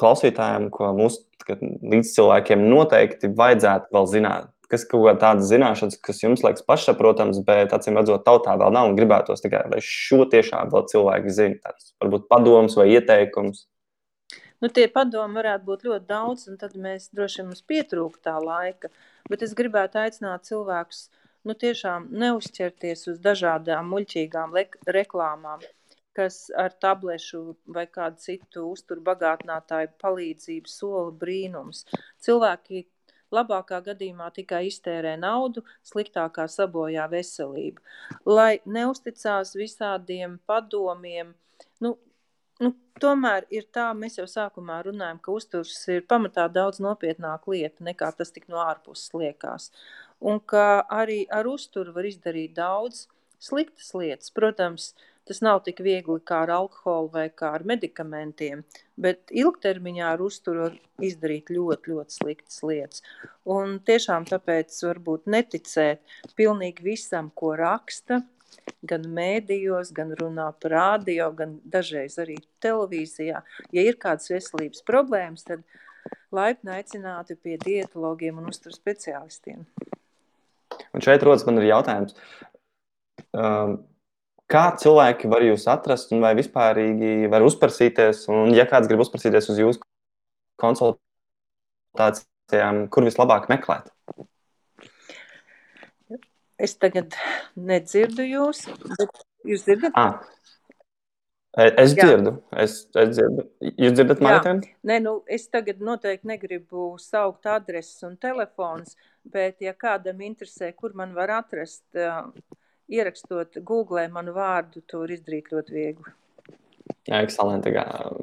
klausītājiem, 0.00 0.70
ko 0.72 0.92
mūsu 0.96 1.24
līdzcilvēkiem 1.48 2.62
noteikti 2.68 3.32
vajadzētu 3.36 3.92
vēl 3.94 4.08
zināt? 4.08 4.48
Kas 4.68 4.84
ir 4.84 4.90
kaut 4.90 5.06
kāda 5.06 5.20
tāda 5.22 5.46
zināšana, 5.48 5.96
kas 6.04 6.18
jums 6.20 6.42
liekas 6.44 6.64
pašsaprotams, 6.68 7.40
bet 7.46 7.72
acīm 7.72 7.96
redzot, 7.96 8.24
tautā 8.26 8.56
vēl 8.60 8.74
nav 8.76 8.90
un 8.90 8.98
gribētos 8.98 9.40
tikai, 9.40 9.62
lai 9.72 9.80
šo 9.84 10.26
tiešām 10.28 10.68
vēl 10.74 10.84
cilvēki 10.90 11.32
zina. 11.32 11.60
Tāds 11.64 11.94
varbūt 12.04 12.26
padoms 12.28 12.76
vai 12.76 12.90
ieteikums. 12.92 13.64
Nu, 14.62 14.68
tie 14.74 14.88
padomi 14.90 15.38
varētu 15.38 15.66
būt 15.68 15.86
ļoti 15.86 16.06
daudz, 16.08 16.48
un 16.50 16.58
tad 16.58 16.74
mēs 16.74 17.10
droši 17.14 17.40
vien 17.40 17.50
mums 17.52 17.64
pietrūkst 17.70 18.24
tā 18.26 18.34
laika. 18.42 18.90
Bet 19.30 19.44
es 19.46 19.54
gribētu 19.58 20.00
aicināt 20.02 20.48
cilvēkus 20.50 21.04
nu, 21.46 21.54
tiešām 21.54 22.08
neuzķerties 22.22 23.06
uz 23.12 23.20
dažādām 23.22 23.92
muļķīgām 23.92 24.56
reklāmām, 24.98 25.62
kas 26.18 26.48
ar 26.58 26.74
tablešu 26.82 27.42
vai 27.76 27.86
kādu 27.86 28.18
citu 28.24 28.66
uzturbagātinātāju 28.72 29.94
palīdzību 30.02 30.72
sola 30.72 31.14
brīnums. 31.22 31.84
Cilvēki 32.26 32.82
labākā 33.34 33.78
gadījumā 33.86 34.32
tikai 34.34 34.64
iztērē 34.72 35.14
naudu, 35.20 35.62
sliktākā 35.86 36.48
sabojā 36.50 37.06
veselību. 37.12 37.84
Lai 38.26 38.58
neusticās 38.66 39.54
visādiem 39.58 40.38
padomiem, 40.48 41.34
nu, 41.84 41.94
Nu, 42.58 42.72
tomēr 43.02 43.46
ir 43.54 43.68
tā, 43.74 43.90
mēs 43.94 44.18
jau 44.18 44.26
sākumā 44.26 44.80
runājam, 44.86 45.20
ka 45.22 45.34
uzturs 45.34 45.76
ir 45.94 46.02
pamatā 46.10 46.48
daudz 46.50 46.80
nopietnāka 46.82 47.52
lieta 47.54 47.84
nekā 47.86 48.10
tas 48.18 48.34
tik 48.34 48.48
no 48.50 48.58
ārpuses 48.64 49.14
liekas. 49.14 49.68
Un 50.18 50.40
ka 50.52 50.82
arī 50.90 51.20
ar 51.30 51.46
uzturu 51.46 51.94
var 51.94 52.08
izdarīt 52.08 52.56
daudz 52.56 53.06
sliktas 53.38 53.92
lietas. 53.94 54.32
Protams, 54.34 54.90
tas 55.28 55.38
nav 55.44 55.60
tik 55.66 55.84
viegli 55.84 56.18
kā 56.26 56.40
ar 56.46 56.52
alkoholu 56.56 57.12
vai 57.14 57.26
kā 57.30 57.52
ar 57.58 57.62
medikamentiem, 57.68 58.64
bet 58.98 59.30
ilgtermiņā 59.30 60.08
ar 60.16 60.24
uzturu 60.24 60.72
izdarīt 61.04 61.52
ļoti, 61.54 61.92
ļoti 61.92 62.16
sliktas 62.16 62.58
lietas. 62.66 63.04
Un 63.46 63.78
tiešām 63.86 64.26
tāpēc 64.32 64.80
varbūt 64.88 65.30
neticēt 65.30 66.18
pilnīgi 66.40 66.90
visam, 66.90 67.30
ko 67.30 67.52
raksta, 67.60 68.24
gan 68.88 69.02
mēdījos, 69.14 69.92
gan 69.96 70.12
runā 70.18 70.48
par 70.62 70.70
rādio, 70.74 71.28
gan 71.36 71.58
dažreiz 71.64 72.18
arī 72.22 72.36
televīzijā. 72.62 73.42
Ja 73.74 73.82
ir 73.84 73.98
kādas 74.00 74.30
veselības 74.30 74.84
problēmas, 74.86 75.44
tad 75.48 75.60
laipni 76.34 76.70
aicinātu 76.76 77.36
pie 77.42 77.56
dietologiem 77.62 78.38
un 78.40 78.48
uzturu 78.52 78.74
speciālistiem. 78.76 79.60
Un 80.94 81.00
šeit 81.04 81.24
rodas 81.26 81.44
man 81.48 81.58
ir 81.60 81.70
jautājums, 81.70 82.12
um, 83.32 83.70
kā 84.50 84.64
cilvēki 84.80 85.30
var 85.32 85.42
jūs 85.44 85.64
atrast 85.70 86.12
un 86.14 86.18
vai 86.24 86.32
vispārīgi 86.38 87.10
var 87.32 87.42
uzprasīties, 87.46 88.16
un 88.32 88.54
ja 88.56 88.64
kāds 88.68 88.88
grib 88.90 89.00
uzprasīties 89.04 89.50
uz 89.52 89.58
jūsu 89.62 89.80
konsultācijām, 90.60 92.74
kur 92.92 93.02
vislabāk 93.08 93.42
meklēt? 93.52 93.84
Es 96.58 96.74
tagad 96.74 97.14
nedzirdu 97.54 98.24
jūs, 98.26 98.64
bet 98.98 99.22
jūs 99.46 99.64
dzirdat? 99.66 99.94
Ah. 99.98 100.18
Es 101.58 101.94
Jā. 101.96 102.04
dzirdu, 102.04 102.34
es, 102.60 102.74
es 103.00 103.08
dzirdu. 103.16 103.44
Jūs 103.80 103.94
dzirdat 103.96 104.20
mani 104.22 104.42
tagad? 104.44 104.66
Nē, 104.86 104.98
nu, 105.02 105.14
es 105.26 105.48
tagad 105.50 105.80
noteikti 105.82 106.28
negribu 106.28 106.92
saukt 107.02 107.48
adreses 107.50 108.04
un 108.06 108.14
telefons, 108.20 108.94
bet 109.26 109.64
ja 109.64 109.72
kādam 109.74 110.20
interesē, 110.22 110.70
kur 110.76 110.94
man 110.98 111.16
var 111.16 111.32
atrast, 111.40 111.82
uh, 111.98 112.28
ierakstot 112.88 113.58
Google 113.66 114.06
manu 114.12 114.36
vārdu, 114.36 114.84
to 114.86 115.02
var 115.02 115.14
izdarīt 115.16 115.50
ļoti 115.54 115.74
viegli. 115.74 116.14
Jā, 117.08 117.22
ekscelenti. 117.24 117.72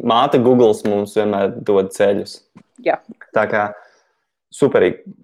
Māte 0.06 0.40
Google 0.42 0.72
mums 0.90 1.18
vienmēr 1.18 1.58
dod 1.66 1.92
ceļus. 1.96 2.38
Jā. 2.86 3.00
Tā 3.36 3.46
kā 3.50 3.68
superīgi 4.54 5.16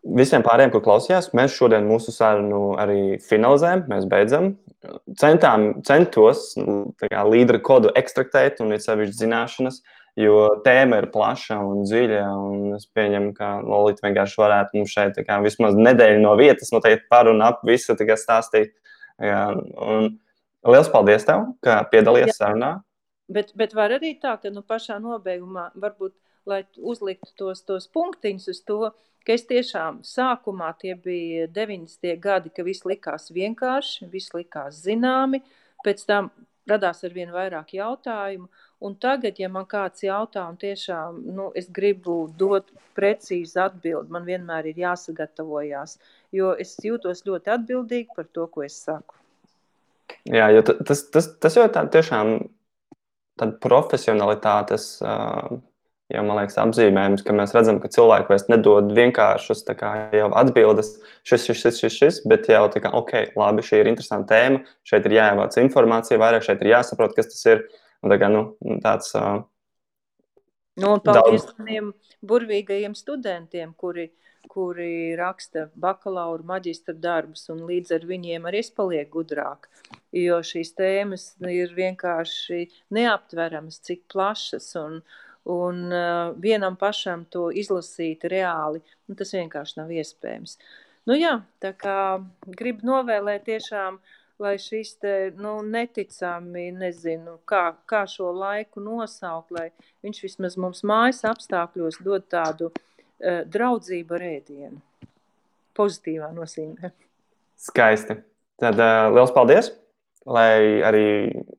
visiem 0.00 0.44
pārējiem, 0.44 0.72
kur 0.74 0.82
klausījās, 0.84 1.30
mēs 1.36 1.56
šodien 1.56 1.86
mūsu 1.88 2.14
sarunu 2.14 2.74
arī 2.80 3.18
finalizējam, 3.22 3.86
mēs 3.92 4.06
beidzam. 4.10 4.52
Centām, 5.18 5.68
centos 5.86 6.52
kā, 6.56 7.24
līdera 7.28 7.60
kodu 7.62 7.92
ekstraktēt 7.98 8.62
un 8.64 8.74
ir 8.74 8.82
sevišķi 8.82 9.20
zināšanas, 9.20 9.78
jo 10.18 10.38
tēma 10.64 11.02
ir 11.02 11.08
plaša 11.12 11.60
un 11.62 11.84
dziļa. 11.86 12.22
Un 12.48 12.78
es 12.78 12.88
pieņemu, 12.96 13.34
ka 13.36 13.52
Lorita 13.62 14.08
vienkārši 14.08 14.40
varētu 14.42 14.80
mums 14.80 14.96
šeit 14.96 15.20
kā, 15.28 15.38
vismaz 15.44 15.78
nedēļu 15.78 16.24
no 16.24 16.34
vietas 16.40 16.74
noteikti 16.74 17.06
par 17.12 17.30
un 17.30 17.44
ap 17.46 17.62
visu 17.68 17.94
stāstīt. 17.96 18.74
Jā, 19.22 19.46
un, 19.52 20.12
Lielas 20.62 20.90
paldies 20.92 21.24
tev, 21.26 21.48
ka 21.58 21.80
piedalījies 21.90 22.36
sarunā. 22.38 22.76
Bet, 23.32 23.48
bet 23.58 23.72
var 23.74 23.94
arī 23.96 24.12
tā, 24.22 24.36
ka 24.38 24.50
nu, 24.54 24.62
pašā 24.62 25.00
nobeigumā 25.02 25.72
varbūt, 25.74 26.14
lai 26.46 26.60
uzliktu 26.78 27.32
tos, 27.38 27.64
tos 27.66 27.88
punktiņus 27.90 28.46
uz 28.52 28.60
to, 28.66 28.92
ka 29.26 29.36
es 29.36 29.44
tiešām 29.48 30.00
sākumā 30.06 30.72
tie 30.80 30.94
bija 30.98 31.48
90. 31.50 32.14
gadi, 32.22 32.52
ka 32.54 32.64
viss 32.66 32.86
likās 32.88 33.30
vienkārši, 33.34 34.08
viss 34.12 34.34
likās 34.36 34.82
zināmi, 34.84 35.42
pēc 35.84 36.04
tam 36.08 36.30
radās 36.68 37.02
ar 37.04 37.14
vien 37.14 37.32
vairāk 37.34 37.74
jautājumu, 37.74 38.46
un 38.86 38.94
tagad, 39.02 39.38
ja 39.38 39.48
man 39.50 39.66
kāds 39.70 40.04
jautā, 40.06 40.44
un 40.50 40.58
tiešām 40.60 41.18
nu, 41.34 41.48
es 41.58 41.68
gribu 41.74 42.26
dot 42.38 42.70
precīzi 42.96 43.58
atbildi, 43.62 44.12
man 44.14 44.26
vienmēr 44.26 44.70
ir 44.70 44.82
jāsagatavojās, 44.84 45.98
jo 46.34 46.52
es 46.58 46.76
jūtos 46.82 47.24
ļoti 47.26 47.54
atbildīgi 47.56 48.14
par 48.16 48.30
to, 48.30 48.46
ko 48.46 48.66
es 48.66 48.78
saku. 48.84 49.18
Jā, 50.28 50.50
jo 50.54 50.62
tas, 50.62 51.06
tas, 51.10 51.28
tas 51.42 51.56
jau 51.58 51.66
tā 51.72 51.82
tiešām 51.90 52.36
tāda 53.40 53.54
profesionalitātes, 53.64 54.86
jau 56.12 56.22
man 56.26 56.38
liekas, 56.38 56.58
apzīmējums, 56.60 57.24
ka 57.26 57.34
mēs 57.36 57.54
redzam, 57.56 57.78
ka 57.82 57.90
cilvēki 57.92 58.30
vairs 58.32 58.48
nedod 58.52 58.90
vienkāršas 58.96 59.64
atbildes, 59.72 60.94
šis, 61.28 61.46
šis, 61.48 61.62
šis, 61.62 61.78
šis, 61.80 61.98
šis 61.98 62.20
bet 62.28 62.48
jau 62.52 62.64
tā 62.72 62.82
kā, 62.84 62.92
ok, 62.94 63.32
labi, 63.38 63.64
šī 63.66 63.82
ir 63.82 63.92
interesanta 63.92 64.36
tēma, 64.36 64.62
šeit 64.88 65.08
ir 65.08 65.16
jāievāc 65.18 65.56
informācija 65.62 66.20
vairāk, 66.20 66.44
šeit 66.46 66.62
ir 66.62 66.74
jāsaprot, 66.74 67.16
kas 67.16 67.32
tas 67.32 67.46
ir. 67.48 67.64
Un 68.02 68.10
tā 68.10 68.18
kā, 68.18 68.26
nu, 68.32 68.48
tāds, 68.82 69.12
uh, 69.14 69.44
nu, 70.80 70.96
un 70.96 71.02
paldies 71.06 71.46
tiem 71.54 71.92
burvīgajiem 72.26 72.96
studentiem, 72.98 73.70
kuri, 73.78 74.08
kuri 74.50 75.14
raksta 75.18 75.68
bakalaura, 75.78 76.42
maģistra 76.48 76.96
darbus, 76.98 77.46
un 77.54 77.62
līdz 77.68 77.94
ar 77.94 78.06
viņiem 78.08 78.48
arī 78.50 78.62
es 78.64 78.72
palieku 78.74 79.20
gudrāk. 79.20 79.70
Jo 80.12 80.40
šīs 80.44 80.74
tēmas 80.76 81.28
ir 81.46 81.70
vienkārši 81.76 82.66
neaptveramas, 82.98 83.78
cik 83.86 84.08
plašas, 84.12 84.72
un, 84.82 84.98
un 85.48 85.84
uh, 85.90 86.32
vienam 86.38 86.76
pašam 86.78 87.26
to 87.30 87.48
izlasīt 87.50 88.26
reāli, 88.30 88.82
nu, 89.08 89.18
tas 89.18 89.34
vienkārši 89.34 89.80
nav 89.80 89.92
iespējams. 89.94 90.58
Nu 91.08 91.18
jā, 91.18 91.40
tā 91.62 91.72
kā 91.74 91.96
gribu 92.46 92.86
novēlēt 92.86 93.48
tiešām 93.48 93.98
lai 94.42 94.58
šis 94.58 94.96
te, 94.98 95.32
nu, 95.38 95.60
neticami, 95.62 96.70
nezinu, 96.74 97.38
kā, 97.48 97.72
kā 97.88 98.04
šo 98.10 98.32
laiku 98.34 98.82
nosaukt, 98.82 99.52
lai 99.54 99.68
viņš 100.04 100.22
vismaz 100.26 100.58
mums 100.60 100.82
mājas 100.88 101.22
apstākļos 101.28 102.00
dod 102.02 102.26
tādu 102.32 102.70
uh, 102.72 103.42
draudzību 103.46 104.18
ar 104.18 104.26
ēdienu. 104.32 104.82
Pozitīvā 105.78 106.32
nozīmē. 106.36 106.92
Skaisti. 107.60 108.18
Tad 108.60 108.82
uh, 108.82 109.08
liels 109.14 109.32
paldies! 109.34 109.72
Lai 110.30 110.78
arī 110.86 111.06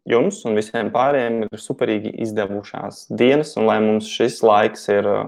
jums 0.08 0.40
un 0.48 0.56
visiem 0.56 0.88
pārējiem 0.94 1.42
ir 1.50 1.60
superīgi 1.60 2.14
izdevušās 2.24 3.08
dienas, 3.12 3.58
un 3.60 3.68
lai 3.68 3.80
mums 3.84 4.08
šis 4.08 4.40
laiks 4.46 4.88
ir 4.94 5.10
uh, 5.10 5.26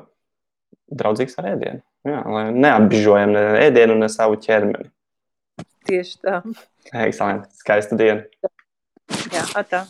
draudzīgs 0.95 1.36
ar 1.41 1.49
ēdienu. 1.55 1.83
Jā, 2.05 2.21
lai 2.29 2.45
neapbižojam 2.53 3.33
ne 3.33 3.43
ēdienu, 3.65 3.97
ne 3.99 4.09
savu 4.13 4.38
ķermeni. 4.39 4.91
Tieši 5.89 6.19
tā. 6.23 6.39
Ekscelenti. 6.93 7.51
Skaista 7.59 7.97
diena. 7.97 8.23
Jā, 9.33 9.43
atā. 9.57 9.83